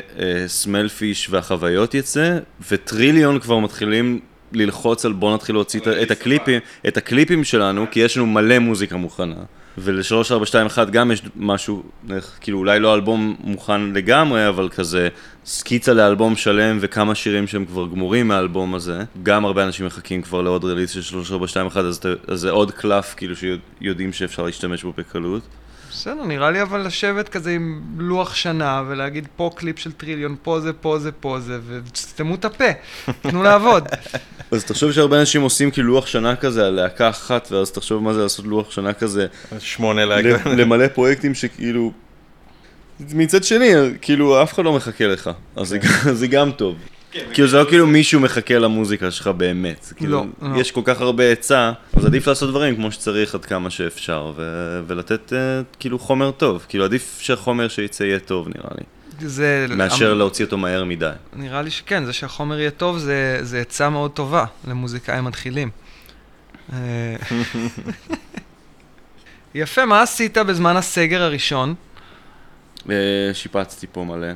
סמלפיש 0.47 1.27
והחוויות 1.29 1.93
יצא, 1.93 2.37
וטריליון 2.71 3.39
כבר 3.39 3.59
מתחילים 3.59 4.19
ללחוץ 4.53 5.05
על 5.05 5.13
בוא 5.13 5.33
נתחיל 5.33 5.55
להוציא 5.55 5.79
את- 5.79 5.87
את 5.87 6.11
הקליפים, 6.11 6.59
את 6.87 6.97
הקליפים 6.97 7.43
שלנו, 7.43 7.85
כי 7.91 7.99
יש 7.99 8.17
לנו 8.17 8.25
מלא 8.25 8.59
מוזיקה 8.59 8.97
מוכנה. 8.97 9.35
ול-3421 9.77 10.89
גם 10.91 11.11
יש 11.11 11.21
משהו, 11.35 11.83
כאילו 12.41 12.59
אולי 12.59 12.79
לא 12.79 12.93
אלבום 12.93 13.35
מוכן 13.39 13.81
לגמרי, 13.81 14.47
אבל 14.47 14.69
כזה 14.69 15.09
סקיצה 15.45 15.93
לאלבום 15.93 16.35
שלם 16.35 16.77
וכמה 16.81 17.15
שירים 17.15 17.47
שהם 17.47 17.65
כבר 17.65 17.87
גמורים 17.87 18.27
מהאלבום 18.27 18.75
הזה. 18.75 19.03
גם 19.23 19.45
הרבה 19.45 19.63
אנשים 19.63 19.85
מחכים 19.85 20.21
כבר 20.21 20.41
לעוד 20.41 20.65
רליס 20.65 20.91
של 20.91 21.01
3421, 21.01 21.85
אז, 21.85 21.99
אז 22.27 22.39
זה 22.39 22.51
עוד 22.51 22.71
קלף 22.71 23.13
כאילו 23.17 23.35
שיודעים 23.35 24.13
שאפשר 24.13 24.43
להשתמש 24.43 24.83
בו 24.83 24.93
בקלות. 24.97 25.41
בסדר, 25.95 26.23
נראה 26.23 26.51
לי 26.51 26.61
אבל 26.61 26.85
לשבת 26.87 27.29
כזה 27.29 27.51
עם 27.51 27.81
לוח 27.97 28.35
שנה 28.35 28.83
ולהגיד 28.87 29.27
פה 29.35 29.51
קליפ 29.55 29.79
של 29.79 29.91
טריליון, 29.91 30.35
פה 30.43 30.59
זה, 30.59 30.73
פה 30.73 30.99
זה, 30.99 31.11
פה 31.11 31.39
זה, 31.39 31.59
ותסתמו 31.67 32.35
את 32.35 32.45
הפה, 32.45 32.65
תנו 33.21 33.43
לעבוד. 33.43 33.87
אז 34.51 34.63
תחשוב 34.63 34.91
שהרבה 34.91 35.19
אנשים 35.19 35.41
עושים 35.41 35.71
כאילו 35.71 35.87
לוח 35.87 36.05
שנה 36.05 36.35
כזה 36.35 36.65
על 36.65 36.73
להקה 36.73 37.09
אחת, 37.09 37.47
ואז 37.51 37.71
תחשוב 37.71 38.03
מה 38.03 38.13
זה 38.13 38.21
לעשות 38.23 38.45
לוח 38.45 38.71
שנה 38.71 38.93
כזה 38.93 39.27
שמונה 39.59 40.05
להגיד. 40.05 40.31
ל- 40.45 40.49
למלא 40.61 40.87
פרויקטים 40.87 41.35
שכאילו... 41.35 41.91
מצד 43.13 43.43
שני, 43.43 43.73
כאילו, 44.01 44.43
אף 44.43 44.53
אחד 44.53 44.65
לא 44.65 44.73
מחכה 44.73 45.07
לך, 45.07 45.29
אז 45.55 45.67
זה 45.67 45.79
זה 46.13 46.27
גם 46.27 46.51
טוב. 46.51 46.75
כאילו, 47.33 47.47
זה 47.47 47.57
לא 47.57 47.65
כאילו 47.69 47.87
מישהו 47.87 48.19
מחכה 48.19 48.59
למוזיקה 48.59 49.11
שלך 49.11 49.27
באמת. 49.27 49.93
כאילו, 49.95 50.25
לא, 50.41 50.49
לא. 50.49 50.59
יש 50.59 50.71
כל 50.71 50.81
כך 50.83 51.01
הרבה 51.01 51.23
היצע, 51.23 51.71
אז 51.93 52.05
עדיף 52.05 52.27
לעשות 52.27 52.49
דברים 52.49 52.75
כמו 52.75 52.91
שצריך 52.91 53.35
עד 53.35 53.45
כמה 53.45 53.69
שאפשר, 53.69 54.33
ולתת 54.87 55.33
אה, 55.33 55.61
כאילו 55.79 55.99
חומר 55.99 56.31
טוב. 56.31 56.65
כאילו, 56.69 56.85
עדיף 56.85 57.17
שהחומר 57.21 57.67
שיצא 57.67 58.03
יהיה 58.03 58.19
טוב, 58.19 58.47
נראה 58.47 58.69
לי. 58.77 58.83
זה... 59.19 59.65
מאשר 59.69 60.13
להוציא 60.13 60.45
אותו 60.45 60.57
מהר 60.57 60.83
מדי. 60.83 61.09
נראה 61.33 61.61
לי 61.61 61.71
שכן, 61.71 62.05
זה 62.05 62.13
שהחומר 62.13 62.59
יהיה 62.59 62.71
טוב 62.71 62.97
זה, 62.97 63.39
זה 63.41 63.59
עצה 63.59 63.89
מאוד 63.89 64.11
טובה 64.11 64.45
למוזיקאים 64.67 65.23
מתחילים. 65.23 65.69
אה, 66.73 66.77
יפה, 69.55 69.85
מה 69.85 70.01
עשית 70.01 70.37
בזמן 70.37 70.77
הסגר 70.77 71.21
הראשון? 71.21 71.75
אה, 72.89 72.95
שיפצתי 73.33 73.87
פה 73.91 74.03
מלא. 74.03 74.27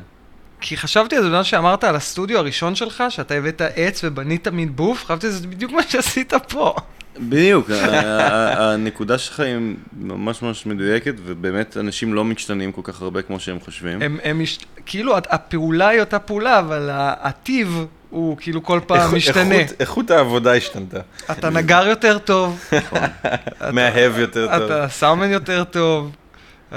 כי 0.62 0.78
חשבתי 0.78 1.16
על 1.16 1.22
זה 1.24 1.28
בזמן 1.30 1.44
שאמרת 1.44 1.84
על 1.84 1.96
הסטודיו 1.96 2.38
הראשון 2.40 2.76
שלך, 2.76 3.04
שאתה 3.10 3.34
הבאת 3.34 3.62
עץ 3.76 4.02
ובנית 4.04 4.48
מין 4.48 4.76
בוף, 4.76 5.06
חשבתי 5.06 5.28
שזה 5.28 5.48
בדיוק 5.48 5.72
מה 5.72 5.82
שעשית 5.90 6.34
פה. 6.50 6.76
בדיוק, 7.20 7.70
הנקודה 7.72 9.18
שלך 9.18 9.40
היא 9.40 9.56
ממש 9.98 10.42
ממש 10.42 10.66
מדויקת, 10.66 11.14
ובאמת 11.26 11.78
אנשים 11.78 12.14
לא 12.14 12.24
משתנים 12.26 12.72
כל 12.72 12.82
כך 12.84 13.02
הרבה 13.02 13.22
כמו 13.22 13.40
שהם 13.40 13.60
חושבים. 13.60 14.02
הם, 14.02 14.18
הם 14.24 14.40
מש... 14.40 14.60
כאילו, 14.86 15.18
הפעולה 15.18 15.88
היא 15.88 16.00
אותה 16.00 16.20
פעולה, 16.20 16.60
אבל 16.60 16.90
הטיב 16.94 17.86
הוא 18.10 18.38
כאילו 18.38 18.64
כל 18.64 18.80
פעם 18.88 18.98
איכות- 19.00 19.14
משתנה. 19.16 19.56
איכות- 19.56 19.82
איכות 19.82 20.12
העבודה 20.12 20.54
השתנתה. 20.56 21.00
אתה 21.32 21.50
נגר 21.50 21.88
יותר 21.88 22.18
טוב, 22.18 22.60
אתה- 22.74 23.08
מאהב 23.74 24.18
יותר 24.18 24.48
טוב. 24.58 24.72
אתה 24.72 24.88
סאומן 24.90 25.30
יותר 25.30 25.64
טוב, 25.64 26.12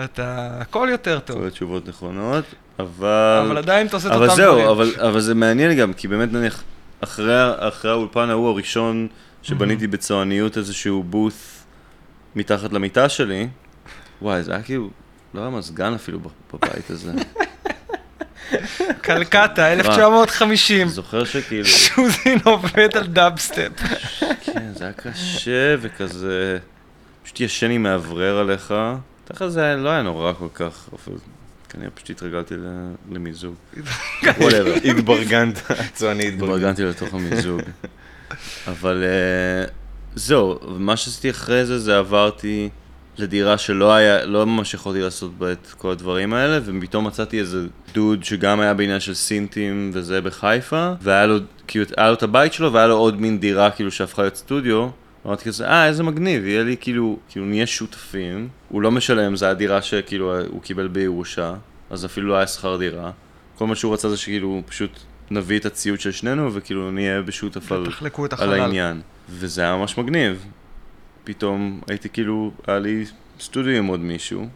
אתה 0.04 0.48
הכל 0.60 0.88
יותר 0.90 1.18
טוב. 1.18 1.38
כל 1.40 1.46
התשובות 1.46 1.88
נכונות, 1.88 2.44
אבל... 2.78 3.42
אבל 3.46 3.58
עדיין 3.58 3.86
אתה 3.86 3.96
עושה 3.96 4.08
את 4.08 4.12
אבל 4.12 4.24
אותם 4.24 4.36
זהו, 4.36 4.52
דברים. 4.52 4.68
אבל, 4.68 4.92
אבל 5.08 5.20
זה 5.20 5.34
מעניין 5.34 5.74
גם, 5.78 5.92
כי 5.92 6.08
באמת 6.08 6.32
נניח, 6.32 6.62
אחרי, 7.00 7.34
אחרי 7.58 7.90
האולפן 7.90 8.30
ההוא 8.30 8.48
הראשון, 8.48 9.08
שבניתי 9.42 9.86
בצועניות 9.86 10.58
איזשהו 10.58 11.02
בות 11.02 11.32
מתחת 12.34 12.72
למיטה 12.72 13.08
שלי, 13.08 13.48
וואי, 14.22 14.42
זה 14.42 14.52
היה 14.52 14.62
כאילו, 14.62 14.90
לא 15.34 15.40
היה 15.40 15.50
מזגן 15.50 15.94
אפילו 15.94 16.18
בבית 16.52 16.90
הזה. 16.90 17.12
קלקטה, 19.00 19.72
1950. 19.72 20.88
זוכר 20.88 21.24
שכאילו, 21.24 21.66
שוזין 21.66 22.38
עובד 22.44 22.96
על 22.96 23.06
דאבסטפ. 23.06 23.72
כן, 24.44 24.72
זה 24.74 24.84
היה 24.84 24.92
קשה 24.92 25.76
וכזה, 25.80 26.58
פשוט 27.22 27.40
ישן 27.40 27.70
עם 27.70 27.82
מאוורר 27.82 28.38
עליך. 28.38 28.74
תכף 29.24 29.48
זה 29.48 29.76
לא 29.76 29.88
היה 29.88 30.02
נורא 30.02 30.32
כל 30.32 30.48
כך, 30.54 30.88
אבל 30.92 31.16
כנראה 31.72 31.90
פשוט 31.90 32.10
התרגלתי 32.10 32.54
למיזוג. 33.10 33.54
התברגנת, 34.90 35.62
צועני 35.94 36.28
התברגנת. 36.28 36.42
התברגנתי 36.42 36.84
לתוך 36.84 37.14
המיזוג. 37.14 37.60
אבל 38.66 39.02
אה, 39.04 39.64
זהו, 40.14 40.58
מה 40.78 40.96
שעשיתי 40.96 41.30
אחרי 41.30 41.66
זה, 41.66 41.78
זה 41.78 41.98
עברתי 41.98 42.68
לדירה 43.18 43.58
שלא 43.58 43.94
היה, 43.94 44.24
לא 44.24 44.46
ממש 44.46 44.74
יכולתי 44.74 45.00
לעשות 45.00 45.38
בה 45.38 45.52
את 45.52 45.66
כל 45.78 45.90
הדברים 45.90 46.34
האלה, 46.34 46.58
ופתאום 46.64 47.06
מצאתי 47.06 47.40
איזה 47.40 47.66
דוד 47.94 48.24
שגם 48.24 48.60
היה 48.60 48.74
בעניין 48.74 49.00
של 49.00 49.14
סינטים 49.14 49.90
וזה 49.94 50.20
בחיפה, 50.20 50.92
והיה 51.02 51.26
לו, 51.26 51.38
כאילו, 51.66 51.84
היה 51.96 52.08
לו 52.08 52.14
את 52.14 52.22
הבית 52.22 52.52
שלו, 52.52 52.72
והיה 52.72 52.86
לו 52.86 52.96
עוד 52.96 53.20
מין 53.20 53.38
דירה 53.38 53.70
כאילו 53.70 53.90
שהפכה 53.90 54.22
להיות 54.22 54.36
סטודיו. 54.36 54.88
אמרתי 55.26 55.44
כזה, 55.44 55.68
אה, 55.68 55.86
איזה 55.88 56.02
מגניב, 56.02 56.44
יהיה 56.46 56.62
לי 56.62 56.76
כאילו, 56.80 57.18
כאילו 57.28 57.46
נהיה 57.46 57.66
שותפים. 57.66 58.48
הוא 58.68 58.82
לא 58.82 58.90
משלם, 58.90 59.36
זו 59.36 59.46
הדירה 59.46 59.82
שכאילו 59.82 60.40
הוא 60.46 60.62
קיבל 60.62 60.88
בירושה, 60.88 61.54
אז 61.90 62.04
אפילו 62.04 62.28
לא 62.28 62.34
היה 62.36 62.46
שכר 62.46 62.76
דירה. 62.76 63.10
כל 63.58 63.66
מה 63.66 63.74
שהוא 63.74 63.92
רצה 63.94 64.08
זה 64.08 64.16
שכאילו 64.16 64.62
פשוט 64.66 64.90
נביא 65.30 65.58
את 65.58 65.66
הציוד 65.66 66.00
של 66.00 66.10
שנינו 66.12 66.54
וכאילו 66.54 66.90
נהיה 66.90 67.22
בשותף 67.22 67.72
על, 67.72 67.84
על. 68.42 68.48
העניין. 68.60 69.00
וזה 69.30 69.62
היה 69.62 69.76
ממש 69.76 69.98
מגניב. 69.98 70.46
פתאום 71.24 71.80
הייתי 71.88 72.08
כאילו, 72.08 72.50
היה 72.66 72.78
לי 72.78 73.04
סטודיו 73.40 73.78
עם 73.78 73.86
עוד 73.86 74.00
מישהו, 74.00 74.46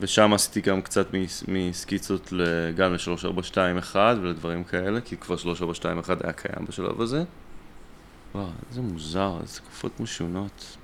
ושם 0.00 0.32
עשיתי 0.32 0.60
גם 0.60 0.82
קצת 0.82 1.14
מס- 1.14 1.44
מסקיצות 1.48 2.32
גם 2.76 2.92
ל-3421 2.94 3.96
ולדברים 4.20 4.64
כאלה, 4.64 5.00
כי 5.00 5.16
כבר 5.16 5.36
3421 5.36 6.24
היה 6.24 6.32
קיים 6.32 6.66
בשלב 6.68 7.00
הזה. 7.00 7.24
וואו, 8.36 8.46
איזה 8.70 8.80
מוזר, 8.80 9.32
איזה 9.42 9.56
תקופות 9.60 10.00
משונות. 10.00 10.76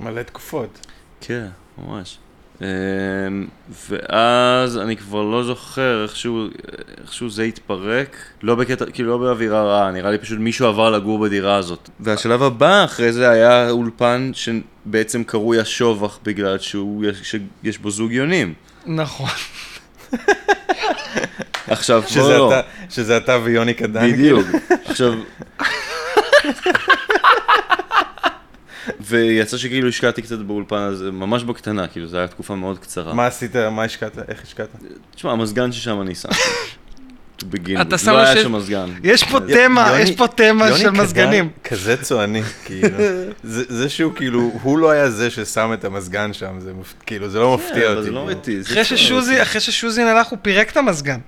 מלא 0.00 0.22
תקופות. 0.22 0.86
כן, 1.20 1.46
ממש. 1.78 2.18
אמ, 2.60 2.66
ואז 3.90 4.78
אני 4.78 4.96
כבר 4.96 5.22
לא 5.22 5.44
זוכר 5.44 6.02
איכשהו, 6.02 6.46
איכשהו 7.00 7.30
זה 7.30 7.42
התפרק, 7.42 8.16
לא 8.42 8.54
בקטע, 8.54 8.84
כאילו 8.92 9.10
לא 9.10 9.18
באווירה 9.18 9.62
רעה, 9.62 9.90
נראה 9.90 10.10
לי 10.10 10.18
פשוט 10.18 10.38
מישהו 10.38 10.66
עבר 10.66 10.90
לגור 10.90 11.18
בדירה 11.18 11.56
הזאת. 11.56 11.88
והשלב 12.00 12.42
הבא 12.42 12.84
אחרי 12.84 13.12
זה 13.12 13.30
היה 13.30 13.70
אולפן 13.70 14.30
שבעצם 14.34 15.24
קרוי 15.24 15.60
השובח 15.60 16.18
בגלל 16.22 16.58
שהוא, 16.58 17.04
יש, 17.04 17.30
שיש 17.62 17.78
בו 17.78 17.90
זוג 17.90 18.12
יונים. 18.12 18.54
נכון. 18.86 19.28
עכשיו, 21.66 22.02
שזה 22.06 22.38
לא. 22.38 22.48
אתה- 22.48 22.60
שזה 22.90 23.16
אתה 23.16 23.38
ויוני 23.44 23.74
קדן. 23.74 24.12
בדיוק. 24.12 24.46
עכשיו... 24.84 25.14
ויצא 29.08 29.56
שכאילו 29.56 29.88
השקעתי 29.88 30.22
קצת 30.22 30.38
באולפן 30.38 30.76
הזה, 30.76 31.10
ממש 31.10 31.42
בקטנה, 31.44 31.86
כאילו 31.86 32.06
זו 32.06 32.16
הייתה 32.18 32.32
תקופה 32.34 32.54
מאוד 32.54 32.78
קצרה. 32.78 33.14
מה 33.14 33.26
עשית? 33.26 33.56
מה 33.56 33.82
השקעת? 33.84 34.18
איך 34.28 34.42
השקעת? 34.42 34.68
תשמע, 35.14 35.32
המזגן 35.32 35.72
ששם 35.72 36.00
אני 36.00 36.14
שם. 36.14 36.28
to 37.40 37.44
begin 37.44 37.80
אתה. 37.80 37.98
שם 37.98 38.10
לא 38.10 38.18
היה 38.18 38.42
שם 38.42 38.52
מזגן. 38.52 38.88
יש 39.04 39.24
פה 39.24 39.38
יוני- 39.38 39.54
תמה, 39.54 39.96
יש 40.00 40.10
פה 40.10 40.26
תמה 40.28 40.68
יוני 40.68 40.80
של 40.80 40.90
מזגנים. 40.90 41.48
כזה 41.64 41.96
צועני, 42.02 42.42
כאילו. 42.64 42.88
זה 43.42 43.64
זה 43.68 43.88
שהוא 43.88 44.12
כאילו, 44.16 44.50
הוא 44.62 44.78
לא 44.78 44.90
היה 44.90 45.10
זה 45.10 45.30
ששם 45.30 45.70
את 45.74 45.84
המזגן 45.84 46.32
שם, 46.32 46.60
זה 46.60 46.72
מפ- 46.72 46.94
כאילו, 47.06 47.28
זה 47.28 47.38
לא 47.38 47.54
מפתיע 47.54 47.74
כן, 47.74 47.86
אבל 47.86 47.92
אותי. 47.96 48.04
זה 48.04 48.10
לא 48.10 48.22
אמיתי. 48.24 48.62
זה 48.62 48.68
אחרי 48.72 48.84
ששוזי, 48.84 49.42
אחרי 49.42 49.60
ששוזין 49.60 50.06
הלך, 50.06 50.26
הוא 50.26 50.38
פירק 50.42 50.70
את 50.70 50.76
המזגן. 50.76 51.18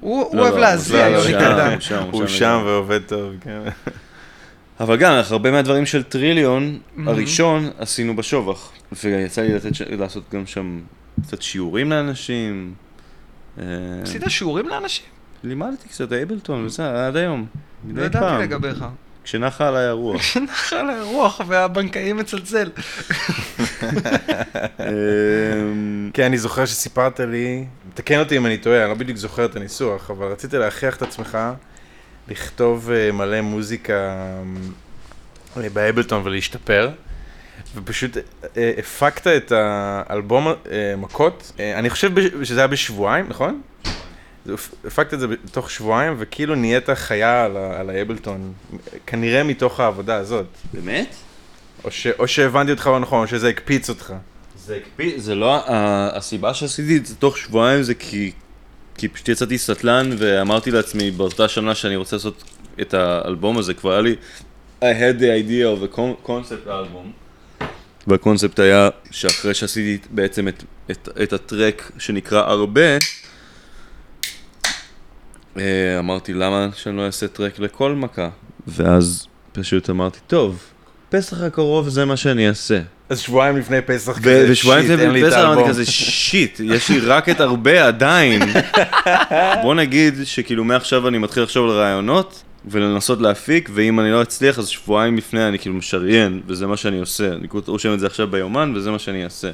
הוא 0.00 0.36
לא, 0.36 0.42
אוהב 0.42 0.54
לא, 0.54 0.60
להזיע, 0.60 1.06
יוני 1.08 1.22
שם, 1.32 1.38
קדן. 1.38 1.76
הוא 2.10 2.26
שם. 2.26 2.62
ועובד 2.66 3.00
טוב, 3.06 3.32
כן. 3.40 3.60
אבל 4.80 4.96
גם, 4.96 5.12
הרבה 5.30 5.50
מהדברים 5.50 5.86
של 5.86 6.02
טריליון, 6.02 6.78
הראשון, 7.06 7.70
עשינו 7.78 8.16
בשובח. 8.16 8.72
ויצא 9.02 9.42
לי 9.42 9.54
לתת 9.54 9.70
לעשות 9.98 10.22
גם 10.34 10.46
שם 10.46 10.80
קצת 11.22 11.42
שיעורים 11.42 11.90
לאנשים. 11.90 12.74
אה, 13.58 13.64
עשית 14.02 14.22
שיעורים 14.28 14.68
לאנשים? 14.68 15.06
לימדתי 15.44 15.88
קצת 15.88 16.12
אייבלטון 16.12 16.64
וזה, 16.64 17.06
עד 17.06 17.16
היום. 17.16 17.46
לא 17.88 18.02
ידעתי 18.02 18.26
פעם. 18.26 18.40
לגביך. 18.40 18.84
כשנחה 19.24 19.68
עליי 19.68 19.84
הרוח. 19.84 20.36
נחה 20.44 20.82
לאירוח 20.82 21.40
והבנקאי 21.46 22.12
מצלצל. 22.12 22.70
אמ, 24.80 26.10
כן, 26.14 26.24
אני 26.24 26.38
זוכר 26.38 26.66
שסיפרת 26.66 27.20
לי, 27.20 27.64
תקן 27.94 28.18
אותי 28.18 28.36
אם 28.36 28.46
אני 28.46 28.58
טועה, 28.58 28.80
אני 28.82 28.88
לא 28.88 28.94
בדיוק 28.94 29.18
זוכר 29.18 29.44
את 29.44 29.56
הניסוח, 29.56 30.10
אבל 30.10 30.26
רצית 30.26 30.54
להכריח 30.54 30.96
את 30.96 31.02
עצמך 31.02 31.38
לכתוב 32.28 32.90
אה, 32.90 33.12
מלא 33.12 33.40
מוזיקה 33.40 34.16
אה, 35.56 35.70
באבלטון 35.72 36.22
ולהשתפר, 36.24 36.90
ופשוט 37.74 38.16
אה, 38.56 38.72
הפקת 38.78 39.26
את 39.26 39.52
האלבום 39.56 40.46
מכות, 40.98 41.52
אני 41.74 41.90
חושב 41.90 42.10
שזה 42.44 42.60
היה 42.60 42.66
בשבועיים, 42.66 43.26
נכון? 43.28 43.62
הפקת 44.84 45.14
את 45.14 45.20
זה 45.20 45.26
בתוך 45.28 45.70
שבועיים, 45.70 46.14
וכאילו 46.18 46.54
נהיית 46.54 46.90
חיה 46.90 47.44
על 47.44 47.56
על 47.56 47.90
האבלטון, 47.90 48.52
כנראה 49.06 49.42
מתוך 49.42 49.80
העבודה 49.80 50.16
הזאת. 50.16 50.46
באמת? 50.72 51.14
או, 51.84 51.90
ש, 51.90 52.06
או 52.06 52.28
שהבנתי 52.28 52.70
אותך 52.70 52.86
לא 52.86 53.00
נכון, 53.00 53.22
או 53.22 53.26
שזה 53.26 53.48
הקפיץ 53.48 53.88
אותך. 53.88 54.14
זה 54.58 54.76
הקפיא, 54.76 55.12
זה 55.16 55.34
לא, 55.34 55.64
הסיבה 56.16 56.54
שעשיתי 56.54 56.96
את 56.96 57.06
זה 57.06 57.16
תוך 57.16 57.38
שבועיים 57.38 57.82
זה 57.82 57.94
כי, 57.94 58.32
כי 58.96 59.08
פשוט 59.08 59.28
יצאתי 59.28 59.58
סטלן 59.58 60.10
ואמרתי 60.18 60.70
לעצמי 60.70 61.10
באותה 61.10 61.48
שנה 61.48 61.74
שאני 61.74 61.96
רוצה 61.96 62.16
לעשות 62.16 62.44
את 62.80 62.94
האלבום 62.94 63.58
הזה, 63.58 63.74
כבר 63.74 63.92
היה 63.92 64.00
לי, 64.00 64.16
I 64.80 64.84
had 64.84 65.20
the 65.20 65.30
idea 65.48 65.66
of 65.66 65.94
a 65.94 65.96
con- 65.96 66.26
concept 66.26 66.68
album. 66.68 67.24
והקונספט 68.06 68.58
היה 68.58 68.88
שאחרי 69.10 69.54
שעשיתי 69.54 70.08
בעצם 70.10 70.48
את, 70.48 70.64
את, 70.90 71.08
את 71.22 71.32
הטרק 71.32 71.92
שנקרא 71.98 72.50
הרבה, 72.50 72.98
אה, 75.58 75.98
אמרתי 75.98 76.32
למה 76.32 76.68
שאני 76.74 76.96
לא 76.96 77.06
אעשה 77.06 77.28
טרק 77.28 77.58
לכל 77.58 77.94
מכה? 77.94 78.28
ואז 78.66 79.26
פשוט 79.52 79.90
אמרתי, 79.90 80.18
טוב, 80.26 80.62
פסח 81.08 81.42
הקרוב 81.42 81.88
זה 81.88 82.04
מה 82.04 82.16
שאני 82.16 82.48
אעשה. 82.48 82.80
אז 83.08 83.20
שבועיים 83.20 83.56
לפני 83.56 83.80
פסח 83.82 84.18
כזה, 84.18 84.46
ושבועיים 84.50 84.86
שיט, 84.86 84.98
אין 84.98 85.08
לפני 85.08 85.20
לי 85.20 85.28
את 85.28 85.32
פסח 85.32 85.38
אמרתי 85.38 85.50
האלבום. 85.50 85.68
כזה, 85.68 85.86
שיט, 85.86 86.60
יש 86.64 86.90
לי 86.90 87.00
רק 87.00 87.28
את 87.28 87.40
הרבה 87.40 87.86
עדיין. 87.86 88.42
בוא 89.62 89.74
נגיד 89.74 90.14
שכאילו 90.24 90.64
מעכשיו 90.64 91.08
אני 91.08 91.18
מתחיל 91.18 91.42
לחשוב 91.42 91.70
על 91.70 91.76
רעיונות 91.76 92.42
ולנסות 92.64 93.20
להפיק, 93.20 93.70
ואם 93.74 94.00
אני 94.00 94.10
לא 94.10 94.22
אצליח 94.22 94.58
אז 94.58 94.68
שבועיים 94.68 95.16
לפני 95.16 95.48
אני 95.48 95.58
כאילו 95.58 95.74
משריין, 95.74 96.40
וזה 96.46 96.66
מה 96.66 96.76
שאני 96.76 97.00
עושה. 97.00 97.32
אני 97.32 97.48
כאילו 97.48 97.62
רושם 97.66 97.94
את 97.94 98.00
זה 98.00 98.06
עכשיו 98.06 98.28
ביומן 98.28 98.72
וזה 98.76 98.90
מה 98.90 98.98
שאני 98.98 99.24
אעשה. 99.24 99.50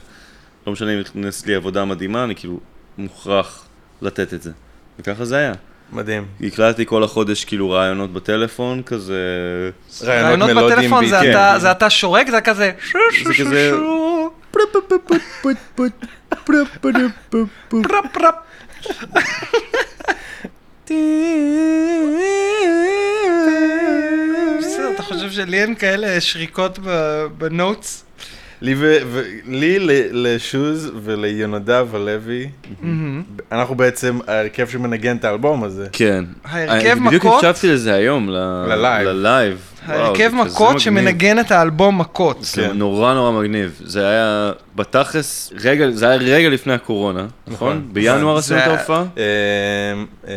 לא 0.67 0.73
משנה 0.73 0.95
אם 0.95 1.01
נכנס 1.01 1.47
לי 1.47 1.55
עבודה 1.55 1.85
מדהימה, 1.85 2.25
אני 2.25 2.35
כאילו 2.35 2.61
מוכרח 2.99 3.65
לתת 4.03 4.35
את 4.35 4.43
זה. 4.43 4.51
וככה 4.99 5.25
זה 5.25 5.37
היה. 5.37 5.53
מדהים. 5.93 6.25
הקלטתי 6.41 6.87
כל 6.87 7.05
החודש 7.05 7.45
כאילו 7.45 7.71
רעיונות 7.71 8.13
בטלפון, 8.13 8.83
כזה... 8.83 9.15
רעיונות 10.03 10.51
מלודיים 10.51 10.79
בטלפון 10.79 11.07
זה. 11.07 11.31
אתה- 11.31 11.55
זה 11.59 11.71
אתה 11.71 11.91
שורק, 11.91 12.31
זה 12.31 12.41
כזה 12.41 12.71
זה 13.25 13.35
כזה-. 13.39 13.71
בסדר, 24.59 24.91
אתה 24.95 25.03
חושב 25.03 25.31
שלי 25.31 25.63
אין 25.63 25.75
כאלה 25.75 26.21
שריקות 26.21 26.79
בנוטס? 27.39 28.05
לי 28.63 28.75
ו- 28.75 28.97
ו- 29.07 29.23
לי, 29.47 29.79
ל- 29.79 29.91
לשוז 30.13 30.91
וליונדב 31.05 31.89
הלוי. 31.95 32.49
אנחנו 33.53 33.75
בעצם 33.75 34.19
ההרכב 34.27 34.69
שמנגן 34.69 35.17
את 35.17 35.25
האלבום 35.25 35.65
הזה. 35.65 35.87
כן. 35.93 36.25
ההרכב 36.45 36.97
אני 37.01 37.07
בדיוק 37.07 37.25
מכות- 37.25 37.45
הקשבתי 37.45 37.69
לזה 37.69 37.95
היום, 37.95 38.29
ל- 38.31 38.65
ללייב. 38.69 39.09
ללייב. 39.09 39.59
ההרכב 39.87 40.31
מכות. 40.35 40.81
שמנגן 40.81 41.39
את 41.39 41.51
האלבום 41.51 41.99
מכות. 42.01 42.39
זה 42.45 42.63
כן. 42.63 42.77
נורא 42.79 43.15
נורא 43.15 43.41
מגניב. 43.41 43.81
זה 43.85 44.09
היה 44.09 44.53
בתכלס, 44.77 45.53
רגע, 45.65 45.91
זה 45.91 46.09
היה 46.09 46.17
רגע 46.17 46.49
לפני 46.49 46.73
הקורונה, 46.73 47.27
נכון? 47.47 47.69
נכון. 47.77 47.89
בינואר 47.93 48.37
עשינו 48.39 48.61
את 48.61 48.67
ההופעה? 48.67 49.05
אה, 49.19 49.23
אה, 50.29 50.35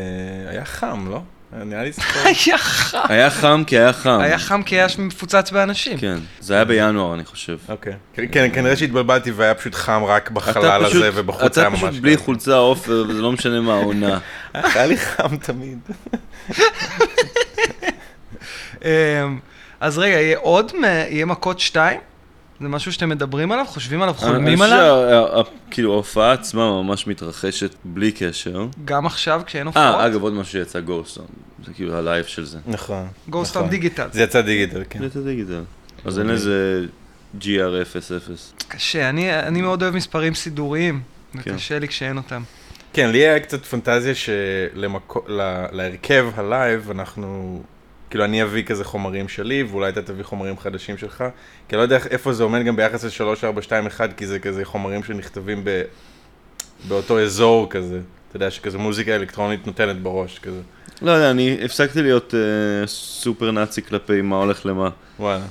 היה 0.51 0.65
חם, 0.65 1.05
לא? 1.11 1.21
נראה 1.56 1.84
לי 1.84 1.93
ספר. 2.01 2.20
היה 2.26 2.58
חם. 2.58 2.97
היה 3.10 3.30
חם 3.30 3.64
כי 3.68 3.78
היה 3.80 3.93
חם. 3.93 4.20
היה 4.22 4.39
חם 4.39 4.64
כי 4.64 4.76
היה 4.76 4.88
מפוצץ 4.97 5.51
באנשים. 5.51 5.97
כן, 5.97 6.18
זה 6.39 6.54
היה 6.56 6.66
בינואר 6.66 7.14
אני 7.14 7.26
חושב. 7.26 7.58
אוקיי. 7.70 7.93
כן, 8.14 8.49
כנראה 8.54 8.76
שהתבלבלתי 8.76 9.32
והיה 9.32 9.54
פשוט 9.54 9.76
חם 9.76 10.04
רק 10.04 10.24
אתה 10.26 10.34
בחלל 10.34 10.86
הזה 10.86 11.10
ובחוץ 11.14 11.58
היה 11.58 11.68
אתה 11.68 11.76
ממש 11.76 11.84
פשוט 11.84 12.01
בלי 12.01 12.16
קר. 12.18 12.22
חולצה 12.24 12.56
עופר, 12.56 13.06
וזה 13.10 13.22
לא 13.22 13.32
משנה 13.32 13.62
מה 13.62 13.74
העונה. 13.74 14.20
היה 14.54 14.86
לי 14.86 14.97
חם 14.97 15.38
תמיד. 15.38 15.80
אמ, 18.86 19.39
אז 19.80 19.97
רגע, 19.97 20.16
יהיה 20.16 20.38
עוד, 20.38 20.72
יהיה 21.10 21.26
מכות 21.26 21.60
שתיים? 21.60 21.99
זה 22.64 22.70
משהו 22.70 22.93
שאתם 22.93 23.09
מדברים 23.09 23.51
עליו? 23.51 23.66
חושבים 23.68 24.01
עליו? 24.01 24.14
חולמים 24.14 24.47
אני 24.47 24.55
חושב 24.55 24.72
עליו? 24.72 25.43
כאילו 25.72 25.93
ההופעה 25.93 26.32
עצמה 26.32 26.84
ממש 26.84 27.07
מתרחשת 27.07 27.76
בלי 27.86 28.11
קשר. 28.11 28.66
גם 28.86 29.05
עכשיו 29.05 29.41
כשאין 29.45 29.68
הופעות? 29.68 29.86
אה, 29.86 30.07
אגב 30.07 30.24
עוד 30.24 30.34
משהו 30.34 30.51
שיצא 30.51 30.80
ב 30.80 30.84
Ghost 30.84 31.05
Town. 31.05 31.26
זה 31.66 31.74
כאילו 31.74 31.97
ה 31.97 32.03
live 32.03 32.26
של 32.26 32.45
זה. 32.45 32.57
נכון. 32.68 33.07
Ghost 33.30 33.57
נכון. 33.57 33.70
דיגיטל. 33.70 34.07
זה 34.11 34.24
יצא 34.24 34.41
דיגיטל, 34.41 34.84
כן. 34.89 35.09
זה 35.09 35.24
דיגיטל. 35.24 35.64
אז 36.05 36.20
אין 36.20 36.28
לזה 36.28 36.86
GR00. 37.41 37.45
קשה, 38.68 39.09
אני 39.09 39.39
אני 39.39 39.61
מאוד 39.61 39.84
אוהב 39.84 39.95
מספרים 39.95 40.34
סידוריים. 40.34 41.01
כן. 41.43 41.53
וקשה 41.53 41.80
לי 41.80 41.88
כשאין 41.88 42.18
אותם. 42.18 42.43
כן, 42.93 43.09
לי 43.09 43.18
היה 43.18 43.39
קצת 43.39 43.66
פנטזיה 43.66 44.14
שלהרכב 45.36 46.26
ה 46.36 46.47
live 46.47 46.91
אנחנו, 46.91 47.61
כאילו 48.14 48.26
אני 48.26 48.43
אביא 48.43 48.64
כזה 48.64 48.84
חומרים 48.84 49.28
שלי 49.28 49.64
ואולי 49.64 49.89
אתה 49.89 50.01
תביא 50.01 50.24
חומרים 50.24 50.59
חדשים 50.59 50.97
שלך, 50.97 51.18
כי 51.68 51.76
אני 51.76 51.78
לא 51.78 51.82
יודע 51.82 51.97
איפה 52.09 52.34
זה 52.34 52.43
עומד 52.43 52.66
גם 52.66 52.76
ביחס 52.76 53.22
ל-3421, 53.22 54.14
כי 54.18 54.28
זה 54.28 54.39
כזה 54.39 54.66
חומרים 54.66 55.03
שנכתבים 55.03 55.61
ב... 55.64 55.82
באותו 56.88 57.20
אזור 57.20 57.70
כזה, 57.70 57.99
אתה 58.28 58.36
יודע 58.36 58.51
שכזה 58.51 58.78
מוזיקה 58.78 59.16
אלקטרונית 59.16 59.68
נותנת 59.68 60.01
בראש 60.01 60.39
כזה. 60.39 60.61
לא 61.01 61.11
יודע, 61.11 61.32
אני 61.32 61.57
הפסקתי 61.66 62.01
להיות 62.01 62.34
אה, 62.34 62.88
סופר 62.88 63.51
נאצי 63.51 63.82
כלפי 63.82 64.22
מה 64.22 64.36
הולך 64.36 64.66
למה. 64.66 64.89
וואלה. 65.20 65.45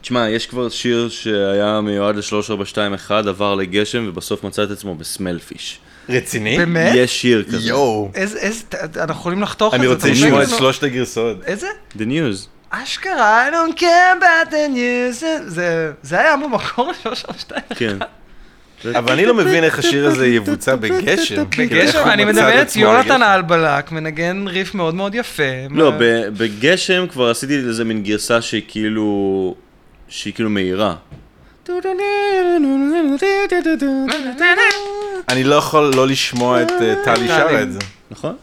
תשמע, 0.00 0.28
יש 0.28 0.46
כבר 0.46 0.68
שיר 0.68 1.08
שהיה 1.08 1.80
מיועד 1.80 2.16
ל-3421, 2.16 3.10
עבר 3.10 3.54
לגשם, 3.54 4.04
ובסוף 4.08 4.44
מצא 4.44 4.64
את 4.64 4.70
עצמו 4.70 4.94
בסמלפיש. 4.94 5.80
רציני? 6.08 6.58
באמת? 6.58 6.92
יש 6.94 7.20
שיר 7.20 7.44
כזה. 7.44 7.68
יואו. 7.68 8.10
איזה, 8.14 8.38
איזה, 8.38 8.64
אנחנו 8.96 9.20
יכולים 9.20 9.42
לחתוך 9.42 9.74
את 9.74 9.78
אני 9.78 9.88
זה? 9.88 9.94
רוצה 9.94 10.06
אתה 10.08 10.14
לשמוע 10.16 10.42
את? 10.42 10.48
שלושת 10.48 10.82
הגרסאות. 10.82 11.36
איזה? 11.44 11.66
The 11.98 12.02
News. 12.02 12.46
אשכרה, 12.70 13.48
I 13.48 13.52
don't 13.52 13.78
care 13.80 14.20
about 14.20 14.50
the 14.52 14.74
news. 14.76 15.12
זה- 15.46 15.90
זה- 16.02 16.18
היה 16.20 16.36
במקור 16.36 16.92
ל-332. 16.92 17.74
כן. 17.76 17.96
אבל 18.98 19.12
אני 19.12 19.26
לא 19.26 19.34
מבין 19.34 19.64
איך 19.64 19.78
השיר 19.78 20.06
הזה 20.06 20.26
יבוצע 20.26 20.76
בגשם. 20.76 21.44
בגשם, 21.58 22.02
אני 22.08 22.24
מדמיין 22.24 22.60
את 22.62 22.76
יונתן 22.76 23.08
לגשם? 23.08 23.22
האלבלק, 23.22 23.92
מנגן 23.92 24.44
ריף 24.48 24.74
מאוד 24.74 24.94
מאוד 24.94 25.14
יפה. 25.14 25.42
לא, 25.70 25.92
בגשם 26.38 27.06
כבר 27.10 27.30
עשיתי 27.30 27.58
לזה 27.58 27.84
מין 27.84 28.02
גרסה 28.02 28.42
שהיא 28.42 28.62
כאילו... 28.68 29.54
שהיא 30.08 30.34
כאילו 30.34 30.50
מהירה. 30.50 30.94
אני 35.28 35.44
לא 35.44 35.54
יכול 35.54 35.92
לא 35.96 36.06
לשמוע 36.06 36.62
את 36.62 36.70
אה, 36.80 36.94
טלי 37.04 37.28
שרה 37.28 37.62
את 37.62 37.72
זה. 37.72 37.78
נכון? 38.10 38.36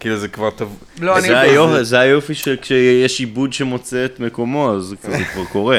כאילו 0.00 0.16
זה 0.16 0.28
כבר 0.28 0.50
טוב. 0.50 0.76
לא. 1.00 1.20
זה 1.20 1.40
היופי- 1.40 1.84
זה 1.84 1.98
היופי 1.98 2.34
שכשיש 2.34 3.20
עיבוד 3.20 3.52
שמוצא 3.52 4.04
את 4.04 4.20
מקומו, 4.20 4.74
אז 4.76 4.82
זה 4.84 4.96
כבר 5.32 5.44
קורה. 5.52 5.78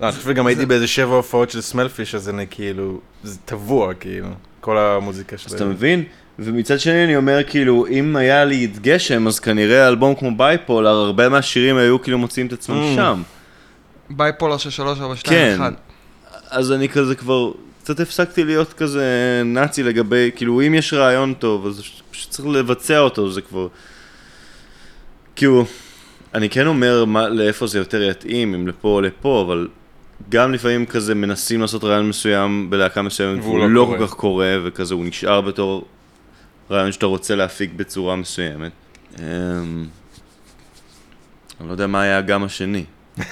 לא, 0.00 0.06
אני 0.08 0.16
חושב 0.16 0.28
שגם 0.28 0.46
הייתי 0.46 0.66
באיזה 0.66 0.86
שבע 0.86 1.14
הופעות 1.14 1.50
של 1.50 1.60
סמלפיש, 1.60 2.14
אז 2.14 2.28
אני 2.28 2.46
כאילו, 2.50 3.00
זה 3.24 3.38
טבוע 3.44 3.94
כאילו, 3.94 4.26
כל 4.60 4.78
המוזיקה 4.78 5.36
אז 5.36 5.40
אתה 5.52 5.58
שלהם. 5.58 5.70
מבין? 5.70 6.04
ומצד 6.38 6.80
שני 6.80 7.04
אני 7.04 7.16
אומר 7.16 7.42
כאילו, 7.46 7.86
אם 7.86 8.16
היה 8.16 8.44
לי 8.44 8.64
את 8.64 8.78
גשם, 8.78 9.26
אז 9.26 9.38
כנראה 9.40 9.88
אלבום 9.88 10.14
כמו 10.14 10.36
בייפולר, 10.36 10.88
הרבה 10.90 11.28
מהשירים 11.28 11.76
היו 11.76 12.02
כאילו 12.02 12.18
מוצאים 12.18 12.46
את 12.46 12.52
עצמם 12.52 12.76
Mm. 12.92 12.96
שם. 12.96 13.22
בייפולר 14.10 14.56
של 14.56 14.70
3, 14.70 15.00
4, 15.00 15.16
2, 15.16 15.56
כן. 15.56 15.62
1. 15.62 15.72
אז 16.52 16.72
אני 16.72 16.88
כזה 16.88 17.14
כבר, 17.14 17.52
קצת 17.82 18.00
הפסקתי 18.00 18.44
להיות 18.44 18.72
כזה 18.72 19.42
נאצי 19.44 19.82
לגבי, 19.82 20.30
כאילו 20.36 20.60
אם 20.66 20.74
יש 20.74 20.92
רעיון 20.94 21.34
טוב, 21.34 21.66
אז 21.66 21.82
פשוט 22.10 22.30
צריך 22.30 22.48
לבצע 22.48 22.98
אותו, 22.98 23.30
זה 23.30 23.40
כבר... 23.40 23.68
כאילו, 25.36 25.64
אני 26.34 26.50
כן 26.50 26.66
אומר 26.66 27.04
מה, 27.04 27.28
לאיפה 27.28 27.66
זה 27.66 27.78
יותר 27.78 28.02
יתאים, 28.02 28.54
אם 28.54 28.68
לפה 28.68 28.88
או 28.88 29.00
לפה, 29.00 29.44
אבל 29.46 29.68
גם 30.28 30.52
לפעמים 30.52 30.86
כזה 30.86 31.14
מנסים 31.14 31.60
לעשות 31.60 31.84
רעיון 31.84 32.08
מסוים 32.08 32.70
בלהקה 32.70 33.02
מסוימת, 33.02 33.42
והוא 33.42 33.58
לא 33.58 33.70
לא 33.70 33.84
קורה. 33.84 33.98
כל 33.98 34.06
כך 34.06 34.12
קורה, 34.12 34.56
וכזה 34.64 34.94
הוא 34.94 35.04
נשאר 35.04 35.40
בתור 35.40 35.84
רעיון 36.70 36.92
שאתה 36.92 37.06
רוצה 37.06 37.34
להפיק 37.34 37.70
בצורה 37.76 38.16
מסוימת. 38.16 38.72
אמ, 39.18 39.24
אני 41.60 41.68
לא 41.68 41.72
יודע 41.72 41.86
מה 41.86 42.00
היה 42.02 42.20
גם 42.20 42.44
השני. 42.44 42.84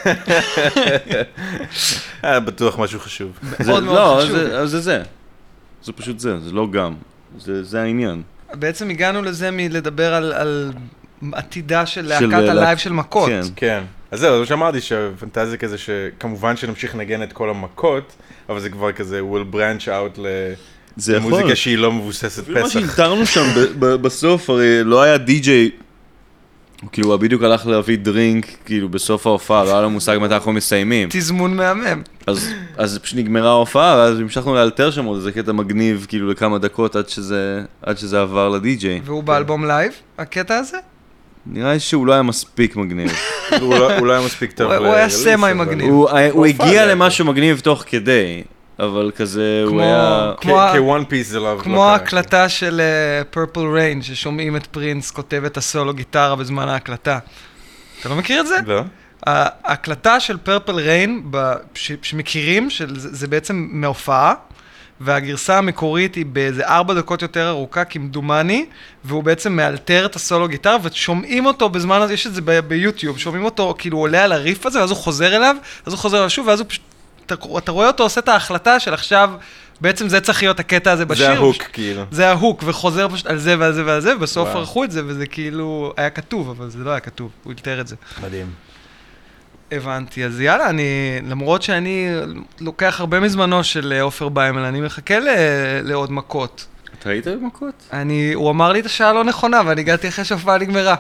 היה 2.22 2.40
בטוח 2.40 2.78
משהו 2.78 3.00
חשוב. 3.00 3.30
זה, 3.58 3.70
מאוד 3.72 3.82
מאוד 3.84 3.96
לא, 3.96 4.20
חשוב. 4.24 4.36
זה, 4.36 4.58
אז 4.58 4.70
זה 4.70 4.80
זה. 4.80 5.02
זה 5.84 5.92
פשוט 5.92 6.18
זה, 6.20 6.38
זה 6.40 6.52
לא 6.52 6.70
גם. 6.70 6.94
זה, 7.38 7.64
זה 7.64 7.82
העניין. 7.82 8.22
בעצם 8.54 8.90
הגענו 8.90 9.22
לזה 9.22 9.50
מלדבר 9.50 10.14
על, 10.14 10.32
על 10.32 10.72
עתידה 11.32 11.86
של 11.86 12.06
להקת 12.06 12.22
להק- 12.26 12.48
הלייב 12.48 12.78
של 12.78 12.92
מכות. 12.92 13.28
כן. 13.28 13.40
כן. 13.56 13.82
אז 14.10 14.20
זהו, 14.20 14.34
זה 14.34 14.40
מה 14.40 14.46
שאמרתי, 14.46 14.80
שהפנטזיה 14.80 15.56
כזה 15.56 15.78
שכמובן 15.78 16.56
שנמשיך 16.56 16.94
לנגן 16.94 17.22
את 17.22 17.32
כל 17.32 17.50
המכות, 17.50 18.12
אבל 18.48 18.60
זה 18.60 18.70
כבר 18.70 18.92
כזה 18.92 19.20
will 19.20 19.54
branch 19.54 19.86
out 19.86 20.20
ל- 20.20 20.52
זה 20.96 21.16
יכול. 21.16 21.26
למוזיקה 21.32 21.56
שהיא 21.56 21.78
לא 21.78 21.92
מבוססת 21.92 22.42
אפילו 22.42 22.60
מה 22.60 22.64
פסח. 22.66 22.72
שהלתרנו 22.80 23.26
שם 23.26 23.42
בסוף, 23.80 24.50
הרי 24.50 24.84
לא 24.84 25.02
היה 25.02 25.18
די-ג'יי. 25.18 25.70
הוא 26.82 26.88
כאילו, 26.92 27.08
הוא 27.12 27.16
בדיוק 27.16 27.42
הלך 27.42 27.66
להביא 27.66 27.98
דרינק, 27.98 28.46
כאילו, 28.64 28.88
בסוף 28.88 29.26
ההופעה, 29.26 29.64
לא 29.64 29.70
היה 29.72 29.80
לו 29.82 29.90
מושג 29.90 30.18
מתי 30.20 30.34
אנחנו 30.34 30.52
מסיימים. 30.52 31.08
תזמון 31.12 31.56
מהמם. 31.56 32.02
אז, 32.26 32.48
אז 32.76 32.98
פשוט 32.98 33.18
נגמרה 33.18 33.48
ההופעה, 33.50 33.96
ואז 33.96 34.18
המשכנו 34.20 34.54
לאלתר 34.54 34.90
שם 34.90 35.04
עוד 35.04 35.16
איזה 35.16 35.32
קטע 35.32 35.52
מגניב, 35.52 36.06
כאילו, 36.08 36.30
לכמה 36.30 36.58
דקות 36.58 36.96
עד 36.96 37.08
שזה, 37.08 37.62
עד 37.82 37.98
שזה 37.98 38.20
עבר 38.20 38.48
לדי-ג'יי. 38.48 39.00
והוא 39.04 39.22
באלבום 39.22 39.64
לייב, 39.66 39.92
הקטע 40.18 40.56
הזה? 40.56 40.76
נראה 41.46 41.72
לי 41.72 41.80
שהוא 41.80 42.06
לא 42.06 42.12
היה 42.12 42.22
מספיק 42.22 42.76
מגניב. 42.76 43.10
הוא 43.60 43.74
לא- 43.78 43.98
לא 43.98 44.12
היה 44.12 44.26
מספיק 44.26 44.52
טוב 44.52 44.72
הוא- 44.72 44.86
היה 44.86 45.08
semi 45.08 45.52
מגניב. 45.54 45.88
הוא, 45.90 46.10
הוא 46.10 46.46
הופעה 46.46 46.66
הגיע 46.66 46.86
למשהו 46.86 47.24
מגניב 47.24 47.60
תוך 47.60 47.84
כדי, 47.86 48.42
אבל 48.84 49.10
כזה 49.16 49.60
הוא 49.64 49.70
כמו- 49.70 49.80
היה... 49.82 50.32
כמו 50.40 50.60
ה- 50.60 50.72
כ 50.76 50.88
one 50.88 51.04
piece 51.04 51.28
זה 51.28 51.40
לא... 51.40 51.56
כמו 51.62 51.74
לא 51.74 51.78
קרה. 51.80 51.92
ההקלטה 51.92 52.48
של 52.48 52.80
Purple 53.30 53.60
Rain, 53.60 54.02
ששומעים 54.02 54.56
את 54.56 54.66
פרינס 54.66 55.10
כותב 55.10 55.42
את 55.46 55.56
הסולו 55.56 55.94
גיטרה 55.94 56.36
בזמן 56.36 56.68
ההקלטה. 56.68 57.18
אתה 58.00 58.08
לא 58.08 58.16
מכיר 58.16 58.40
את 58.40 58.46
זה? 58.46 58.56
לא? 58.66 58.82
ההקלטה 59.26 60.20
של 60.20 60.36
Purple 60.36 60.72
Rain, 60.74 61.22
שמכירים, 62.02 62.70
של- 62.70 62.98
זה 62.98 63.08
זה 63.16 63.26
בעצם 63.26 63.68
מהופעה, 63.70 64.34
והגרסה 65.00 65.58
המקורית 65.58 66.14
היא 66.14 66.26
באיזה 66.26 66.66
ארבע 66.66 66.94
דקות 66.94 67.22
יותר 67.22 67.48
ארוכה, 67.48 67.84
כמדומני, 67.84 68.66
והוא 69.04 69.22
בעצם 69.24 69.52
מאלתר 69.52 70.06
את 70.06 70.16
הסולו 70.16 70.48
גיטרה, 70.48 70.76
ושומעים 70.82 71.46
אותו 71.46 71.68
בזמן 71.68 72.00
הזה, 72.02 72.14
יש 72.14 72.26
את 72.26 72.34
זה 72.34 72.40
ב- 72.44 72.60
ביוטיוב, 72.60 73.18
שומעים 73.18 73.44
אותו, 73.44 73.74
כאילו 73.78 73.96
הוא 73.96 74.02
עולה 74.04 74.24
על 74.24 74.32
הריף 74.32 74.66
הזה, 74.66 74.80
ואז 74.80 74.90
הוא 74.90 74.98
חוזר 74.98 75.36
אליו, 75.36 75.56
אז 75.86 75.92
הוא 75.92 75.98
חוזר 76.00 76.16
אליו 76.18 76.30
שוב, 76.30 76.46
ואז 76.48 76.60
הוא 76.60 76.68
פשוט, 76.68 76.82
אתה, 77.32 77.58
אתה 77.58 77.72
רואה 77.72 77.86
אותו 77.86 78.02
עושה 78.02 78.20
את 78.20 78.28
ההחלטה 78.28 78.80
של 78.80 78.94
עכשיו, 78.94 79.30
בעצם 79.80 80.08
זה 80.08 80.20
צריך 80.20 80.42
להיות 80.42 80.60
הקטע 80.60 80.92
הזה 80.92 81.04
בשיר. 81.04 81.26
זה 81.26 81.32
ה 81.32 81.37
hook, 81.37 81.62
כאילו. 81.72 82.02
זה 82.10 82.28
ה 82.28 82.34
hook, 82.34 82.62
וחוזר 82.66 83.08
פשוט 83.08 83.26
על 83.26 83.38
זה 83.38 83.58
ועל 83.58 83.72
זה 83.72 83.86
ועל 83.86 84.00
זה, 84.00 84.16
ובסוף. 84.16 84.48
ערכו 84.48 84.84
את 84.84 84.90
זה, 84.90 85.02
וזה 85.06 85.26
כאילו 85.26 85.92
היה 85.96 86.10
כתוב, 86.10 86.50
אבל 86.50 86.70
זה 86.70 86.78
לא 86.78 86.90
היה 86.90 87.00
כתוב, 87.00 87.30
הוא 87.44 87.52
אלתר 87.52 87.80
את 87.80 87.86
זה. 87.88 87.96
מדהים. 88.22 88.46
הבנתי, 89.72 90.24
אז 90.24 90.40
יאללה, 90.40 90.70
אני, 90.70 91.18
למרות 91.28 91.62
שאני 91.62 92.08
לוקח 92.60 93.00
הרבה 93.00 93.20
מזמנו 93.20 93.64
של 93.64 93.92
אה, 93.96 94.02
עופר 94.02 94.28
ביימל, 94.28 94.60
אני 94.60 94.80
מחכה 94.80 95.18
ל, 95.18 95.28
לעוד 95.82 96.12
מכות. 96.12 96.66
אתה 96.98 97.10
היית 97.10 97.28
במכות? 97.28 97.74
אני, 97.92 98.32
הוא 98.32 98.50
אמר 98.50 98.72
לי 98.72 98.80
את 98.80 98.86
השעה 98.86 99.10
הלא 99.10 99.24
נכונה, 99.24 99.60
ואני 99.66 99.80
הגעתי 99.80 100.08
אחרי 100.08 100.24
שההופעה 100.24 100.58
נגמרה. 100.58 100.94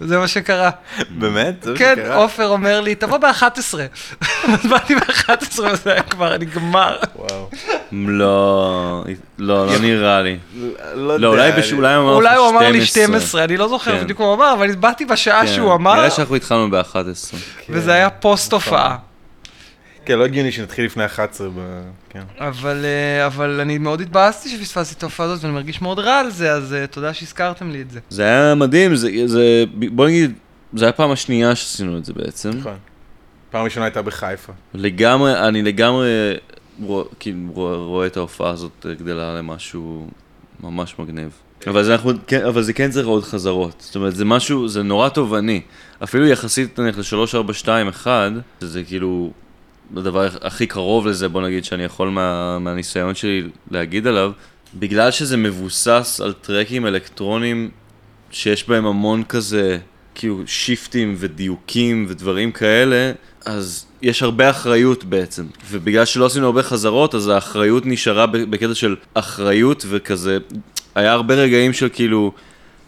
זה 0.00 0.18
מה 0.18 0.28
שקרה. 0.28 0.70
באמת? 1.10 1.62
זה 1.62 1.70
מה 1.72 1.78
כן? 1.78 2.12
עופר 2.14 2.48
אומר 2.48 2.80
לי, 2.80 2.94
תבוא 2.94 3.18
ב-11. 3.18 3.46
אז 4.48 4.66
באתי 4.70 4.94
ב-11 4.94 5.30
וזה 5.72 5.92
היה 5.92 6.02
כבר 6.02 6.36
נגמר. 6.38 6.96
וואו. 7.16 7.48
לא, 7.92 9.04
לא, 9.38 9.66
לא 9.66 9.78
נראה 9.78 10.22
לי. 10.22 10.38
לא 10.94 11.20
לא, 11.20 11.28
אולי 11.28 11.52
בש- 11.52 11.72
אולי 11.72 11.94
הוא 11.94 12.04
אמר 12.04 12.14
אולי 12.14 12.36
הוא 12.36 12.48
אמר 12.48 12.60
לי 12.70 12.86
12. 12.86 13.04
12, 13.06 13.44
אני 13.44 13.56
לא 13.56 13.68
זוכר 13.68 13.98
כן. 13.98 14.04
בדיוק 14.04 14.20
מה 14.20 14.26
הוא 14.26 14.34
אמר, 14.34 14.52
אבל 14.52 14.74
באתי 14.74 15.04
בשעה 15.04 15.46
כן, 15.46 15.52
שהוא 15.52 15.74
אמר, 15.74 15.94
נראה 15.94 16.10
שאנחנו 16.10 16.36
התחלנו 16.36 16.70
ב-11. 16.70 17.36
וזה 17.68 17.92
היה 17.92 18.10
פוסט 18.10 18.52
הופעה. 18.52 18.96
כן, 20.04 20.18
לא 20.18 20.24
הגיוני 20.24 20.52
שנתחיל 20.52 20.84
לפני 20.84 21.04
11 21.04 21.48
ב... 21.48 21.82
כן. 22.08 22.22
אבל, 22.38 22.84
אה, 22.84 23.26
אבל 23.26 23.60
אני 23.60 23.78
מאוד 23.78 24.00
התבאסתי 24.00 24.48
שפספסתי 24.48 24.94
את 24.98 25.02
ההופעה 25.02 25.26
הזאת, 25.26 25.44
ואני 25.44 25.54
מרגיש 25.54 25.82
מאוד 25.82 25.98
רע 25.98 26.18
על 26.18 26.30
זה, 26.30 26.52
אז 26.52 26.74
אה, 26.74 26.86
תודה 26.86 27.14
שהזכרתם 27.14 27.70
לי 27.70 27.82
את 27.82 27.90
זה. 27.90 28.00
זה 28.10 28.22
היה 28.22 28.54
מדהים, 28.54 28.94
זה, 28.94 29.10
זה, 29.26 29.64
בוא 29.92 30.06
נגיד, 30.06 30.32
זה 30.72 30.84
היה 30.84 30.90
הפעם 30.90 31.10
השנייה 31.10 31.54
שעשינו 31.54 31.98
את 31.98 32.04
זה 32.04 32.12
בעצם. 32.12 32.50
נכון. 32.50 32.76
פעם 33.50 33.64
ראשונה 33.64 33.86
הייתה 33.86 34.02
בחיפה. 34.02 34.52
לגמרי, 34.74 35.48
אני 35.48 35.62
לגמרי 35.62 36.08
רוא, 36.82 37.04
כאילו, 37.20 37.38
רואה, 37.52 37.76
רואה 37.76 38.06
את 38.06 38.16
ההופעה 38.16 38.50
הזאת 38.50 38.86
גדלה 38.98 39.34
למשהו 39.34 40.06
ממש 40.60 40.94
מגניב. 40.98 41.30
אבל 41.66 41.84
זה, 41.84 41.92
אנחנו, 41.94 42.12
כן, 42.26 42.44
אבל 42.44 42.62
זה 42.62 42.72
כן 42.72 42.90
צריך 42.90 43.06
עוד 43.06 43.24
חזרות. 43.24 43.74
זאת 43.78 43.96
אומרת, 43.96 44.14
זה 44.14 44.24
משהו, 44.24 44.68
זה 44.68 44.82
נורא 44.82 45.08
תובעני. 45.08 45.60
אפילו 46.04 46.26
יחסית 46.26 46.78
נניח 46.78 46.98
ל-3-4-2-1, 46.98 48.06
שזה 48.60 48.84
כאילו 48.84 49.30
הדבר 49.96 50.28
הכי 50.42 50.66
קרוב 50.66 51.06
לזה, 51.06 51.28
בוא 51.28 51.42
נגיד, 51.42 51.64
שאני 51.64 51.84
יכול 51.84 52.08
מה, 52.08 52.58
מהניסיון 52.58 53.14
שלי 53.14 53.42
להגיד 53.70 54.06
עליו, 54.06 54.32
בגלל 54.74 55.10
שזה 55.10 55.36
מבוסס 55.36 56.20
על 56.24 56.32
טרקים 56.32 56.86
אלקטרונים 56.86 57.70
שיש 58.30 58.68
בהם 58.68 58.86
המון 58.86 59.24
כזה, 59.24 59.78
כאילו, 60.14 60.42
שיפטים 60.46 61.14
ודיוקים 61.18 62.06
ודברים 62.08 62.52
כאלה, 62.52 63.12
אז 63.44 63.86
יש 64.02 64.22
הרבה 64.22 64.50
אחריות 64.50 65.04
בעצם. 65.04 65.46
ובגלל 65.70 66.04
שלא 66.04 66.26
עשינו 66.26 66.46
הרבה 66.46 66.62
חזרות, 66.62 67.14
אז 67.14 67.28
האחריות 67.28 67.86
נשארה 67.86 68.26
בקטע 68.26 68.74
של 68.74 68.96
אחריות 69.14 69.84
וכזה, 69.88 70.38
היה 70.94 71.12
הרבה 71.12 71.34
רגעים 71.34 71.72
של 71.72 71.88
כאילו, 71.92 72.32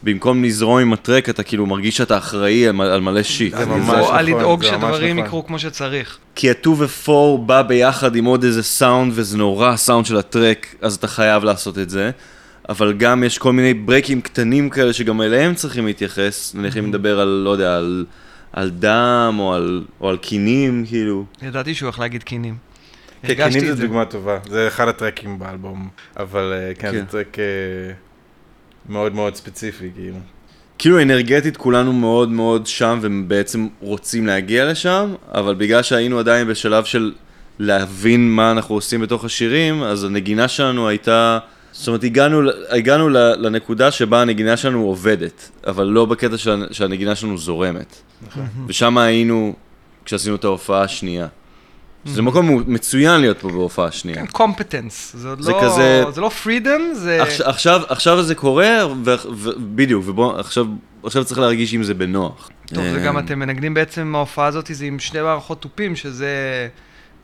במקום 0.02 0.44
לזרום 0.44 0.78
עם 0.78 0.92
הטרק, 0.92 1.28
אתה 1.28 1.42
כאילו 1.42 1.66
מרגיש 1.66 1.96
שאתה 1.96 2.18
אחראי 2.18 2.68
על, 2.68 3.00
מלא 3.00 3.22
שיט. 3.22 3.56
זה 3.56 3.66
ממש 3.66 3.88
נכון, 3.88 4.16
על 4.16 4.26
לדאוג 4.26 4.64
זה 4.64 4.70
ממש 4.70 4.80
שדברים 4.80 5.16
נכון. 5.16 5.26
יקרו 5.26 5.46
כמו 5.46 5.58
שצריך. 5.58 6.18
כי 6.34 6.50
ה-2 6.50 6.68
ו-4 6.68 7.38
בא 7.46 7.62
ביחד 7.62 8.16
עם 8.16 8.24
עוד 8.24 8.44
איזה 8.44 8.62
סאונד, 8.62 9.12
וזה 9.14 9.38
נורא 9.38 9.68
הסאונד 9.68 10.06
של 10.06 10.16
הטרק, 10.16 10.74
אז 10.80 10.94
אתה 10.94 11.06
חייב 11.06 11.44
לעשות 11.44 11.78
את 11.78 11.90
זה. 11.90 12.10
אבל 12.68 12.92
גם 12.92 13.24
יש 13.24 13.38
כל 13.38 13.52
מיני 13.52 13.74
ברייקים 13.74 14.20
קטנים 14.20 14.70
כאלה 14.70 14.92
שגם 14.92 15.22
אליהם 15.22 15.54
צריכים 15.54 15.86
להתייחס. 15.86 16.54
נניח 16.54 16.76
אם 16.76 16.86
נדבר 16.86 17.20
על, 17.20 17.28
לא 17.28 17.50
יודע, 17.50 17.76
על, 17.76 18.04
על 18.52 18.70
דם 18.70 19.36
או 19.38 19.54
על, 19.54 19.84
או 20.00 20.08
על 20.08 20.16
קינים, 20.16 20.84
כאילו. 20.88 21.24
ידעתי 21.42 21.74
שהוא 21.74 21.86
הולך 21.86 21.98
להגיד 21.98 22.22
קינים. 22.22 22.56
כן, 23.22 23.50
קינים 23.50 23.66
זה 23.66 23.86
דוגמה 23.86 24.04
טובה. 24.04 24.38
זה 24.48 24.68
אחד 24.68 24.88
הטרקים 24.88 25.38
באלבום. 25.38 25.88
אבל 26.16 26.52
אה, 26.52 26.74
כן, 26.74 26.90
כן. 26.90 26.98
זה 26.98 27.04
טרק 27.04 27.38
אה, 27.38 27.44
מאוד 28.88 29.14
מאוד 29.14 29.34
ספציפי, 29.34 29.90
כאילו. 29.94 30.16
כאילו 30.78 31.02
אנרגטית 31.02 31.56
כולנו 31.56 31.92
מאוד 31.92 32.28
מאוד 32.28 32.66
שם 32.66 32.98
ובעצם 33.02 33.68
רוצים 33.80 34.26
להגיע 34.26 34.70
לשם, 34.70 35.14
אבל 35.34 35.54
בגלל 35.54 35.82
שהיינו 35.82 36.18
עדיין 36.18 36.48
בשלב 36.48 36.84
של 36.84 37.12
להבין 37.58 38.30
מה 38.30 38.50
אנחנו 38.50 38.74
עושים 38.74 39.00
בתוך 39.00 39.24
השירים, 39.24 39.82
אז 39.82 40.04
הנגינה 40.04 40.48
שלנו 40.48 40.88
הייתה, 40.88 41.38
זאת 41.72 41.88
אומרת 41.88 42.04
הגענו, 42.04 42.40
הגענו 42.70 43.08
לנקודה 43.08 43.90
שבה 43.90 44.22
הנגינה 44.22 44.56
שלנו 44.56 44.84
עובדת, 44.84 45.50
אבל 45.66 45.86
לא 45.86 46.04
בקטע 46.04 46.38
שה, 46.38 46.54
שהנגינה 46.70 47.14
שלנו 47.14 47.38
זורמת. 47.38 47.96
נכון. 48.26 48.46
ושם 48.66 48.98
היינו 48.98 49.54
כשעשינו 50.04 50.36
את 50.36 50.44
ההופעה 50.44 50.82
השנייה. 50.82 51.26
זה 52.04 52.22
מקום 52.22 52.64
מצוין 52.66 53.20
להיות 53.20 53.38
פה 53.38 53.48
בהופעה 53.48 53.86
השנייה. 53.86 54.16
כן, 54.18 54.26
competence. 54.26 55.12
זה 55.16 55.28
עוד 55.28 55.40
זה 55.42 55.50
לא... 55.52 55.60
כזה- 55.62 56.04
זה 56.12 56.20
לא 56.20 56.28
freedom, 56.28 56.90
זה... 56.94 57.22
עכשיו, 57.22 57.46
עכשיו, 57.48 57.80
עכשיו 57.88 58.22
זה 58.22 58.34
קורה, 58.34 58.86
ו- 59.04 59.14
ו- 59.34 59.50
בדיוק, 59.74 60.02
ובוא, 60.06 60.40
עכשיו, 60.40 60.66
עכשיו 61.04 61.24
צריך 61.24 61.40
להרגיש 61.40 61.74
עם 61.74 61.82
זה 61.82 61.94
בנוח. 61.94 62.48
טוב, 62.66 62.84
זה 62.92 63.00
גם 63.06 63.16
אה, 63.16 63.22
אתם 63.22 63.38
מנגנים 63.38 63.74
בעצם, 63.74 64.12
ההופעה 64.14 64.46
הזאת 64.46 64.70
זה 64.72 64.84
עם 64.84 64.98
שני 64.98 65.22
מערכות 65.22 65.60
תופים, 65.62 65.96
שזה 65.96 66.28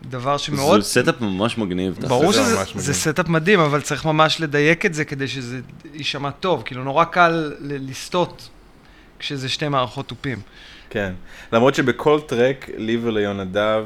דבר 0.08 0.36
שמאוד... 0.36 0.80
זה 0.80 0.86
setup 1.02 1.20
ממש 1.20 1.58
מגניב. 1.58 1.98
ברור 2.08 2.32
זה 2.32 2.38
שזה 2.42 2.56
ממש 2.58 2.68
זה 2.68 2.78
מגניב. 2.80 2.92
setup 2.92 3.28
מדהים, 3.28 3.60
אבל 3.60 3.80
צריך 3.80 4.04
ממש 4.04 4.40
לדייק 4.40 4.86
את 4.86 4.94
זה 4.94 5.04
כדי 5.04 5.28
שזה 5.28 5.60
יישמע 5.94 6.30
טוב. 6.30 6.62
כאילו, 6.64 6.84
נורא 6.84 7.04
קל 7.04 7.52
ל- 7.60 7.90
לסטות 7.90 8.48
כשזה 9.18 9.48
שתי 9.48 9.68
מערכות 9.68 10.08
תופים. 10.08 10.38
כן. 10.90 11.12
למרות 11.52 11.74
שבכל 11.74 12.20
טרק, 12.26 12.70
לי 12.76 12.96
וליונדב, 13.02 13.84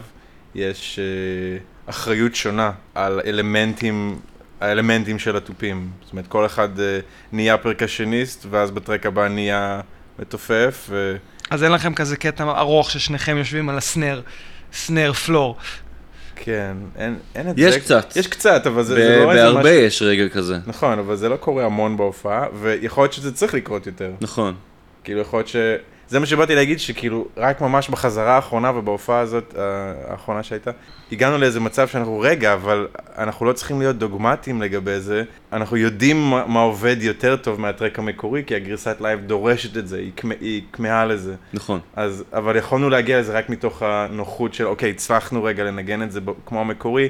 יש 0.55 0.99
אה, 0.99 1.59
אחריות 1.87 2.35
שונה 2.35 2.71
על 2.95 3.21
אלמנטים, 3.27 4.19
האלמנטים 4.61 5.19
של 5.19 5.37
התופים. 5.37 5.91
זאת 6.03 6.13
אומרת, 6.13 6.27
כל 6.27 6.47
אחד 6.47 6.81
אה, 6.81 6.99
נהיה 7.33 7.59
פרקשניסט, 7.59 8.47
ואז 8.51 8.71
בטרק 8.71 9.07
הבא 9.07 9.29
נהיה 9.29 9.81
מתופף, 10.19 10.87
ו... 10.89 11.17
אז 11.51 11.65
אין 11.65 11.73
לכם 11.73 11.95
כזה 11.95 12.17
קטע 12.17 12.45
ארוך 12.45 12.91
ששניכם 12.91 13.37
יושבים 13.37 13.69
על 13.69 13.79
הסנר, 13.79 14.21
סנר 14.73 15.13
פלור. 15.13 15.57
כן, 16.37 16.77
אין, 16.97 17.19
אין 17.35 17.51
את 17.51 17.55
יש 17.57 17.75
זה. 17.75 17.81
קצת. 17.81 18.17
יש 18.17 18.27
קצת, 18.27 18.67
אבל 18.67 18.83
זה, 18.83 18.95
ב- 18.95 18.99
זה 18.99 19.17
לא 19.17 19.33
איזה 19.33 19.43
בהרבה 19.43 19.61
משהו... 19.61 19.73
יש 19.87 20.03
רגע 20.03 20.29
כזה. 20.29 20.59
נכון, 20.67 20.99
אבל 20.99 21.17
זה 21.17 21.29
לא 21.29 21.37
קורה 21.37 21.65
המון 21.65 21.97
בהופעה, 21.97 22.47
ויכול 22.61 23.05
להיות 23.05 23.13
שזה 23.13 23.35
צריך 23.35 23.55
לקרות 23.55 23.87
יותר. 23.87 24.11
נכון. 24.21 24.55
כאילו, 25.05 25.21
יכול 25.21 25.39
להיות 25.39 25.49
ש... 25.49 25.57
זה 26.09 26.21
מה 26.21 26.27
שבאתי 26.27 26.55
להגיד, 26.55 26.81
שכאילו, 26.81 27.27
רק 27.37 27.61
ממש 27.61 27.89
בחזרה 27.89 28.35
האחרונה 28.37 28.71
ובהופעה 28.79 29.21
הזאת, 29.21 29.55
אה, 29.59 29.63
האחרונה 30.11 30.43
שהייתה, 30.43 30.71
הגענו 31.13 31.39
לאיזה 31.39 31.61
מצב 31.61 31.89
שאנחנו, 31.89 32.21
רגע, 32.21 32.53
אבל 32.53 32.87
אנחנו 33.19 33.47
לא 33.47 33.53
צריכים 33.53 33.79
להיות 33.79 33.97
דוגמטיים 33.99 34.63
לגבי 34.63 35.01
זה, 35.01 35.23
אנחנו 35.53 35.77
יודעים 35.77 36.31
מה, 36.31 36.47
מה 36.47 36.61
עובד 36.61 36.97
יותר 37.01 37.37
טוב 37.37 37.61
מה 37.61 37.72
track 37.72 37.99
המקורי, 37.99 38.43
כי 38.47 38.55
הגרסת 38.55 38.97
לייב 39.01 39.21
דורשת 39.21 39.77
את 39.77 39.89
זה, 39.89 39.97
היא, 39.97 40.11
כמה- 40.17 40.35
היא 40.41 40.63
כמהה 40.73 41.05
לזה. 41.05 41.35
נכון. 41.53 41.81
אז, 41.97 42.25
אבל 42.33 42.57
יכולנו 42.57 42.91
להגיע 42.91 43.21
לזה 43.21 43.33
רק 43.33 43.49
מתוך 43.51 43.83
הנוחות 43.83 44.55
של, 44.55 44.67
אוקיי, 44.67 44.91
הצלחנו 44.91 45.45
רגע 45.45 45.65
לנגן 45.65 46.03
את 46.03 46.13
זה 46.13 46.21
כמו 46.47 46.61
המקורי, 46.61 47.09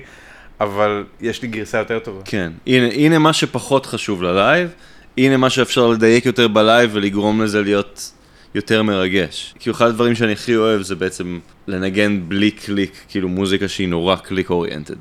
אבל 0.61 1.05
יש 1.21 1.43
לי 1.43 1.49
גרסה 1.49 1.79
יותר 1.79 1.99
טובה. 1.99 2.21
כן. 2.25 2.53
הנה, 2.67 2.87
הנה 2.87 3.19
מה 3.19 3.33
שפחות 3.33 3.87
חשוב 3.87 4.23
ללייב, 4.23 4.71
הנה 5.19 5.37
מה 5.37 5.51
שאפשר 5.51 5.87
לדייק 5.89 6.27
יותר 6.27 6.49
בלייב 6.49 6.91
ולגרום 6.93 7.43
לזה 7.43 7.63
להיות 7.63 8.13
יותר 8.55 8.83
מרגש. 8.83 9.55
כאילו 9.59 9.77
אחד 9.77 9.87
הדברים 9.87 10.15
שאני 10.15 10.33
הכי 10.33 10.57
אוהב 10.57 10.83
זה 10.83 10.95
בעצם 10.95 11.39
לנגן 11.67 12.21
בלי 12.29 12.51
קליק, 12.51 12.93
כאילו 13.09 13.29
מוזיקה 13.29 13.69
שהיא 13.69 13.89
נורא 13.89 14.17
click 14.17 14.51
oriented. 14.51 14.97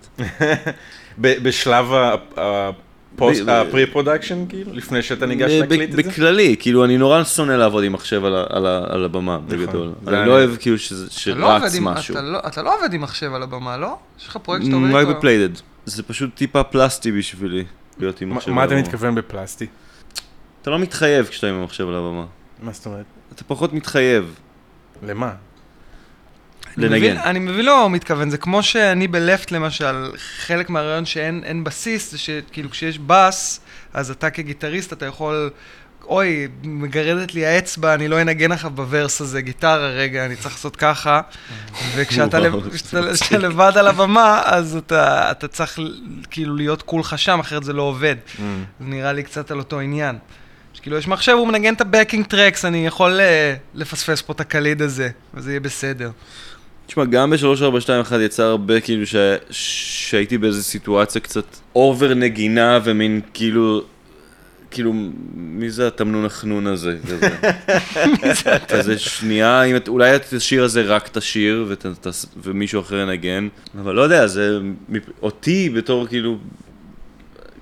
ב- 1.21 1.43
בשלב 1.43 1.93
ה- 1.93 2.15
הפוסט, 2.35 3.41
ב- 3.41 3.49
ה 3.49 3.55
pre-production, 3.55 4.45
כאילו, 4.49 4.71
לפני 4.73 5.01
שאתה 5.01 5.25
ניגש 5.25 5.51
להקליט 5.51 5.89
את 5.89 5.95
זה? 5.95 6.03
בכללי, 6.03 6.55
כאילו 6.59 6.85
אני 6.85 6.97
נורא 6.97 7.23
שונא 7.23 7.51
לעבוד 7.51 7.83
עם 7.83 7.93
מחשב 7.93 8.25
על, 8.25 9.05
הבמה, 9.05 9.39
נכון. 9.47 9.57
בגדול. 9.59 9.91
אני 10.07 10.27
לא 10.27 10.31
אוהב 10.31 10.55
כאילו 10.59 10.75
אתה 11.23 11.35
לא 11.39 11.59
שרץ 11.59 11.75
עם- 11.75 11.83
משהו. 11.83 12.13
אתה 12.13 12.21
לא- 12.21 12.39
אתה 12.47 12.61
לא 12.61 12.75
עובד 12.77 12.93
עם 12.93 13.01
מחשב 13.01 13.33
על 13.33 13.43
הבמה, 13.43 13.77
לא? 13.77 13.95
יש 14.19 14.27
לך 14.27 14.37
פרויקט 14.37 14.65
שאתה 14.65 14.75
עובד 14.75 14.91
רק 14.93 15.07
איתו? 15.07 15.17
בפליידד. 15.19 15.49
זה 15.85 16.03
פשוט 16.03 16.29
טיפה 16.35 16.63
פלסטי 16.63 17.11
בשבילי, 17.11 17.63
להיות 17.99 18.21
עם 18.21 18.29
מה- 18.29 18.35
מחשב 18.35 18.51
מה 18.51 18.61
על 18.61 18.67
אתה 18.67 18.75
הבמה. 18.75 18.87
מתכוון 18.87 19.15
בפלסטי? 19.15 19.65
אתה 20.61 20.69
לא 20.71 20.79
מתחייב 20.79 21.25
כשאתה 21.25 21.47
עם 21.47 21.55
המחשב 21.55 21.87
על 21.87 21.95
הבמה. 21.95 22.25
מה 22.61 22.71
זאת 22.71 22.85
אומרת? 22.85 23.05
אתה 23.35 23.43
פחות 23.43 23.73
מתחייב. 23.73 24.35
למה? 25.03 25.33
אני 26.77 26.85
לנגן. 26.85 26.97
מבין, 26.97 27.17
אני 27.17 27.39
מבין 27.39 27.65
לא 27.65 27.89
מתכוון, 27.89 28.29
זה 28.29 28.37
כמו 28.37 28.63
שאני 28.63 29.07
בלפט 29.07 29.51
למשל, 29.51 30.11
חלק 30.17 30.69
מהרעיון 30.69 31.05
שאין 31.05 31.41
אין 31.43 31.63
בסיס, 31.63 32.11
זה 32.11 32.17
שכאילו 32.17 32.69
כשיש 32.69 32.99
בס, 32.99 33.61
אז 33.93 34.11
אתה 34.11 34.29
כגיטריסט, 34.29 34.93
אתה 34.93 35.05
יכול, 35.05 35.49
אוי, 36.03 36.47
מגרדת 36.63 37.33
לי 37.33 37.45
האצבע, 37.45 37.93
אני 37.93 38.07
לא 38.07 38.21
אנגן 38.21 38.51
לך 38.51 38.65
בוורס 38.65 39.21
הזה, 39.21 39.41
גיטרה 39.41 39.87
רגע, 39.87 40.25
אני 40.25 40.35
צריך 40.35 40.55
לעשות 40.55 40.75
ככה. 40.75 41.21
וכשאתה 41.95 42.39
לבד 43.37 43.71
על 43.75 43.87
הבמה, 43.87 44.41
אז 44.45 44.75
אתה, 44.75 45.31
אתה 45.31 45.47
צריך 45.47 45.79
כאילו 46.31 46.55
להיות 46.55 46.81
כולך 46.81 47.17
שם, 47.17 47.39
אחרת 47.39 47.63
זה 47.63 47.73
לא 47.73 47.81
עובד. 47.81 48.15
ממ. 48.37 48.41
נראה 48.79 49.13
לי 49.13 49.23
קצת 49.23 49.51
על 49.51 49.57
אותו 49.57 49.79
עניין. 49.79 50.17
שכאילו 50.81 50.97
יש 50.97 51.07
מחשב, 51.07 51.31
הוא 51.31 51.47
מנגן 51.47 51.73
את 51.73 51.81
ה 51.81 51.87
backing 51.87 52.25
tracks, 52.25 52.65
אני 52.65 52.87
יכול 52.87 53.19
אה, 53.19 53.55
לפספס 53.75 54.21
פה 54.21 54.33
את 54.33 54.39
הקליד 54.39 54.81
הזה, 54.81 55.09
וזה 55.33 55.51
יהיה 55.51 55.59
בסדר. 55.59 56.11
תשמע, 56.87 57.05
גם 57.05 57.29
ב-3421 57.29 58.15
יצא 58.15 58.43
הרבה 58.43 58.81
כאילו 58.81 59.05
ש... 59.07 59.15
שהייתי 59.49 60.37
באיזו 60.37 60.63
סיטואציה 60.63 61.21
קצת 61.21 61.43
over 61.75 62.13
נגינה 62.13 62.79
ומין 62.83 63.21
כאילו... 63.33 63.83
כאילו, 64.71 64.93
מי 65.35 65.69
זה 65.69 65.87
התמנון 65.87 66.25
החנון 66.25 66.67
הזה? 66.67 66.97
כזה 68.69 68.99
שנייה, 68.99 69.63
אולי 69.87 70.15
את 70.15 70.33
השיר 70.33 70.63
הזה 70.63 70.81
רק 70.81 71.07
תשיר 71.07 71.65
ות, 71.67 71.85
ומישהו 72.43 72.81
אחר 72.81 72.95
ינגן, 72.95 73.47
אבל 73.81 73.95
לא 73.95 74.01
יודע, 74.01 74.27
זה 74.27 74.59
אותי 75.21 75.69
בתור 75.69 76.07
כאילו, 76.07 76.37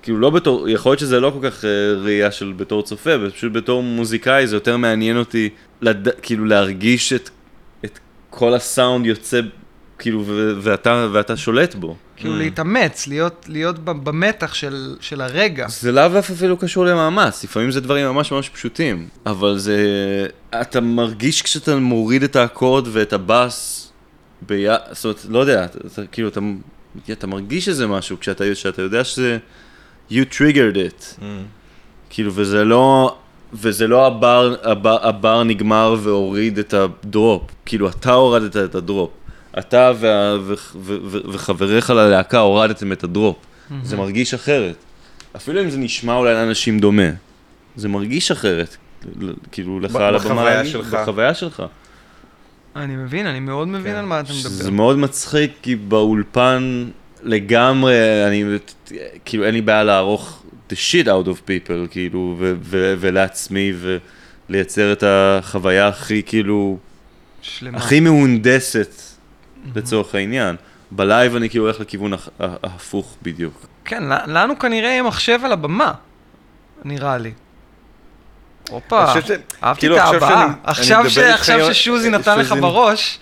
כאילו 0.02 0.18
לא 0.18 0.30
בתור, 0.30 0.68
יכול 0.68 0.90
להיות 0.90 1.00
שזה 1.00 1.20
לא 1.20 1.30
כל 1.40 1.50
כך 1.50 1.64
אה, 1.64 1.70
ראייה 2.02 2.30
של 2.30 2.52
בתור 2.56 2.82
צופה, 2.82 3.10
פשוט 3.34 3.52
בתור 3.52 3.82
מוזיקאי 3.82 4.46
זה 4.46 4.56
יותר 4.56 4.76
מעניין 4.76 5.16
אותי, 5.16 5.48
לד, 5.80 6.08
כאילו 6.22 6.44
להרגיש 6.44 7.12
את, 7.12 7.30
את 7.84 7.98
כל 8.30 8.54
הסאונד 8.54 9.06
יוצא, 9.06 9.40
כאילו, 9.98 10.22
ו, 10.26 10.52
ואתה, 10.60 11.08
ואתה 11.12 11.36
שולט 11.36 11.74
בו. 11.74 11.96
כאילו 12.16 12.36
להתאמץ, 12.36 13.06
להיות, 13.06 13.46
להיות 13.48 13.78
במתח 13.78 14.54
של, 14.54 14.96
של 15.00 15.20
הרגע. 15.20 15.68
זה 15.68 15.92
לאו 15.92 16.08
דווקא 16.08 16.32
אפילו 16.32 16.56
קשור 16.56 16.84
למאמץ, 16.84 17.44
לפעמים 17.44 17.70
זה 17.70 17.80
דברים 17.80 18.06
ממש 18.06 18.32
ממש 18.32 18.48
פשוטים, 18.48 19.08
אבל 19.26 19.58
זה... 19.58 19.76
אתה 20.60 20.80
מרגיש 20.80 21.42
כשאתה 21.42 21.76
מוריד 21.76 22.22
את 22.22 22.36
האקורד 22.36 22.88
ואת 22.92 23.12
הבאס 23.12 23.92
ביד... 24.42 24.78
זאת 24.92 25.04
אומרת, 25.04 25.24
לא 25.28 25.38
יודע, 25.38 25.64
אתה, 25.64 25.78
אתה, 25.86 26.02
כאילו, 26.12 26.28
אתה, 26.28 26.40
אתה 27.12 27.26
מרגיש 27.26 27.68
איזה 27.68 27.86
משהו 27.86 28.20
כשאתה, 28.20 28.44
כשאתה 28.52 28.82
יודע 28.82 29.04
שזה... 29.04 29.38
you 30.10 30.24
triggered 30.32 30.76
it. 30.76 31.18
Mm. 31.20 31.22
כאילו, 32.10 32.32
וזה 32.34 32.64
לא... 32.64 33.16
וזה 33.52 33.86
לא 33.86 34.06
הבר, 34.06 34.54
הבר, 34.62 35.08
הבר 35.08 35.42
נגמר 35.44 35.96
והוריד 36.02 36.58
את 36.58 36.74
הדרופ, 36.74 37.42
כאילו 37.66 37.88
אתה 37.88 38.12
הורדת 38.12 38.56
את 38.56 38.74
הדרופ. 38.74 39.10
אתה 39.58 39.92
וה, 40.00 40.36
ו, 40.40 40.54
ו, 40.76 40.96
ו, 41.04 41.18
וחבריך 41.32 41.90
ללהקה 41.90 42.38
הורדתם 42.38 42.92
את 42.92 43.04
הדרופ. 43.04 43.36
זה 43.82 43.96
מרגיש 43.96 44.34
אחרת. 44.34 44.76
אפילו 45.36 45.62
אם 45.62 45.70
זה 45.70 45.78
נשמע 45.78 46.14
אולי 46.16 46.34
לאנשים 46.34 46.78
דומה. 46.80 47.02
זה 47.76 47.88
מרגיש 47.88 48.30
אחרת. 48.30 48.76
ל- 49.20 49.32
כאילו 49.52 49.80
לך 49.80 49.92
ב- 49.92 49.96
על 49.96 50.14
הבמה. 50.16 50.34
בחוויה 50.34 50.64
שלך. 50.66 50.94
בחוויה 50.94 51.34
שלך. 51.34 51.62
אני 52.76 52.96
מבין, 52.96 53.26
אני 53.26 53.40
מאוד 53.40 53.68
מבין 53.68 53.92
כן. 53.92 53.98
על 53.98 54.04
מה 54.04 54.20
אתה 54.20 54.32
זה 54.32 54.48
מדבר. 54.58 54.70
מאוד 54.70 54.98
מצחיק, 54.98 55.52
כי 55.62 55.76
באולפן 55.76 56.88
לגמרי, 57.22 57.94
אני, 58.26 58.44
כאילו 59.24 59.44
אין 59.44 59.54
לי 59.54 59.60
בעיה 59.60 59.84
לערוך 59.84 60.42
the 60.70 60.74
shit 60.74 61.06
out 61.06 61.26
of 61.26 61.38
people, 61.46 61.88
כאילו, 61.90 62.36
ו- 62.38 62.54
ו- 62.62 62.94
ולעצמי, 63.00 63.72
ולייצר 64.48 64.92
את 64.92 65.04
החוויה 65.06 65.88
הכי, 65.88 66.22
כאילו, 66.26 66.78
שלמה. 67.42 67.78
הכי 67.78 68.00
מהונדסת, 68.00 68.92
לצורך 69.76 70.14
העניין. 70.14 70.56
בלייב 70.90 71.36
אני 71.36 71.50
כאילו 71.50 71.64
הולך 71.64 71.80
לכיוון 71.80 72.12
ההפוך 72.40 73.16
בדיוק. 73.22 73.66
כן, 73.84 74.02
לנו 74.26 74.58
כנראה 74.58 74.88
יהיה 74.90 75.02
מחשב 75.02 75.40
על 75.44 75.52
הבמה, 75.52 75.92
נראה 76.84 77.18
לי. 77.18 77.32
הופה, 78.68 79.04
אהבתי 79.62 79.80
כאילו, 79.80 79.96
את 79.96 80.00
עכשיו 80.00 80.14
ההבעה. 80.24 80.46
שאני- 80.74 81.32
עכשיו 81.32 81.70
ש- 81.70 81.78
ששוזי 81.78 82.10
נתן 82.10 82.38
לך 82.38 82.54
בראש, 82.60 83.18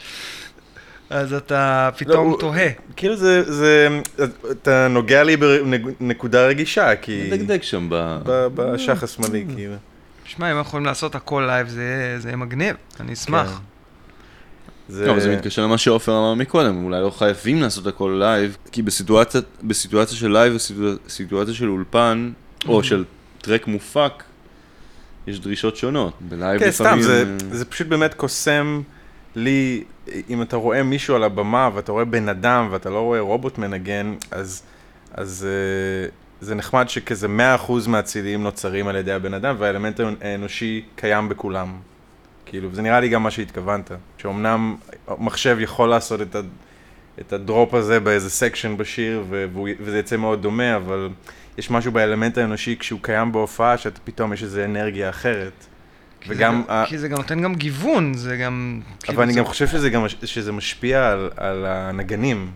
אז 1.11 1.33
אתה 1.33 1.91
פתאום 1.99 2.27
הוא- 2.31 2.41
תוהה. 2.41 2.69
כאילו 2.97 3.17
זה, 3.17 3.53
זה, 3.53 3.89
אתה 4.51 4.89
נוגע 4.89 5.23
לי 5.25 5.37
בנקודה 5.37 6.47
רגישה, 6.47 6.97
כי... 6.97 7.29
מדגדג 7.33 7.63
שם 7.63 7.87
ב... 7.91 8.19
ב- 8.25 8.47
באשך 8.55 9.03
השמאלי, 9.03 9.45
כאילו. 9.55 9.75
שמע, 10.25 10.53
אם 10.53 10.61
יכולים 10.61 10.87
לעשות 10.87 11.15
הכל 11.15 11.45
לייב, 11.47 11.69
זה 11.69 11.83
יהיה- 11.83 12.19
זה 12.21 12.37
מגניב, 12.37 12.77
אני 13.01 13.13
אשמח. 13.13 13.49
כן. 13.49 13.55
זה... 14.89 15.07
לא, 15.07 15.11
אבל 15.13 15.21
זה 15.21 15.37
מתקשר 15.37 15.63
למה 15.63 15.79
שעופר 15.79 16.13
אמר 16.13 16.35
מקודם, 16.35 16.85
אולי 16.85 17.01
לא 17.03 17.11
חייבים 17.11 17.63
לעשות 17.63 17.87
הכל 17.87 18.17
לייב, 18.19 18.57
כי 18.73 18.83
בסיטואציה, 18.83 19.41
בסיטואציה 19.63 20.17
של 20.17 20.33
לייב 20.33 20.53
וסיטואציה 21.07 21.55
של 21.55 21.69
אולפן, 21.69 22.31
או 22.69 22.83
של 22.83 23.05
track 23.41 23.67
מופק, 23.67 24.23
יש 25.27 25.41
דרישות 25.41 25.77
שונות. 25.77 26.13
בלייב 26.21 26.61
כן, 26.61 26.71
סתם, 26.71 26.85
לפעמים... 26.85 27.03
זה, 27.03 27.25
אה, 27.51 27.57
זה 27.57 27.65
פשוט 27.65 27.87
באמת 27.87 28.15
קוסם 28.15 28.83
לי, 29.39 29.85
אם 30.31 30.43
אתה 30.43 30.57
רואה 30.57 30.83
מישהו 30.83 31.15
על 31.15 31.25
הבמה 31.25 31.71
ואתה 31.75 31.93
רואה 31.93 32.05
בן 32.05 32.29
אדם 32.29 32.69
ואתה 32.71 32.91
לא 32.91 33.01
רואה 33.01 33.21
רובוט 33.21 33.59
מנגן, 33.59 34.15
אז, 34.31 34.63
אז 35.15 35.47
אה, 35.47 36.13
זה 36.41 36.55
נחמד 36.55 36.89
שכזה 36.89 37.27
100% 37.67 37.73
מהצלילים 37.89 38.43
נוצרים 38.43 38.89
על 38.89 38.97
ידי 38.97 39.13
הבן 39.13 39.35
אדם 39.35 39.55
והאלמנט 39.59 40.01
האנושי 40.21 40.85
קיים 40.97 41.29
בכולם. 41.29 41.73
כאילו, 42.47 42.69
זה 42.73 42.83
נראה 42.83 43.01
לי 43.01 43.09
גם 43.09 43.23
מה 43.23 43.31
שהתכוונת, 43.31 43.91
שאומנם 44.19 44.77
מחשב 45.19 45.57
יכול 45.61 45.89
לעשות 45.89 46.23
את, 46.23 46.35
ה, 46.35 46.41
את 47.21 47.33
ה 47.33 47.41
drop 47.41 47.75
הזה 47.75 48.01
באיזה 48.01 48.31
section 48.31 48.77
בשיר 48.77 49.25
וזה 49.81 49.99
יצא 49.99 50.17
מאוד 50.17 50.43
דומה, 50.43 50.77
אבל 50.77 51.09
יש 51.59 51.71
משהו 51.71 51.93
באלמנט 51.93 52.39
האנושי 52.39 52.77
כשהוא 52.79 53.01
קיים 53.03 53.33
בהופעה, 53.33 53.79
שאתה 53.79 54.01
פתאום 54.05 54.33
יש 54.33 54.43
איזו 54.43 54.65
אנרגיה 54.65 55.11
אחרת. 55.11 55.67
כי 56.21 56.29
זה 56.29 56.35
וגם, 56.35 56.53
גם- 56.55 56.63
ה- 56.69 56.85
כי 56.89 56.99
זה 56.99 57.09
גם 57.09 57.17
נותן 57.17 57.43
גם 57.43 57.55
גיוון, 57.55 58.15
זה 58.15 58.37
גם... 58.37 58.81
כאילו, 59.03 59.15
אבל 59.17 59.23
אני 59.25 59.33
זה- 59.33 59.39
גם 59.39 59.45
חושב 59.45 59.67
שזה, 59.67 59.91
גם, 59.91 60.03
שזה 60.25 60.53
משפיע 60.53 61.11
על, 61.13 61.31
על 61.37 61.67
הנגנים. 61.67 62.51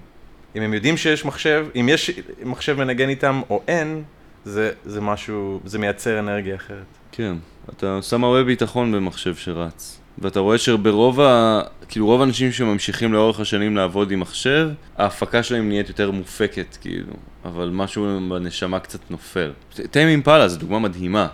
אם 0.56 0.62
הם 0.62 0.74
יודעים 0.74 0.96
שיש 0.96 1.24
מחשב, 1.24 1.66
אם 1.80 1.88
יש 1.88 2.10
מחשב 2.44 2.78
מנגן 2.78 3.08
איתם 3.08 3.40
או 3.50 3.62
אין, 3.68 4.02
זה, 4.44 4.70
זה 4.84 5.00
משהו, 5.00 5.60
זה 5.64 5.78
מייצר 5.78 6.18
אנרגיה 6.18 6.54
אחרת. 6.54 6.84
כן, 7.12 7.34
אתה 7.70 7.98
שם 8.02 8.24
הרבה 8.24 8.44
ביטחון 8.44 8.92
במחשב 8.92 9.34
שרץ. 9.34 9.98
ואתה 10.18 10.40
רואה 10.40 10.58
שברוב 10.58 11.20
ה... 11.20 11.60
כאילו 11.88 12.06
רוב 12.06 12.20
האנשים 12.20 12.52
שממשיכים 12.52 13.12
לאורך 13.12 13.40
השנים 13.40 13.76
לעבוד 13.76 14.10
עם 14.10 14.20
מחשב, 14.20 14.68
ההפקה 14.98 15.42
שלהם 15.42 15.68
נהיית 15.68 15.88
יותר 15.88 16.10
מופקת, 16.10 16.76
כאילו. 16.80 17.12
אבל 17.44 17.70
משהו 17.72 18.20
בנשמה 18.30 18.78
קצת 18.78 19.10
נופל. 19.10 19.52
Tame 19.90 20.08
Impala 20.08 20.48
זו 20.48 20.58
דוגמה 20.58 20.78
מדהימה. 20.78 21.26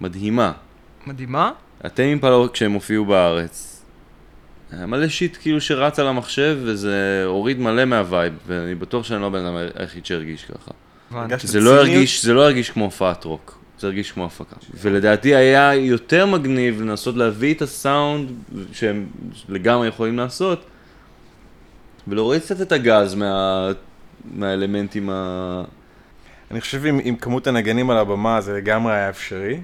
מדהימה. 0.00 0.52
מדהימה. 1.06 1.52
ה 1.84 1.89
Tame 1.89 2.08
Impala 2.10 2.48
כשהם 2.52 2.72
הופיעו 2.72 3.04
בארץ, 3.04 3.82
היה 4.72 4.86
מלא 4.86 5.08
shit 5.08 5.36
כאילו 5.40 5.60
שרץ 5.60 5.98
על 5.98 6.06
המחשב, 6.06 6.58
וזה 6.62 7.22
הוריד 7.26 7.60
מלא 7.60 7.84
מה 7.84 7.98
vibe, 7.98 8.32
ואני 8.46 8.74
בטוח 8.74 9.04
שאני 9.04 9.20
לא 9.20 9.26
הבן 9.26 9.44
אדם 9.44 9.54
היחיד 9.74 10.06
שהרגיש 10.06 10.44
ככה. 10.44 10.70
זה 11.38 11.60
לא? 11.60 11.78
הרגיש, 11.78 12.24
זה 12.24 12.34
לא 12.34 12.44
הרגיש 12.44 12.70
כמו 12.70 12.84
הופעת 12.84 13.24
רוק, 13.24 13.58
זה 13.78 13.86
הרגיש 13.86 14.12
כמו 14.12 14.24
הפקה. 14.24 14.56
ולדעתי 14.74 15.34
היה 15.34 15.74
יותר 15.74 16.26
מגניב 16.26 16.80
לנסות 16.80 17.16
להביא 17.16 17.54
את 17.54 17.62
הסאונד 17.62 18.30
שהם 18.72 19.06
לגמרי 19.48 19.88
יכולים 19.88 20.18
לעשות, 20.18 20.64
ולהוריד 22.08 22.42
קצת 22.42 22.60
את 22.60 22.72
הגז 22.72 23.14
מה, 23.14 23.68
מהאלמנטים 24.34 25.10
ה... 25.10 25.62
אני 26.50 26.60
חושב 26.60 26.86
עם, 26.86 27.00
עם 27.02 27.16
כמות 27.16 27.46
הנגנים 27.46 27.90
על 27.90 27.96
הבמה 27.96 28.40
זה 28.40 28.52
לגמרי 28.52 28.92
היה 28.92 29.08
אפשרי, 29.08 29.60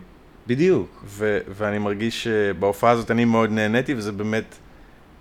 בדיוק. 0.47 1.05
ו, 1.07 1.39
ואני 1.49 1.79
מרגיש 1.79 2.25
שבהופעה 2.25 2.91
הזאת 2.91 3.11
אני 3.11 3.25
מאוד 3.25 3.51
נהניתי, 3.51 3.95
וזה 3.95 4.13
באמת, 4.13 4.55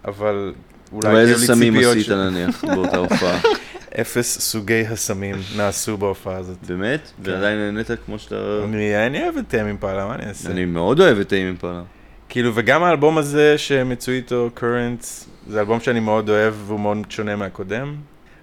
אבל 0.05 0.53
אולי 0.91 1.09
אבל 1.09 1.19
איזה 1.19 1.47
סמים 1.47 1.75
עשית 1.75 2.05
ש- 2.05 2.09
נניח 2.09 2.65
באותה 2.65 2.97
הופעה? 2.97 3.39
אפס 4.01 4.39
סוגי 4.39 4.85
הסמים 4.87 5.35
נעשו 5.57 5.97
בהופעה 5.97 6.37
הזאת. 6.37 6.57
באמת? 6.67 7.11
ועדיין 7.19 7.57
נהנית 7.57 7.87
כמו 8.05 8.19
שאתה... 8.19 8.35
אני, 8.63 9.07
אני 9.07 9.23
אוהב 9.23 9.37
את 9.37 9.43
Tame 9.47 9.67
Impala, 9.69 10.05
מה 10.05 10.15
אני 10.15 10.25
אעשה? 10.29 10.49
אני 10.51 10.65
מאוד 10.65 10.99
אוהב 10.99 11.19
את 11.19 11.29
Tame 11.29 11.47
Impala. 11.47 11.81
כאילו, 12.29 12.51
וגם 12.55 12.83
האלבום 12.83 13.17
הזה 13.17 13.57
שהם 13.57 13.91
יצאו 13.91 14.13
איתו, 14.13 14.49
Currents, 14.57 15.05
זה 15.47 15.59
אלבום 15.59 15.79
שאני 15.79 15.99
מאוד 15.99 16.29
אוהב 16.29 16.53
והוא 16.65 16.79
מאוד 16.79 16.97
שונה 17.09 17.35
מהקודם. 17.35 17.95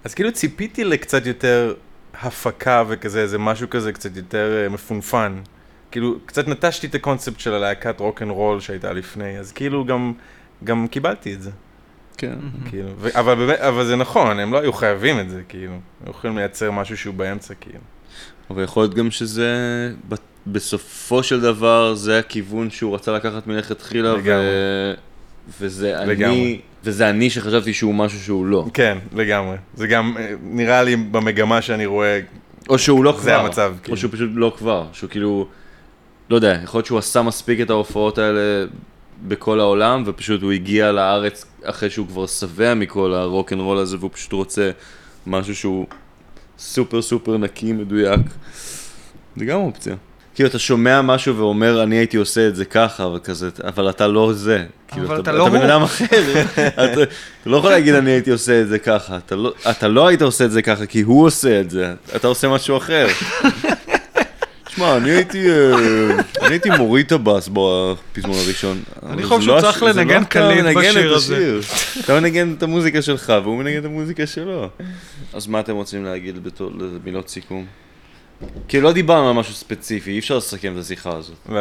אז 0.04 0.14
כאילו 0.14 0.32
ציפיתי 0.32 0.84
לקצת 0.84 1.26
יותר 1.26 1.74
הפקה 2.20 2.84
וכזה, 2.88 3.20
איזה 3.20 3.38
משהו 3.38 3.70
כזה 3.70 3.92
קצת 3.92 4.16
יותר 4.16 4.66
אה, 4.66 4.72
מפונפן. 4.72 5.32
כאילו, 5.92 6.16
קצת 6.26 6.48
נטשתי 6.48 6.86
את 6.86 6.94
הקונספט 6.94 7.40
של 7.40 7.54
הלהקת 7.54 8.00
רוק 8.00 8.22
אנד 8.22 8.30
רול 8.30 8.60
שהייתה 8.60 8.92
לפני, 8.92 9.38
אז 9.38 9.52
כאילו 9.52 9.84
גם, 9.84 10.12
גם 10.64 10.86
קיבלתי 10.86 11.34
את 11.34 11.42
זה. 11.42 11.50
כן. 12.16 12.34
כאילו, 12.70 12.88
ו- 12.98 13.18
אבל 13.18 13.34
באמת, 13.34 13.58
אבל 13.58 13.84
זה 13.84 13.96
נכון, 13.96 14.38
הם 14.38 14.52
לא 14.52 14.60
היו 14.60 14.72
חייבים 14.72 15.20
את 15.20 15.30
זה, 15.30 15.42
כאילו. 15.48 15.72
הם 15.72 16.10
יכולים 16.10 16.38
לייצר 16.38 16.70
משהו 16.70 16.96
שהוא 16.96 17.14
באמצע, 17.14 17.54
כאילו. 17.54 17.78
אבל 18.50 18.62
יכול 18.62 18.82
להיות 18.82 18.94
גם 18.94 19.10
שזה, 19.10 19.48
בסופו 20.46 21.22
של 21.22 21.40
דבר, 21.40 21.94
זה 21.94 22.18
הכיוון 22.18 22.70
שהוא 22.70 22.94
רצה 22.94 23.12
לקחת 23.12 23.46
מלכתחילה, 23.46 24.14
ו... 24.24 24.94
וזה 25.60 25.94
לגמרי. 26.06 26.34
אני, 26.34 26.60
וזה 26.84 27.10
אני 27.10 27.30
שחשבתי 27.30 27.72
שהוא 27.72 27.94
משהו 27.94 28.20
שהוא 28.20 28.46
לא. 28.46 28.66
כן, 28.74 28.98
לגמרי. 29.12 29.56
זה 29.74 29.86
גם 29.86 30.16
אה, 30.18 30.32
נראה 30.42 30.82
לי 30.82 30.96
במגמה 30.96 31.62
שאני 31.62 31.86
רואה, 31.86 32.20
או 32.68 32.78
שהוא 32.78 33.04
לא 33.04 33.12
כבר. 33.12 33.22
זה 33.22 33.36
המצב, 33.36 33.72
או 33.78 33.82
כאילו. 33.82 33.96
שהוא 33.96 34.12
פשוט 34.12 34.30
לא 34.34 34.54
כבר. 34.58 34.86
שהוא 34.92 35.10
כאילו, 35.10 35.48
לא 36.32 36.36
יודע, 36.36 36.58
יכול 36.64 36.78
להיות 36.78 36.86
שהוא 36.86 36.98
עשה 36.98 37.22
מספיק 37.22 37.60
את 37.60 37.70
ההופעות 37.70 38.18
האלה 38.18 38.66
בכל 39.28 39.60
העולם, 39.60 40.02
ופשוט 40.06 40.42
הוא 40.42 40.52
הגיע 40.52 40.92
לארץ 40.92 41.44
אחרי 41.64 41.90
שהוא 41.90 42.06
כבר 42.06 42.26
שבע 42.26 42.74
מכל 42.74 43.14
הרוק 43.14 43.52
אנד 43.52 43.60
רול 43.60 43.78
הזה, 43.78 43.96
והוא 44.00 44.10
פשוט 44.12 44.32
רוצה 44.32 44.70
משהו 45.26 45.56
שהוא 45.56 45.86
סופר 46.58 47.02
סופר 47.02 47.36
נקי, 47.36 47.72
מדויק. 47.72 48.20
זה 49.36 49.44
גם 49.44 49.60
אופציה. 49.60 49.94
כאילו, 50.34 50.48
אתה 50.48 50.58
שומע 50.58 51.02
משהו 51.02 51.36
ואומר, 51.36 51.82
אני 51.82 51.96
הייתי 51.96 52.16
עושה 52.16 52.48
את 52.48 52.56
זה 52.56 52.64
ככה, 52.64 53.04
אבל 53.04 53.18
כזה, 53.18 53.48
אבל 53.64 53.90
אתה 53.90 54.06
לא 54.06 54.32
זה. 54.32 54.64
כאילו, 54.88 55.06
אבל 55.06 55.14
אתה, 55.14 55.22
אתה 55.22 55.32
לא 55.32 55.46
אתה 55.46 55.58
בן. 55.58 55.62
אדם 55.62 55.82
אחר. 55.82 56.04
אתה, 56.68 56.92
אתה 56.92 57.04
לא 57.46 57.56
יכול 57.56 57.70
להגיד, 57.70 57.94
אני 57.94 58.10
הייתי 58.10 58.30
עושה 58.30 58.60
את 58.60 58.68
זה 58.68 58.78
ככה. 58.78 59.16
אתה 59.16 59.36
לא, 59.36 59.54
אתה 59.70 59.88
לא 59.88 60.06
היית 60.06 60.22
עושה 60.22 60.44
את 60.44 60.50
זה 60.50 60.62
ככה, 60.62 60.86
כי 60.86 61.00
הוא 61.00 61.26
עושה 61.26 61.60
את 61.60 61.70
זה. 61.70 61.94
אתה 62.16 62.28
עושה 62.28 62.48
משהו 62.48 62.76
אחר. 62.76 63.06
שמע, 64.76 64.96
אני 64.96 65.10
הייתי, 65.10 65.50
אה, 65.50 65.74
אני 66.40 66.50
הייתי 66.50 66.70
מוריד 66.70 67.06
את 67.06 67.12
הבאס 67.12 67.48
בפזמון 67.52 68.36
הראשון. 68.44 68.82
אבל 69.02 69.22
חושב 69.22 69.40
שהוא 69.40 69.56
לא 69.56 69.60
צריך 69.60 69.82
לנגן 69.82 70.20
לא 70.20 70.26
קליט 70.26 70.76
בשיר 70.76 71.14
הזה. 71.14 71.58
אתה 72.00 72.20
מנגן 72.20 72.54
את 72.58 72.62
המוזיקה 72.62 73.02
שלך, 73.02 73.32
והוא 73.42 73.58
מנגן 73.58 73.78
את 73.78 73.84
המוזיקה 73.84 74.26
שלו. 74.26 74.68
אז 75.32 75.46
מה 75.46 75.60
אתם 75.60 75.74
רוצים 75.74 76.04
להגיד 76.04 76.44
בתור 76.44 76.70
מילות 77.04 77.28
סיכום? 77.28 77.66
כי 78.68 78.80
לא 78.80 78.92
דיברנו 78.92 79.28
על 79.28 79.34
משהו 79.34 79.54
ספציפי, 79.54 80.10
אי 80.10 80.18
אפשר 80.18 80.36
לסכם 80.36 80.72
את 80.76 80.80
השיחה 80.80 81.10
הזאת. 81.16 81.36
לא, 81.48 81.60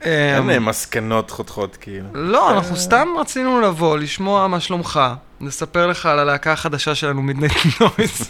אין 0.00 0.50
אה, 0.50 0.58
מסקנות 0.58 1.30
חותכות 1.30 1.76
כאילו. 1.76 2.06
לא, 2.14 2.50
אנחנו 2.50 2.76
סתם 2.76 3.08
רצינו 3.20 3.60
לבוא, 3.60 3.98
לשמוע 3.98 4.46
מה 4.46 4.60
שלומך, 4.60 5.00
נספר 5.40 5.86
לך 5.86 6.06
על 6.06 6.18
הלהקה 6.18 6.52
החדשה 6.52 6.94
שלנו, 6.94 7.22
מידנייט 7.22 7.52
נויז. 7.80 8.28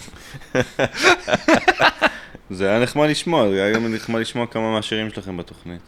זה 2.50 2.68
היה 2.70 2.78
נחמד 2.80 3.08
לשמוע, 3.08 3.48
זה 3.50 3.64
היה 3.64 3.74
גם 3.74 3.94
נחמד 3.94 4.20
לשמוע 4.20 4.46
כמה 4.46 4.72
מהשירים 4.72 5.10
שלכם 5.10 5.36
בתוכנית. 5.36 5.80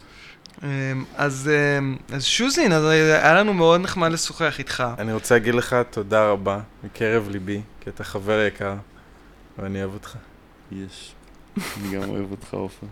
אז 1.17 1.51
אמ, 1.79 1.97
אז 2.13 2.25
שוזין, 2.25 2.73
אז 2.73 2.85
היה 2.85 3.35
לנו 3.35 3.55
מאוד 3.55 3.81
נחמד 3.81 4.13
לשוחח 4.13 4.59
איתך. 4.59 4.85
אני 4.99 5.13
רוצה 5.13 5.35
להגיד 5.35 5.55
לך 5.55 5.77
תודה 5.91 6.25
רבה 6.25 6.59
מקרב 6.85 7.29
ליבי, 7.31 7.61
כי 7.81 7.91
אתה 7.91 8.05
חבר 8.05 8.45
יקר, 8.47 8.75
ואני 9.59 9.83
אוהב 9.83 9.95
אותך. 9.95 10.15
יש. 10.73 11.13
אני 11.57 11.97
גם 11.97 12.09
אוהב 12.11 12.31
אותך, 12.31 12.55
עופר. 12.55 12.87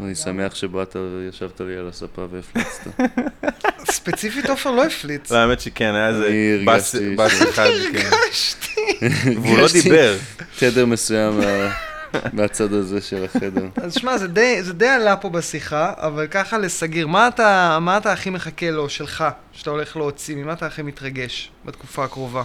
אני 0.00 0.14
שמח 0.14 0.54
שבאת 0.54 0.96
וישבת 0.96 1.60
לי 1.60 1.76
על 1.76 1.88
הספה 1.88 2.26
והפלצת. 2.30 3.00
ספציפית 3.90 4.50
עופר 4.50 4.70
לא 4.70 4.84
הפליץ. 4.86 5.30
לא, 5.32 5.36
האמת 5.38 5.60
שכן, 5.60 5.94
היה 5.94 6.08
איזה 6.08 6.28
ש- 7.28 7.42
אחד, 7.42 7.68
כן. 7.92 7.98
הרגשתי. 8.12 8.80
והוא 9.42 9.58
לא 9.58 9.66
דיבר. 9.82 10.16
תדר 10.58 10.86
מסוים 10.86 11.38
מה- 11.38 11.72
מהצד 12.32 12.72
הזה 12.72 13.00
של 13.00 13.24
החדר. 13.24 13.66
אז 13.76 13.94
שמע, 13.94 14.18
זה 14.18 14.28
די- 14.28 14.62
זה 14.62 14.72
די 14.72 14.88
עלה 14.88 15.16
פה 15.16 15.28
בשיחה, 15.30 15.92
אבל 15.96 16.26
ככה 16.26 16.58
לסגיר, 16.58 17.06
מה 17.06 17.28
אתה 17.28 17.78
מה 17.80 17.96
אתה 17.96 18.12
הכי 18.12 18.30
מחכה 18.30 18.70
לו, 18.70 18.88
שלך, 18.88 19.24
שאתה 19.52 19.70
הולך 19.70 19.96
להוציא? 19.96 20.36
ממה 20.36 20.52
אתה 20.52 20.66
הכי 20.66 20.82
מתרגש 20.82 21.50
בתקופה 21.64 22.04
הקרובה? 22.04 22.42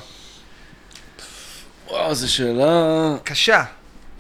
וואו, 1.88 2.16
זו 2.16 2.34
שאלה... 2.34 3.16
קשה. 3.24 3.64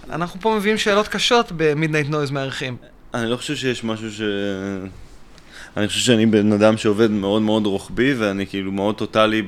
אנחנו 0.09 0.41
פה 0.41 0.55
מביאים 0.57 0.77
שאלות 0.77 1.07
קשות 1.07 1.51
במידנייט 1.55 2.07
נויז 2.09 2.31
מארחים. 2.31 2.77
אני 3.13 3.29
לא 3.29 3.37
חושב 3.37 3.55
שיש 3.55 3.83
משהו 3.83 4.11
ש... 4.11 4.21
אני 5.77 5.87
חושב 5.87 5.99
שאני 5.99 6.25
בן 6.25 6.51
אדם 6.51 6.77
שעובד 6.77 7.11
מאוד 7.11 7.41
מאוד 7.41 7.65
רוחבי, 7.65 8.13
ואני 8.13 8.47
כאילו 8.47 8.71
מאוד 8.71 8.95
טוטאלי 8.95 9.43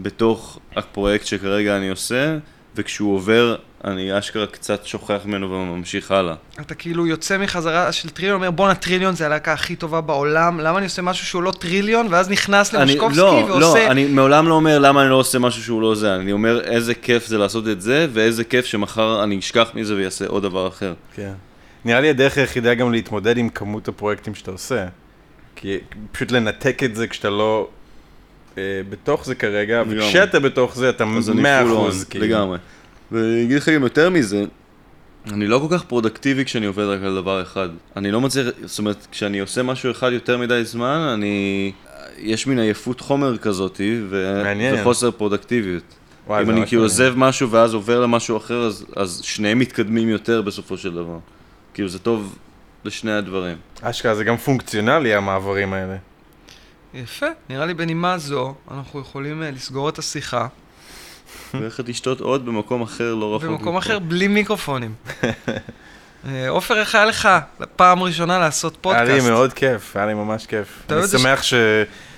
בתוך 0.00 0.58
הפרויקט 0.76 1.26
שכרגע 1.26 1.76
אני 1.76 1.88
עושה, 1.90 2.38
וכשהוא 2.76 3.14
עובר, 3.14 3.56
אני 3.84 4.18
אשכרה 4.18 4.46
קצת 4.46 4.86
שוכח 4.86 5.20
ממנו 5.24 5.50
וממשיך 5.50 6.10
הלאה. 6.10 6.34
אתה 6.60 6.74
כאילו 6.74 7.06
יוצא 7.06 7.38
מחזרה 7.38 7.92
של 7.92 8.08
טריליון, 8.08 8.36
אומר 8.36 8.50
בואנה 8.50 8.74
טריליון 8.74 9.14
זה 9.14 9.26
הלהקה 9.26 9.52
הכי 9.52 9.76
טובה 9.76 10.00
בעולם, 10.00 10.60
למה 10.60 10.78
אני 10.78 10.86
עושה 10.86 11.02
משהו 11.02 11.26
שהוא 11.26 11.42
לא 11.42 11.50
טריליון, 11.50 12.06
ואז 12.10 12.30
נכנס 12.30 12.72
למשקובסקי 12.72 13.20
לא, 13.20 13.44
ועושה... 13.48 13.86
לא, 13.86 13.90
אני 13.90 14.06
מעולם 14.06 14.48
לא 14.48 14.54
אומר 14.54 14.78
למה 14.78 15.02
אני 15.02 15.10
לא 15.10 15.14
עושה 15.14 15.38
משהו 15.38 15.62
שהוא 15.62 15.82
לא 15.82 15.94
זה, 15.94 16.14
אני 16.14 16.32
אומר 16.32 16.60
איזה 16.60 16.94
כיף 16.94 17.26
זה 17.26 17.38
לעשות 17.38 17.68
את 17.68 17.80
זה, 17.80 18.06
ואיזה 18.12 18.44
כיף 18.44 18.66
שמחר 18.66 19.24
אני 19.24 19.38
אשכח 19.38 19.70
מזה 19.74 19.94
ויעשה 19.94 20.26
עוד 20.26 20.42
דבר 20.42 20.68
אחר. 20.68 20.94
כן. 21.14 21.32
נראה 21.84 22.00
לי 22.00 22.10
הדרך 22.10 22.38
היחידה 22.38 22.74
גם 22.74 22.92
להתמודד 22.92 23.38
עם 23.38 23.48
כמות 23.48 23.88
הפרויקטים 23.88 24.34
שאתה 24.34 24.50
עושה. 24.50 24.86
כי 25.56 25.78
פשוט 26.12 26.32
לנתק 26.32 26.82
את 26.82 26.96
זה 26.96 27.06
כשאתה 27.06 27.30
לא 27.30 27.68
בתוך 28.88 29.26
זה 29.26 29.34
כרגע. 29.34 29.82
וכשאתה 29.88 30.40
בתוך 30.40 30.76
זה 30.76 30.90
אתה 30.90 31.04
מאה 31.34 31.62
אחוז, 31.62 32.04
כאילו. 32.04 32.24
לגמרי. 32.24 32.58
ואני 33.12 33.42
אגיד 33.42 33.56
לך 33.56 33.68
גם 33.68 33.82
יותר 33.82 34.10
מזה, 34.10 34.44
אני 35.32 35.46
לא 35.46 35.66
כל 35.68 35.78
כך 35.78 35.84
פרודקטיבי 35.84 36.44
כשאני 36.44 36.66
עובד 36.66 36.84
רק 36.84 37.02
על 37.02 37.14
דבר 37.14 37.42
אחד. 37.42 37.68
אני 37.96 38.10
לא 38.10 38.20
מצליח, 38.20 38.46
זאת 38.64 38.78
אומרת, 38.78 39.06
כשאני 39.10 39.40
עושה 39.40 39.62
משהו 39.62 39.90
אחד 39.90 40.12
יותר 40.12 40.38
מדי 40.38 40.64
זמן, 40.64 40.98
אני... 41.14 41.72
יש 42.18 42.46
מין 42.46 42.58
עייפות 42.58 43.00
חומר 43.00 43.38
כזאתי, 43.38 44.00
ו... 44.08 44.42
מעניין. 44.44 44.74
וחוסר 44.80 45.10
פרודקטיביות. 45.10 45.82
וואי, 46.26 46.42
אם 46.42 46.50
אני 46.50 46.66
כאילו. 46.66 46.82
עוזב 46.82 47.12
משהו 47.16 47.50
ואז 47.50 47.74
עובר 47.74 48.00
למשהו 48.00 48.36
אחר, 48.36 48.62
אז, 48.62 48.86
אז 48.96 49.20
שניהם 49.24 49.58
מתקדמים 49.58 50.08
יותר 50.08 50.42
בסופו 50.42 50.78
של 50.78 50.94
דבר. 50.94 51.18
כאילו 51.74 51.88
זה 51.88 51.98
טוב 51.98 52.38
לשני 52.84 53.12
הדברים. 53.12 53.56
אשכרה 53.82 54.14
זה 54.14 54.24
גם 54.24 54.36
פונקציונלי 54.36 55.14
המעברים 55.14 55.72
האלה. 55.72 55.96
יפה, 56.94 57.26
נראה 57.48 57.66
לי 57.66 57.74
בנימה 57.74 58.18
זו, 58.18 58.54
אנחנו 58.70 59.00
יכולים 59.00 59.42
אה, 59.42 59.50
לסגור 59.50 59.88
את 59.88 59.98
השיחה, 59.98 60.46
ולכת 61.54 61.88
לשתות 61.88 62.20
עוד 62.20 62.46
במקום 62.46 62.82
אחר 62.82 63.14
לא 63.14 63.36
רחוק. 63.36 63.50
במקום. 63.50 63.76
אחר 63.76 63.98
בלי 63.98 64.28
מיקרופונים. 64.28 64.94
אה, 66.28 66.48
עופר, 66.48 66.80
איך 66.80 66.94
היה 66.94 67.04
לך 67.04 67.28
פעם 67.76 68.02
ראשונה 68.02 68.38
לעשות 68.38 68.76
פודקאסט? 68.80 69.08
היה 69.08 69.22
לי 69.22 69.30
מאוד 69.30 69.52
כיף, 69.52 69.96
היה 69.96 70.06
לי 70.06 70.14
ממש 70.14 70.46
כיף. 70.46 70.82
אני 70.90 71.08
שמח 71.08 71.42
ש... 71.42 71.54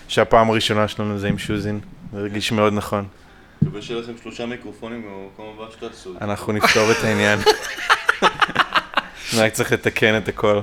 שהפעם 0.09 0.51
הראשונה 0.51 0.89
שלנו 0.89 1.19
זה 1.19 1.29
עם 1.29 1.39
שוזין, 1.39 1.81
זה 2.13 2.19
הרגיש 2.19 2.53
מאוד 2.53 2.73
נכון. 2.73 3.05
מקווה 3.63 3.83
שיהיה 3.83 4.01
לכם 4.01 4.13
שלושה 4.23 4.47
מיקרופונים 4.47 5.03
במקום 5.03 5.55
הבא 5.55 5.73
שתעשו. 5.73 6.15
אנחנו 6.21 6.53
נפתור 6.53 6.91
את 6.93 7.05
העניין. 7.05 7.39
רק 9.39 9.53
צריך 9.53 9.73
לתקן 9.73 10.17
את 10.17 10.29
הכל. 10.29 10.61